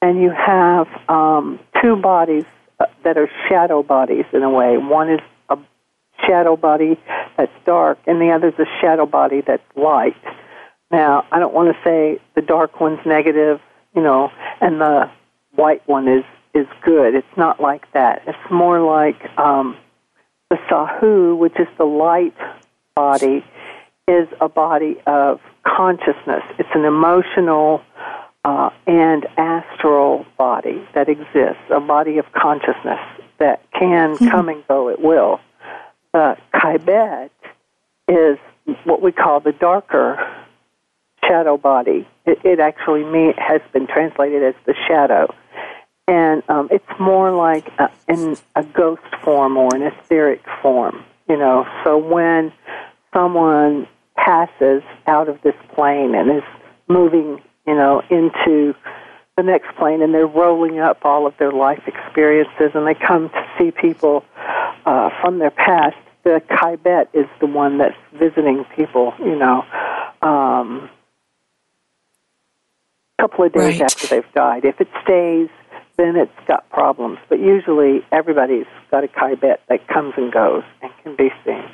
and 0.00 0.20
you 0.20 0.30
have 0.30 0.86
um, 1.08 1.58
two 1.82 1.96
bodies 1.96 2.44
that 2.78 3.16
are 3.16 3.30
shadow 3.48 3.82
bodies 3.82 4.24
in 4.32 4.42
a 4.42 4.50
way. 4.50 4.76
One 4.76 5.10
is 5.10 5.20
a 5.48 5.58
shadow 6.26 6.56
body 6.56 6.98
that's 7.36 7.52
dark, 7.64 7.98
and 8.06 8.20
the 8.20 8.30
other 8.30 8.48
is 8.48 8.58
a 8.58 8.66
shadow 8.80 9.06
body 9.06 9.42
that's 9.46 9.62
light. 9.76 10.16
Now, 10.90 11.26
I 11.32 11.38
don't 11.38 11.54
want 11.54 11.74
to 11.74 11.82
say 11.82 12.20
the 12.34 12.42
dark 12.42 12.80
one's 12.80 13.04
negative, 13.04 13.60
you 13.94 14.02
know, 14.02 14.30
and 14.60 14.80
the 14.80 15.10
white 15.54 15.86
one 15.88 16.08
is 16.08 16.24
is 16.54 16.66
good. 16.82 17.14
It's 17.14 17.36
not 17.36 17.60
like 17.60 17.90
that. 17.92 18.22
It's 18.26 18.50
more 18.50 18.80
like 18.80 19.20
um, 19.38 19.76
the 20.48 20.56
sahu, 20.70 21.36
which 21.36 21.58
is 21.58 21.68
the 21.76 21.84
light 21.84 22.36
body, 22.94 23.44
is 24.08 24.28
a 24.40 24.48
body 24.48 24.96
of 25.06 25.40
consciousness. 25.66 26.42
It's 26.58 26.68
an 26.74 26.84
emotional 26.84 27.82
uh, 28.46 28.70
and 28.86 29.26
astral 29.36 30.24
body 30.38 30.80
that 30.94 31.08
exists, 31.08 31.62
a 31.68 31.80
body 31.80 32.18
of 32.18 32.24
consciousness 32.30 33.00
that 33.38 33.60
can 33.72 34.14
mm-hmm. 34.14 34.28
come 34.28 34.48
and 34.48 34.64
go 34.68 34.88
at 34.88 35.02
will. 35.02 35.40
Uh, 36.14 36.36
Kaibet 36.54 37.30
is 38.06 38.38
what 38.84 39.02
we 39.02 39.10
call 39.10 39.40
the 39.40 39.50
darker 39.50 40.16
shadow 41.24 41.56
body. 41.56 42.06
It, 42.24 42.38
it 42.44 42.60
actually 42.60 43.02
mean, 43.02 43.34
has 43.36 43.60
been 43.72 43.88
translated 43.88 44.44
as 44.44 44.54
the 44.64 44.74
shadow. 44.86 45.34
And 46.06 46.44
um, 46.48 46.68
it's 46.70 46.84
more 47.00 47.32
like 47.32 47.66
a, 47.80 47.90
in 48.06 48.36
a 48.54 48.62
ghost 48.62 49.02
form 49.24 49.56
or 49.56 49.74
an 49.74 49.82
etheric 49.82 50.44
form, 50.62 51.04
you 51.28 51.36
know. 51.36 51.66
So 51.82 51.98
when 51.98 52.52
someone 53.12 53.88
passes 54.16 54.84
out 55.08 55.28
of 55.28 55.42
this 55.42 55.56
plane 55.74 56.14
and 56.14 56.30
is 56.30 56.44
moving 56.86 57.42
you 57.66 57.74
know, 57.74 58.02
into 58.10 58.74
the 59.36 59.42
next 59.42 59.76
plane 59.76 60.02
and 60.02 60.14
they're 60.14 60.26
rolling 60.26 60.78
up 60.78 61.04
all 61.04 61.26
of 61.26 61.34
their 61.38 61.52
life 61.52 61.82
experiences 61.86 62.70
and 62.74 62.86
they 62.86 62.94
come 62.94 63.28
to 63.28 63.46
see 63.58 63.70
people 63.70 64.24
uh, 64.86 65.10
from 65.20 65.38
their 65.38 65.50
past. 65.50 65.96
The 66.24 66.40
Kaibet 66.50 67.08
is 67.12 67.26
the 67.40 67.46
one 67.46 67.78
that's 67.78 67.94
visiting 68.12 68.64
people, 68.74 69.12
you 69.18 69.36
know, 69.36 69.64
um, 70.22 70.90
a 73.18 73.22
couple 73.22 73.44
of 73.44 73.52
days 73.52 73.80
right. 73.80 73.82
after 73.82 74.06
they've 74.08 74.32
died. 74.34 74.64
If 74.64 74.80
it 74.80 74.88
stays, 75.02 75.48
then 75.96 76.16
it's 76.16 76.32
got 76.48 76.68
problems. 76.70 77.18
But 77.28 77.38
usually 77.40 78.04
everybody's 78.10 78.66
got 78.90 79.04
a 79.04 79.08
Kaibet 79.08 79.58
that 79.68 79.86
comes 79.88 80.14
and 80.16 80.32
goes 80.32 80.64
and 80.82 80.90
can 81.02 81.14
be 81.16 81.30
seen. 81.44 81.64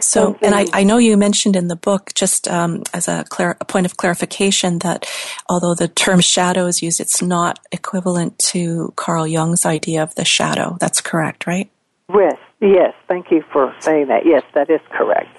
So, 0.00 0.38
and 0.42 0.54
I, 0.54 0.66
I 0.72 0.84
know 0.84 0.98
you 0.98 1.16
mentioned 1.16 1.56
in 1.56 1.68
the 1.68 1.76
book, 1.76 2.12
just 2.14 2.46
um, 2.46 2.84
as 2.94 3.08
a, 3.08 3.24
clar- 3.28 3.56
a, 3.60 3.64
point 3.64 3.86
of 3.86 3.96
clarification, 3.96 4.78
that 4.80 5.10
although 5.48 5.74
the 5.74 5.88
term 5.88 6.20
shadow 6.20 6.66
is 6.66 6.82
used, 6.82 7.00
it's 7.00 7.20
not 7.20 7.58
equivalent 7.72 8.38
to 8.38 8.92
Carl 8.96 9.26
Jung's 9.26 9.66
idea 9.66 10.02
of 10.02 10.14
the 10.14 10.24
shadow. 10.24 10.76
That's 10.80 11.00
correct, 11.00 11.46
right? 11.46 11.68
Yes, 12.14 12.38
yes. 12.60 12.94
Thank 13.08 13.30
you 13.30 13.42
for 13.52 13.74
saying 13.80 14.06
that. 14.08 14.24
Yes, 14.24 14.44
that 14.54 14.70
is 14.70 14.80
correct. 14.90 15.36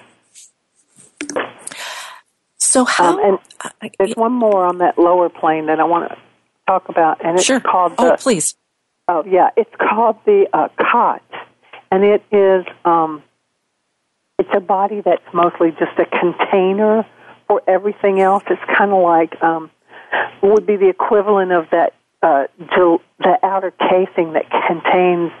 So 2.58 2.84
how? 2.84 3.18
Um, 3.18 3.38
and 3.80 3.90
there's 3.98 4.14
one 4.14 4.32
more 4.32 4.66
on 4.66 4.78
that 4.78 4.98
lower 4.98 5.28
plane 5.28 5.66
that 5.66 5.80
I 5.80 5.84
want 5.84 6.10
to 6.10 6.18
talk 6.66 6.88
about, 6.88 7.24
and 7.24 7.36
it's 7.36 7.46
sure. 7.46 7.60
called. 7.60 7.94
Oh, 7.96 8.14
please. 8.18 8.56
Oh, 9.08 9.24
yeah, 9.26 9.48
it's 9.56 9.74
called 9.78 10.16
the 10.26 10.46
uh, 10.52 10.68
khat, 10.76 11.22
and 11.90 12.04
it 12.04 12.22
is. 12.30 12.66
Um, 12.84 13.22
it's 14.38 14.48
a 14.54 14.60
body 14.60 15.00
that's 15.00 15.22
mostly 15.34 15.70
just 15.72 15.98
a 15.98 16.06
container 16.06 17.04
for 17.46 17.62
everything 17.66 18.20
else. 18.20 18.44
It's 18.48 18.62
kind 18.76 18.92
of 18.92 19.02
like 19.02 19.40
um, 19.42 19.70
would 20.42 20.66
be 20.66 20.76
the 20.76 20.88
equivalent 20.88 21.52
of 21.52 21.66
that 21.70 21.94
uh, 22.22 22.44
gel- 22.74 23.02
the 23.18 23.38
outer 23.42 23.72
casing 23.72 24.32
that 24.34 24.44
contains 24.66 25.32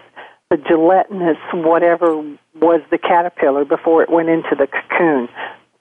the 0.50 0.56
gelatinous 0.56 1.36
whatever 1.52 2.16
was 2.60 2.80
the 2.90 2.98
caterpillar 2.98 3.64
before 3.64 4.02
it 4.02 4.10
went 4.10 4.28
into 4.28 4.54
the 4.56 4.66
cocoon. 4.66 5.28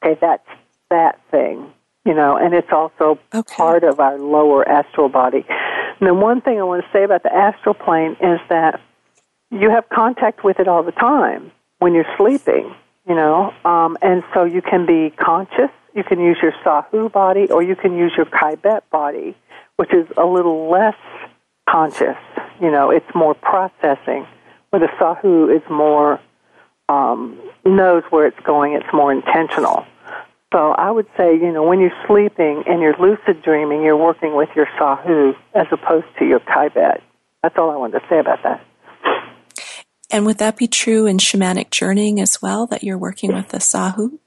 Okay, 0.04 0.18
that's 0.20 0.48
that 0.90 1.20
thing, 1.32 1.72
you 2.06 2.14
know, 2.14 2.38
and 2.38 2.54
it's 2.54 2.72
also 2.72 3.20
Okay. 3.34 3.56
part 3.56 3.84
of 3.84 4.00
our 4.00 4.18
lower 4.18 4.68
astral 4.68 5.10
body. 5.10 5.46
And 6.00 6.08
the 6.08 6.14
one 6.14 6.42
thing 6.42 6.60
I 6.60 6.64
want 6.64 6.84
to 6.84 6.90
say 6.92 7.04
about 7.04 7.24
the 7.24 7.34
astral 7.34 7.74
plane 7.74 8.16
is 8.22 8.40
that 8.50 8.80
you 9.50 9.70
have 9.70 9.88
contact 9.90 10.44
with 10.44 10.60
it 10.60 10.68
all 10.68 10.84
the 10.84 10.92
time 10.92 11.52
when 11.80 11.94
you're 11.94 12.06
sleeping, 12.18 12.74
you 13.08 13.16
know, 13.16 13.54
um, 13.64 13.98
and 14.02 14.24
so 14.34 14.44
you 14.44 14.62
can 14.62 14.86
be 14.86 15.12
conscious. 15.12 15.72
You 15.96 16.04
can 16.04 16.20
use 16.20 16.38
your 16.42 16.52
Sahu 16.64 17.12
body, 17.12 17.48
or 17.50 17.64
you 17.64 17.76
can 17.76 17.98
use 17.98 18.14
your 18.16 18.26
Kaibet 18.26 18.82
body, 18.92 19.36
which 19.78 19.94
is 19.94 20.08
a 20.18 20.26
little 20.26 20.70
less 20.70 20.98
conscious. 21.70 22.18
You 22.62 22.72
know, 22.72 22.92
it's 22.92 23.10
more 23.16 23.34
processing. 23.34 24.28
Where 24.70 24.80
the 24.82 24.90
Sahu 25.00 25.56
is 25.56 25.64
more 25.70 26.20
um, 26.90 27.40
knows 27.66 28.04
where 28.10 28.28
it's 28.28 28.40
going. 28.46 28.74
It's 28.74 28.94
more 28.94 29.12
intentional. 29.12 29.86
So 30.54 30.72
I 30.72 30.92
would 30.92 31.08
say, 31.18 31.34
you 31.36 31.52
know, 31.52 31.64
when 31.64 31.80
you're 31.80 31.98
sleeping 32.08 32.64
and 32.68 32.82
you're 32.82 32.96
lucid 32.98 33.42
dreaming, 33.44 33.84
you're 33.84 33.98
working 33.98 34.36
with 34.36 34.50
your 34.56 34.68
Sahu 34.80 35.36
as 35.54 35.68
opposed 35.72 36.08
to 36.20 36.26
your 36.26 36.40
Kaibet. 36.40 37.02
That's 37.44 37.58
all 37.58 37.70
I 37.70 37.76
wanted 37.76 38.00
to 38.00 38.06
say 38.10 38.20
about 38.20 38.44
that. 38.44 38.66
And 40.10 40.26
would 40.26 40.38
that 40.38 40.58
be 40.58 40.68
true 40.68 41.06
in 41.06 41.18
shamanic 41.18 41.70
journeying 41.70 42.22
as 42.22 42.42
well, 42.42 42.66
that 42.68 42.84
you're 42.84 42.98
working 42.98 43.34
with 43.34 43.50
the 43.50 43.58
Sahu? 43.58 44.20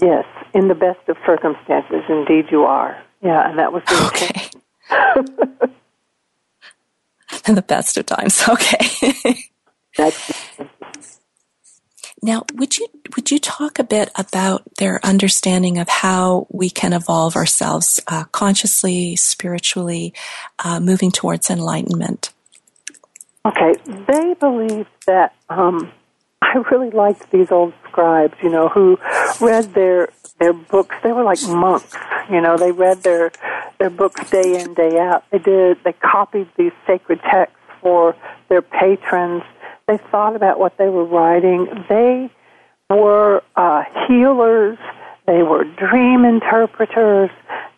Yes, 0.00 0.24
in 0.54 0.68
the 0.68 0.74
best 0.74 1.08
of 1.08 1.16
circumstances, 1.24 2.02
indeed 2.08 2.46
you 2.50 2.62
are. 2.62 3.00
Yeah, 3.22 3.48
and 3.48 3.58
that 3.58 3.72
was 3.72 3.82
the 3.86 4.06
Okay. 4.06 4.50
In 7.46 7.54
the 7.54 7.62
best 7.62 7.96
of 7.96 8.06
times. 8.06 8.42
Okay. 8.48 9.34
That's, 9.96 10.32
Now, 12.22 12.44
would 12.54 12.78
you 12.78 12.86
would 13.16 13.30
you 13.30 13.38
talk 13.38 13.78
a 13.78 13.84
bit 13.84 14.10
about 14.14 14.62
their 14.76 15.04
understanding 15.04 15.78
of 15.78 15.88
how 15.88 16.46
we 16.50 16.70
can 16.70 16.92
evolve 16.92 17.34
ourselves 17.36 18.00
uh, 18.06 18.24
consciously, 18.24 19.16
spiritually, 19.16 20.14
uh, 20.60 20.80
moving 20.80 21.10
towards 21.10 21.50
enlightenment? 21.50 22.32
Okay, 23.46 23.74
they 24.06 24.34
believed 24.34 24.88
that. 25.06 25.34
Um, 25.48 25.92
I 26.42 26.54
really 26.70 26.90
liked 26.90 27.30
these 27.30 27.50
old 27.50 27.74
scribes, 27.88 28.34
you 28.42 28.50
know, 28.50 28.68
who 28.68 28.98
read 29.40 29.74
their 29.74 30.08
their 30.38 30.52
books. 30.52 30.96
They 31.02 31.12
were 31.12 31.22
like 31.22 31.42
monks, 31.42 31.94
you 32.30 32.40
know. 32.40 32.56
They 32.56 32.72
read 32.72 33.02
their 33.02 33.30
their 33.78 33.90
books 33.90 34.28
day 34.30 34.60
in 34.60 34.74
day 34.74 34.98
out. 34.98 35.24
They 35.30 35.38
did. 35.38 35.78
They 35.84 35.92
copied 35.92 36.48
these 36.56 36.72
sacred 36.86 37.20
texts 37.22 37.56
for 37.80 38.16
their 38.48 38.62
patrons. 38.62 39.42
They 39.86 39.98
thought 40.10 40.34
about 40.34 40.58
what 40.58 40.76
they 40.76 40.88
were 40.88 41.04
writing. 41.04 41.66
They 41.88 42.30
were 42.88 43.42
uh, 43.56 43.84
healers. 44.08 44.78
They 45.26 45.42
were 45.42 45.64
dream 45.64 46.24
interpreters, 46.24 47.30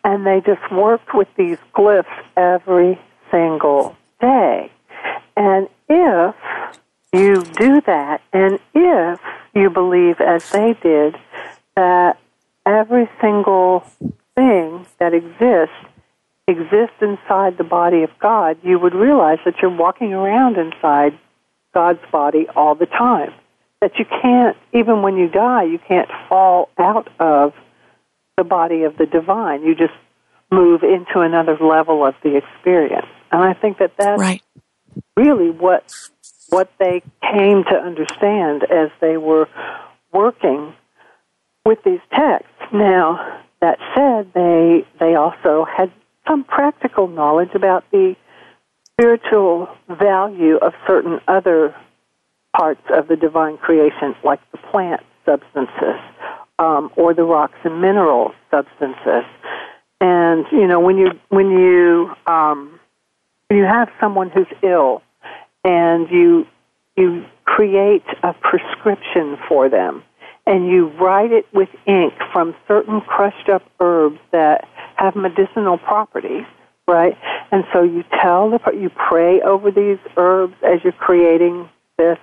and 0.03 0.25
they 0.25 0.41
just 0.45 0.71
worked 0.71 1.13
with 1.13 1.27
these 1.37 1.57
glyphs 1.75 2.05
every 2.35 2.99
single 3.29 3.95
day. 4.19 4.71
And 5.35 5.67
if 5.89 6.35
you 7.11 7.41
do 7.41 7.81
that, 7.85 8.21
and 8.31 8.59
if 8.73 9.19
you 9.53 9.69
believe, 9.69 10.19
as 10.19 10.49
they 10.51 10.75
did, 10.81 11.15
that 11.75 12.17
every 12.65 13.09
single 13.21 13.81
thing 14.35 14.85
that 14.99 15.13
exists 15.13 15.75
exists 16.47 16.95
inside 17.01 17.57
the 17.57 17.63
body 17.63 18.03
of 18.03 18.09
God, 18.19 18.57
you 18.63 18.77
would 18.77 18.93
realize 18.93 19.39
that 19.45 19.55
you're 19.61 19.75
walking 19.75 20.13
around 20.13 20.57
inside 20.57 21.17
God's 21.73 22.01
body 22.11 22.47
all 22.55 22.75
the 22.75 22.85
time. 22.85 23.33
That 23.79 23.97
you 23.97 24.05
can't, 24.05 24.57
even 24.73 25.01
when 25.01 25.17
you 25.17 25.29
die, 25.29 25.63
you 25.63 25.79
can't 25.79 26.09
fall 26.27 26.69
out 26.77 27.09
of 27.19 27.53
the 28.37 28.43
body 28.43 28.83
of 28.83 28.97
the 28.97 29.05
divine. 29.05 29.63
You 29.63 29.75
just 29.75 29.93
move 30.51 30.83
into 30.83 31.19
another 31.19 31.57
level 31.59 32.05
of 32.05 32.15
the 32.23 32.37
experience. 32.37 33.07
And 33.31 33.41
I 33.41 33.53
think 33.53 33.79
that 33.79 33.93
that's 33.97 34.19
Right. 34.19 34.41
Really 35.15 35.49
what 35.49 35.83
what 36.49 36.69
they 36.79 37.01
came 37.21 37.63
to 37.63 37.75
understand 37.75 38.63
as 38.63 38.89
they 39.01 39.17
were 39.17 39.47
working 40.11 40.73
with 41.65 41.79
these 41.83 42.01
texts. 42.13 42.49
Now, 42.71 43.41
that 43.61 43.79
said, 43.95 44.31
they 44.33 44.85
they 44.99 45.15
also 45.15 45.65
had 45.65 45.91
some 46.27 46.43
practical 46.43 47.07
knowledge 47.07 47.53
about 47.55 47.83
the 47.91 48.15
spiritual 48.93 49.67
value 49.89 50.57
of 50.57 50.73
certain 50.87 51.19
other 51.27 51.75
parts 52.55 52.81
of 52.89 53.07
the 53.07 53.15
divine 53.15 53.57
creation, 53.57 54.15
like 54.23 54.39
the 54.51 54.57
plant 54.71 55.01
substances 55.25 55.99
um, 56.59 56.91
or 56.95 57.13
the 57.13 57.23
rocks 57.23 57.57
and 57.63 57.81
mineral 57.81 58.33
substances. 58.51 59.25
And 59.99 60.45
you 60.51 60.67
know, 60.67 60.79
when 60.79 60.97
you 60.97 61.11
when 61.29 61.49
you 61.49 62.13
um, 62.27 62.72
you 63.49 63.63
have 63.63 63.89
someone 63.99 64.29
who's 64.29 64.47
ill 64.63 65.01
and 65.63 66.09
you 66.09 66.47
you 66.95 67.25
create 67.45 68.03
a 68.21 68.33
prescription 68.33 69.37
for 69.47 69.69
them 69.69 70.03
and 70.45 70.67
you 70.67 70.87
write 70.99 71.31
it 71.31 71.45
with 71.53 71.69
ink 71.87 72.13
from 72.31 72.55
certain 72.67 73.01
crushed 73.01 73.49
up 73.49 73.63
herbs 73.79 74.19
that 74.31 74.67
have 74.95 75.15
medicinal 75.15 75.77
properties 75.77 76.45
right? 76.87 77.17
And 77.51 77.63
so 77.71 77.83
you 77.83 78.03
tell 78.21 78.49
the 78.49 78.59
you 78.73 78.89
pray 78.89 79.41
over 79.41 79.71
these 79.71 79.99
herbs 80.17 80.55
as 80.63 80.79
you're 80.83 80.93
creating 80.93 81.69
this. 81.97 82.17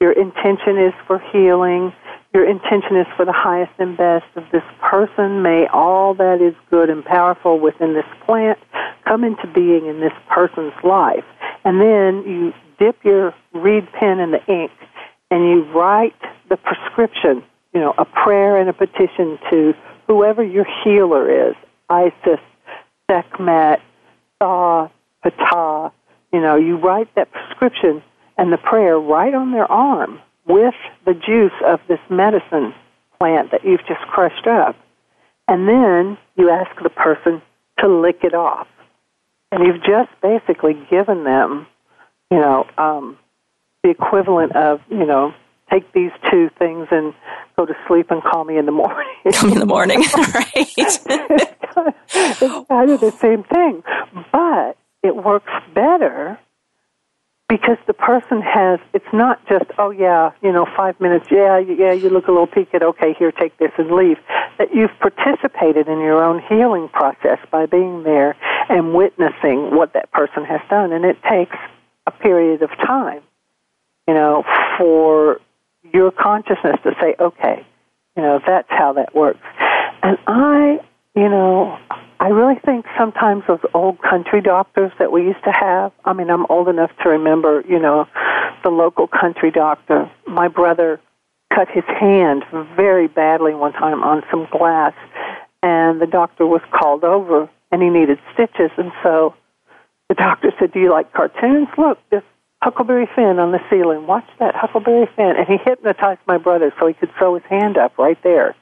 Your 0.00 0.12
intention 0.12 0.78
is 0.78 0.92
for 1.06 1.20
healing 1.32 1.92
your 2.34 2.50
intention 2.50 2.96
is 2.96 3.06
for 3.16 3.24
the 3.24 3.32
highest 3.32 3.72
and 3.78 3.96
best 3.96 4.26
of 4.34 4.42
this 4.50 4.64
person. 4.82 5.42
May 5.42 5.66
all 5.72 6.14
that 6.14 6.42
is 6.42 6.54
good 6.68 6.90
and 6.90 7.04
powerful 7.04 7.60
within 7.60 7.94
this 7.94 8.04
plant 8.26 8.58
come 9.06 9.22
into 9.22 9.46
being 9.54 9.86
in 9.86 10.00
this 10.00 10.12
person's 10.28 10.74
life. 10.82 11.24
And 11.64 11.80
then 11.80 12.28
you 12.28 12.52
dip 12.78 13.04
your 13.04 13.32
reed 13.52 13.86
pen 13.92 14.18
in 14.18 14.32
the 14.32 14.44
ink 14.52 14.72
and 15.30 15.44
you 15.44 15.62
write 15.72 16.16
the 16.48 16.56
prescription, 16.56 17.44
you 17.72 17.80
know, 17.80 17.94
a 17.96 18.04
prayer 18.04 18.60
and 18.60 18.68
a 18.68 18.72
petition 18.72 19.38
to 19.52 19.72
whoever 20.08 20.42
your 20.42 20.66
healer 20.82 21.50
is, 21.50 21.54
Isis, 21.88 22.40
Sekhmet, 23.08 23.80
Sa, 24.42 24.88
Ptah, 25.24 25.92
you 26.32 26.40
know, 26.40 26.56
you 26.56 26.76
write 26.76 27.14
that 27.14 27.30
prescription 27.30 28.02
and 28.36 28.52
the 28.52 28.58
prayer 28.58 28.98
right 28.98 29.32
on 29.32 29.52
their 29.52 29.70
arm 29.70 30.20
with 30.46 30.74
the 31.04 31.14
juice 31.14 31.52
of 31.66 31.80
this 31.88 32.00
medicine 32.10 32.74
plant 33.18 33.50
that 33.52 33.64
you've 33.64 33.86
just 33.86 34.02
crushed 34.08 34.46
up. 34.46 34.76
And 35.48 35.68
then 35.68 36.18
you 36.36 36.50
ask 36.50 36.70
the 36.82 36.90
person 36.90 37.42
to 37.80 37.88
lick 37.88 38.20
it 38.22 38.34
off. 38.34 38.66
And 39.52 39.64
you've 39.66 39.82
just 39.82 40.10
basically 40.20 40.74
given 40.90 41.24
them 41.24 41.66
you 42.30 42.40
know, 42.40 42.66
um, 42.78 43.16
the 43.82 43.90
equivalent 43.90 44.56
of, 44.56 44.80
you 44.90 45.06
know, 45.06 45.32
take 45.70 45.92
these 45.92 46.10
two 46.30 46.50
things 46.58 46.88
and 46.90 47.14
go 47.56 47.64
to 47.64 47.74
sleep 47.86 48.10
and 48.10 48.22
call 48.22 48.44
me 48.44 48.56
in 48.56 48.66
the 48.66 48.72
morning. 48.72 49.06
call 49.32 49.48
me 49.48 49.54
in 49.54 49.60
the 49.60 49.66
morning, 49.66 50.00
right? 50.34 50.52
it's, 50.54 50.98
kind 50.98 51.88
of, 51.88 51.94
it's 52.12 52.68
kind 52.68 52.90
of 52.90 53.00
the 53.00 53.12
same 53.12 53.44
thing, 53.44 53.82
but 54.32 54.76
it 55.02 55.14
works 55.14 55.52
better 55.74 56.38
because 57.48 57.78
the 57.86 57.94
person 57.94 58.40
has. 58.42 58.80
It's 58.92 59.12
not 59.12 59.46
just, 59.48 59.66
oh 59.78 59.90
yeah, 59.90 60.30
you 60.42 60.52
know, 60.52 60.66
five 60.76 60.98
minutes. 61.00 61.26
Yeah, 61.30 61.58
yeah, 61.58 61.92
you 61.92 62.08
look 62.10 62.28
a 62.28 62.32
little 62.32 62.46
peaked. 62.46 62.74
Okay, 62.74 63.14
here, 63.18 63.32
take 63.32 63.56
this 63.58 63.70
and 63.78 63.90
leave. 63.90 64.18
That 64.58 64.74
you've 64.74 64.96
participated 65.00 65.88
in 65.88 65.98
your 66.00 66.22
own 66.22 66.42
healing 66.48 66.88
process 66.88 67.38
by 67.50 67.66
being 67.66 68.02
there 68.02 68.36
and 68.68 68.94
witnessing 68.94 69.74
what 69.74 69.92
that 69.94 70.10
person 70.12 70.44
has 70.44 70.60
done, 70.70 70.92
and 70.92 71.04
it 71.04 71.16
takes 71.28 71.56
a 72.06 72.10
period 72.10 72.62
of 72.62 72.70
time, 72.78 73.22
you 74.06 74.14
know, 74.14 74.44
for 74.78 75.40
your 75.92 76.10
consciousness 76.10 76.76
to 76.82 76.92
say, 77.00 77.14
okay, 77.20 77.66
you 78.16 78.22
know, 78.22 78.40
that's 78.46 78.68
how 78.70 78.92
that 78.94 79.14
works. 79.14 79.40
And 80.02 80.18
I, 80.26 80.80
you 81.14 81.28
know, 81.28 81.78
I 82.24 82.28
really 82.28 82.58
think 82.64 82.86
sometimes 82.96 83.42
those 83.46 83.60
old 83.74 84.00
country 84.00 84.40
doctors 84.40 84.90
that 84.98 85.12
we 85.12 85.24
used 85.24 85.44
to 85.44 85.52
have, 85.52 85.92
I 86.06 86.14
mean, 86.14 86.30
I'm 86.30 86.46
old 86.48 86.68
enough 86.68 86.90
to 87.02 87.10
remember, 87.10 87.62
you 87.68 87.78
know, 87.78 88.08
the 88.62 88.70
local 88.70 89.06
country 89.06 89.50
doctor. 89.50 90.10
My 90.26 90.48
brother 90.48 91.02
cut 91.54 91.68
his 91.68 91.84
hand 91.84 92.44
very 92.74 93.08
badly 93.08 93.52
one 93.52 93.74
time 93.74 94.02
on 94.02 94.22
some 94.30 94.48
glass, 94.50 94.94
and 95.62 96.00
the 96.00 96.06
doctor 96.06 96.46
was 96.46 96.62
called 96.70 97.04
over, 97.04 97.46
and 97.70 97.82
he 97.82 97.90
needed 97.90 98.18
stitches, 98.32 98.70
and 98.78 98.90
so 99.02 99.34
the 100.08 100.14
doctor 100.14 100.50
said, 100.58 100.72
"Do 100.72 100.80
you 100.80 100.90
like 100.90 101.12
cartoons? 101.12 101.68
Look, 101.76 101.98
this 102.08 102.22
Huckleberry 102.62 103.06
Finn 103.14 103.38
on 103.38 103.52
the 103.52 103.60
ceiling. 103.68 104.06
Watch 104.06 104.28
that 104.38 104.54
Huckleberry 104.54 105.10
Finn." 105.14 105.36
And 105.36 105.46
he 105.46 105.58
hypnotized 105.58 106.20
my 106.26 106.38
brother 106.38 106.72
so 106.80 106.86
he 106.86 106.94
could 106.94 107.10
sew 107.18 107.34
his 107.34 107.44
hand 107.50 107.76
up 107.76 107.98
right 107.98 108.18
there. 108.22 108.56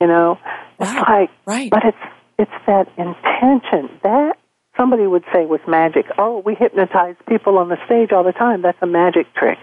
You 0.00 0.06
know, 0.06 0.38
wow. 0.78 0.86
it's 0.86 1.08
like, 1.08 1.30
right. 1.44 1.70
but 1.70 1.84
it's 1.84 1.98
it's 2.38 2.50
that 2.66 2.86
intention 2.96 3.98
that 4.02 4.36
somebody 4.76 5.06
would 5.06 5.24
say 5.32 5.44
was 5.44 5.60
magic. 5.66 6.06
Oh, 6.18 6.42
we 6.44 6.54
hypnotize 6.54 7.16
people 7.28 7.58
on 7.58 7.68
the 7.68 7.76
stage 7.86 8.12
all 8.12 8.24
the 8.24 8.32
time. 8.32 8.62
That's 8.62 8.78
a 8.80 8.86
magic 8.86 9.34
trick. 9.34 9.58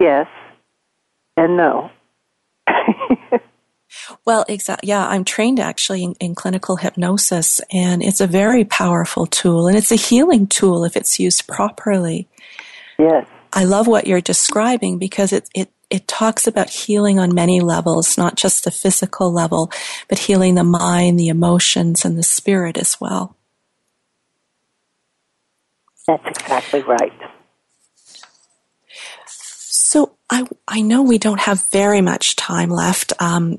Yes, 0.00 0.26
and 1.36 1.56
no. 1.56 1.90
well, 4.24 4.44
exactly. 4.48 4.88
Yeah, 4.88 5.06
I'm 5.06 5.24
trained 5.24 5.60
actually 5.60 6.04
in, 6.04 6.14
in, 6.20 6.34
clinical 6.34 6.76
hypnosis, 6.76 7.60
and 7.72 8.02
it's 8.02 8.20
a 8.20 8.26
very 8.26 8.64
powerful 8.64 9.26
tool, 9.26 9.68
and 9.68 9.76
it's 9.76 9.92
a 9.92 9.96
healing 9.96 10.46
tool 10.46 10.84
if 10.84 10.96
it's 10.96 11.18
used 11.18 11.46
properly. 11.46 12.28
Yes. 12.98 13.26
I 13.52 13.64
love 13.64 13.86
what 13.86 14.06
you're 14.06 14.20
describing 14.20 14.98
because 14.98 15.32
it, 15.32 15.48
it 15.54 15.70
it 15.90 16.06
talks 16.06 16.46
about 16.46 16.70
healing 16.70 17.18
on 17.18 17.34
many 17.34 17.60
levels, 17.60 18.18
not 18.18 18.36
just 18.36 18.64
the 18.64 18.70
physical 18.70 19.32
level, 19.32 19.70
but 20.08 20.18
healing 20.18 20.54
the 20.54 20.64
mind, 20.64 21.18
the 21.18 21.28
emotions, 21.28 22.04
and 22.04 22.18
the 22.18 22.22
spirit 22.22 22.76
as 22.76 23.00
well. 23.00 23.36
That's 26.06 26.26
exactly 26.26 26.82
right. 26.82 27.12
So 29.26 30.16
I, 30.30 30.46
I 30.66 30.80
know 30.82 31.02
we 31.02 31.18
don't 31.18 31.40
have 31.40 31.64
very 31.70 32.00
much 32.00 32.36
time 32.36 32.70
left, 32.70 33.12
um, 33.20 33.58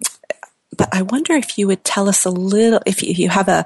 but 0.80 0.88
I 0.94 1.02
wonder 1.02 1.34
if 1.34 1.58
you 1.58 1.68
would 1.68 1.84
tell 1.84 2.08
us 2.08 2.24
a 2.24 2.30
little, 2.30 2.80
if 2.86 3.04
you, 3.04 3.12
if 3.12 3.20
you 3.20 3.28
have 3.28 3.50
a 3.50 3.66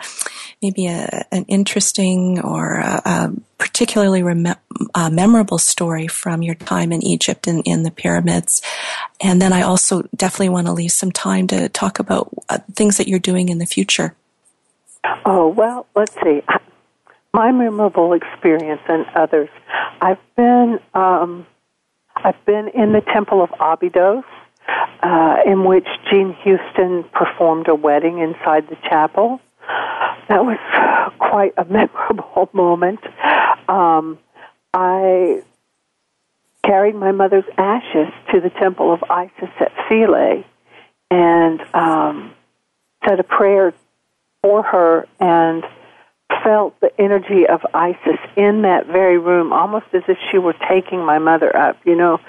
maybe 0.63 0.87
a, 0.87 1.23
an 1.31 1.45
interesting 1.47 2.41
or 2.41 2.79
a, 2.79 3.01
a 3.05 3.33
particularly 3.59 4.23
rem- 4.23 4.55
uh, 4.95 5.09
memorable 5.11 5.59
story 5.59 6.07
from 6.07 6.41
your 6.41 6.55
time 6.55 6.91
in 6.91 7.03
Egypt 7.03 7.45
and 7.45 7.61
in 7.67 7.83
the 7.83 7.91
pyramids. 7.91 8.63
And 9.21 9.39
then 9.39 9.53
I 9.53 9.61
also 9.61 10.01
definitely 10.15 10.49
want 10.49 10.65
to 10.65 10.73
leave 10.73 10.91
some 10.91 11.11
time 11.11 11.45
to 11.47 11.69
talk 11.69 11.99
about 11.99 12.31
uh, 12.49 12.57
things 12.73 12.97
that 12.97 13.07
you're 13.07 13.19
doing 13.19 13.49
in 13.49 13.59
the 13.59 13.67
future. 13.67 14.15
Oh, 15.23 15.49
well, 15.49 15.85
let's 15.95 16.15
see. 16.15 16.41
My 17.31 17.51
memorable 17.51 18.13
experience 18.13 18.81
and 18.89 19.05
others. 19.15 19.49
I've 20.01 20.17
been, 20.35 20.79
um, 20.95 21.45
I've 22.15 22.43
been 22.45 22.69
in 22.69 22.91
the 22.91 23.01
Temple 23.13 23.43
of 23.43 23.51
Abydos, 23.59 24.23
uh, 24.67 25.37
in 25.45 25.65
which 25.65 25.87
Jean 26.09 26.33
Houston 26.43 27.03
performed 27.13 27.67
a 27.67 27.75
wedding 27.75 28.19
inside 28.19 28.67
the 28.69 28.77
chapel 28.87 29.39
that 30.29 30.45
was 30.45 30.57
quite 31.19 31.53
a 31.57 31.65
memorable 31.69 32.49
moment. 32.53 32.99
Um, 33.67 34.17
I 34.73 35.43
carried 36.65 36.95
my 36.95 37.11
mother's 37.11 37.45
ashes 37.57 38.13
to 38.31 38.39
the 38.39 38.49
temple 38.49 38.93
of 38.93 39.03
Isis 39.09 39.49
at 39.59 39.71
Philae 39.87 40.45
and 41.11 41.61
um, 41.73 42.33
said 43.07 43.19
a 43.19 43.23
prayer 43.23 43.73
for 44.41 44.63
her 44.63 45.07
and 45.19 45.63
felt 46.43 46.79
the 46.81 46.89
energy 46.99 47.47
of 47.47 47.61
Isis 47.73 48.19
in 48.35 48.63
that 48.63 48.87
very 48.87 49.17
room, 49.17 49.53
almost 49.53 49.85
as 49.93 50.03
if 50.07 50.17
she 50.31 50.37
were 50.37 50.55
taking 50.69 51.05
my 51.05 51.19
mother 51.19 51.55
up. 51.55 51.77
You 51.85 51.95
know, 51.95 52.19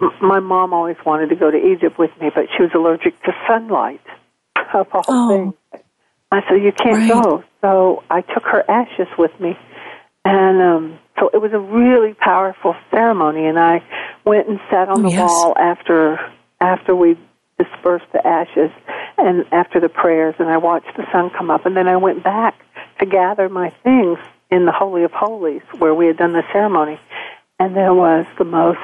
m- 0.00 0.12
my 0.20 0.40
mom 0.40 0.72
always 0.72 0.96
wanted 1.04 1.28
to 1.30 1.36
go 1.36 1.50
to 1.50 1.56
Egypt 1.56 1.98
with 1.98 2.10
me, 2.20 2.30
but 2.34 2.46
she 2.56 2.62
was 2.62 2.70
allergic 2.74 3.20
to 3.22 3.32
sunlight 3.46 4.00
of 4.74 4.86
all 4.92 5.04
oh. 5.08 5.28
things. 5.28 5.82
I 6.30 6.40
said, 6.48 6.62
"You 6.62 6.72
can't 6.72 7.10
right. 7.10 7.22
go." 7.22 7.44
So 7.60 8.02
I 8.10 8.22
took 8.22 8.44
her 8.44 8.68
ashes 8.68 9.08
with 9.18 9.32
me, 9.38 9.56
and 10.24 10.62
um, 10.62 10.98
so 11.18 11.30
it 11.32 11.38
was 11.38 11.52
a 11.52 11.58
really 11.58 12.14
powerful 12.14 12.74
ceremony. 12.90 13.46
And 13.46 13.58
I 13.58 13.82
went 14.24 14.48
and 14.48 14.58
sat 14.70 14.88
on 14.88 15.00
oh, 15.00 15.02
the 15.02 15.10
yes. 15.10 15.28
wall 15.28 15.54
after 15.58 16.18
after 16.60 16.96
we 16.96 17.18
dispersed 17.58 18.06
the 18.12 18.26
ashes 18.26 18.70
and 19.18 19.44
after 19.52 19.78
the 19.78 19.88
prayers, 19.88 20.34
and 20.38 20.48
I 20.48 20.56
watched 20.56 20.96
the 20.96 21.04
sun 21.12 21.30
come 21.36 21.50
up. 21.50 21.66
And 21.66 21.76
then 21.76 21.86
I 21.86 21.96
went 21.96 22.24
back 22.24 22.54
to 22.98 23.06
gather 23.06 23.48
my 23.48 23.70
things 23.82 24.18
in 24.50 24.66
the 24.66 24.72
Holy 24.72 25.04
of 25.04 25.12
Holies 25.12 25.62
where 25.78 25.94
we 25.94 26.06
had 26.06 26.16
done 26.16 26.32
the 26.32 26.42
ceremony, 26.52 27.00
and 27.58 27.74
there 27.74 27.94
was 27.94 28.26
the 28.38 28.44
most 28.44 28.80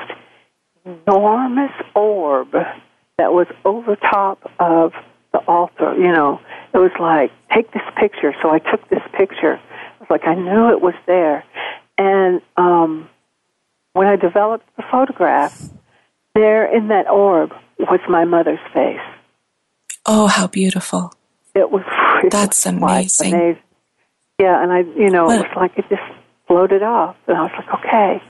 enormous 0.85 1.73
orb 1.95 2.53
that 2.53 3.33
was 3.33 3.47
over 3.65 3.97
top 3.97 4.51
of 4.59 4.93
the 5.33 5.39
altar. 5.41 5.95
You 5.95 6.13
know, 6.13 6.41
it 6.73 6.79
was 6.79 6.93
like, 6.99 7.31
take 7.55 7.71
this 7.73 7.83
picture. 7.99 8.35
So 8.43 8.51
I 8.51 8.59
took 8.59 8.89
this 8.89 9.03
picture. 9.17 9.55
It 9.55 10.01
was 10.01 10.09
like 10.11 10.27
I 10.27 10.35
knew 10.35 10.71
it 10.71 10.81
was 10.81 10.95
there. 11.07 11.45
And 11.99 12.41
um, 12.57 13.09
when 13.93 14.07
I 14.07 14.17
developed 14.17 14.65
the 14.77 14.85
photograph, 14.91 15.61
there 16.35 16.65
in 16.75 16.89
that 16.89 17.09
orb 17.09 17.53
was 17.79 18.01
my 18.09 18.25
mother's 18.25 18.61
face. 18.73 19.01
Oh, 20.07 20.27
how 20.27 20.47
beautiful! 20.47 21.13
It 21.55 21.71
was. 21.71 21.83
That's 22.31 22.65
amazing. 22.65 23.35
amazing. 23.35 23.63
Yeah, 24.39 24.63
and 24.63 24.73
I, 24.73 24.81
you 24.81 25.11
know, 25.11 25.27
Well- 25.27 25.41
it 25.43 25.49
was 25.49 25.57
like 25.57 25.73
it 25.79 25.85
just 25.89 26.03
floated 26.47 26.83
off, 26.83 27.17
and 27.27 27.37
I 27.37 27.43
was 27.43 27.53
like, 27.59 27.75
okay. 27.81 28.23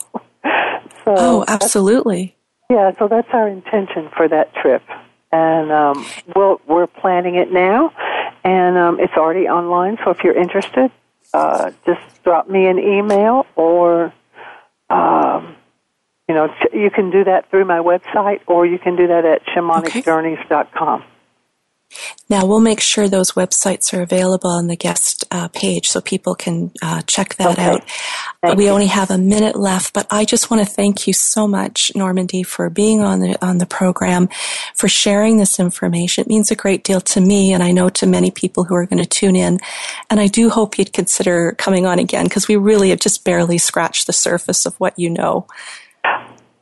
So 1.04 1.14
Oh, 1.16 1.44
absolutely. 1.48 2.36
yeah, 2.70 2.92
so 2.98 3.08
that's 3.08 3.28
our 3.32 3.48
intention 3.48 4.08
for 4.16 4.28
that 4.28 4.54
trip, 4.54 4.82
and 5.32 5.70
um, 5.72 6.06
we'll, 6.34 6.60
we're 6.66 6.86
planning 6.86 7.34
it 7.34 7.52
now, 7.52 7.92
and 8.44 8.76
um, 8.78 9.00
it's 9.00 9.14
already 9.14 9.48
online. 9.48 9.98
So 10.04 10.10
if 10.10 10.22
you're 10.24 10.36
interested, 10.36 10.90
uh, 11.34 11.72
just 11.86 12.00
drop 12.24 12.48
me 12.48 12.66
an 12.66 12.78
email, 12.78 13.46
or 13.56 14.12
um, 14.90 15.56
you 16.28 16.34
know, 16.34 16.54
you 16.72 16.90
can 16.90 17.10
do 17.10 17.24
that 17.24 17.50
through 17.50 17.64
my 17.64 17.78
website, 17.78 18.40
or 18.46 18.64
you 18.64 18.78
can 18.78 18.96
do 18.96 19.08
that 19.08 19.24
at 19.24 19.44
shamanicjourneys.com. 19.46 21.04
Now, 22.28 22.46
we'll 22.46 22.60
make 22.60 22.80
sure 22.80 23.08
those 23.08 23.32
websites 23.32 23.92
are 23.92 24.02
available 24.02 24.50
on 24.50 24.66
the 24.66 24.76
guest 24.76 25.24
uh, 25.30 25.48
page 25.48 25.88
so 25.88 26.00
people 26.00 26.34
can 26.34 26.70
uh, 26.82 27.02
check 27.06 27.34
that 27.36 27.52
Okay. 27.58 27.64
out. 27.64 27.82
Thank 28.42 28.58
we 28.58 28.64
you. 28.64 28.70
only 28.70 28.86
have 28.86 29.10
a 29.10 29.18
minute 29.18 29.56
left, 29.56 29.92
but 29.92 30.06
I 30.10 30.24
just 30.24 30.50
want 30.50 30.66
to 30.66 30.72
thank 30.72 31.06
you 31.06 31.12
so 31.12 31.46
much, 31.46 31.92
Normandi, 31.94 32.44
for 32.44 32.70
being 32.70 33.00
on 33.02 33.20
the 33.20 33.36
on 33.44 33.58
the 33.58 33.66
program, 33.66 34.28
for 34.74 34.88
sharing 34.88 35.36
this 35.36 35.60
information. 35.60 36.22
It 36.22 36.28
means 36.28 36.50
a 36.50 36.56
great 36.56 36.84
deal 36.84 37.00
to 37.00 37.20
me, 37.20 37.52
and 37.52 37.62
I 37.62 37.70
know 37.72 37.88
to 37.90 38.06
many 38.06 38.30
people 38.30 38.64
who 38.64 38.74
are 38.74 38.86
going 38.86 39.02
to 39.02 39.08
tune 39.08 39.36
in. 39.36 39.58
And 40.10 40.18
I 40.20 40.26
do 40.26 40.50
hope 40.50 40.78
you'd 40.78 40.92
consider 40.92 41.52
coming 41.58 41.86
on 41.86 41.98
again 41.98 42.24
because 42.24 42.48
we 42.48 42.56
really 42.56 42.90
have 42.90 43.00
just 43.00 43.24
barely 43.24 43.58
scratched 43.58 44.06
the 44.06 44.12
surface 44.12 44.66
of 44.66 44.74
what 44.80 44.98
you 44.98 45.10
know. 45.10 45.46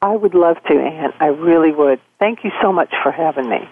I 0.03 0.16
would 0.16 0.35
love 0.35 0.57
to, 0.68 0.74
Ann. 0.74 1.12
I 1.20 1.26
really 1.26 1.72
would. 1.72 2.01
Thank 2.18 2.45
you 2.45 2.51
so 2.62 2.72
much 2.72 2.91
for 3.03 3.12
having 3.12 3.49
me. 3.49 3.68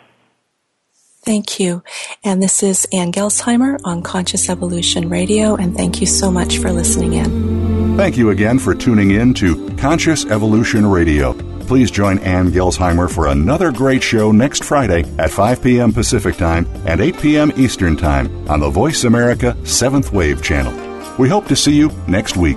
Thank 1.23 1.61
you. 1.61 1.83
And 2.25 2.43
this 2.43 2.63
is 2.63 2.87
Ann 2.93 3.13
Gelsheimer 3.13 3.79
on 3.85 4.03
Conscious 4.03 4.49
Evolution 4.49 5.09
Radio, 5.09 5.57
and 5.57 5.77
thank 5.77 6.01
you 6.01 6.07
so 6.07 6.31
much 6.31 6.59
for 6.59 6.73
listening 6.73 7.15
in. 7.15 7.97
Thank 7.97 8.17
you 8.17 8.31
again 8.31 8.59
for 8.59 8.75
tuning 8.75 9.11
in 9.11 9.35
to 9.35 9.69
Conscious 9.77 10.25
Evolution 10.27 10.87
Radio. 10.87 11.35
Please 11.67 11.91
join 11.91 12.19
Ann 12.21 12.51
Gelsheimer 12.51 13.11
for 13.11 13.27
another 13.27 13.71
great 13.73 14.03
show 14.03 14.33
next 14.33 14.65
Friday 14.65 15.05
at 15.19 15.31
5 15.31 15.63
p.m. 15.63 15.93
Pacific 15.93 16.37
Time 16.37 16.67
and 16.87 17.01
8 17.01 17.19
p.m. 17.21 17.53
Eastern 17.57 17.97
Time 17.97 18.49
on 18.49 18.61
the 18.61 18.71
Voice 18.71 19.05
America 19.05 19.55
7th 19.63 20.13
Wave 20.13 20.43
channel. 20.43 20.73
We 21.19 21.29
hope 21.29 21.47
to 21.49 21.57
see 21.57 21.77
you 21.77 21.91
next 22.07 22.37
week. 22.39 22.57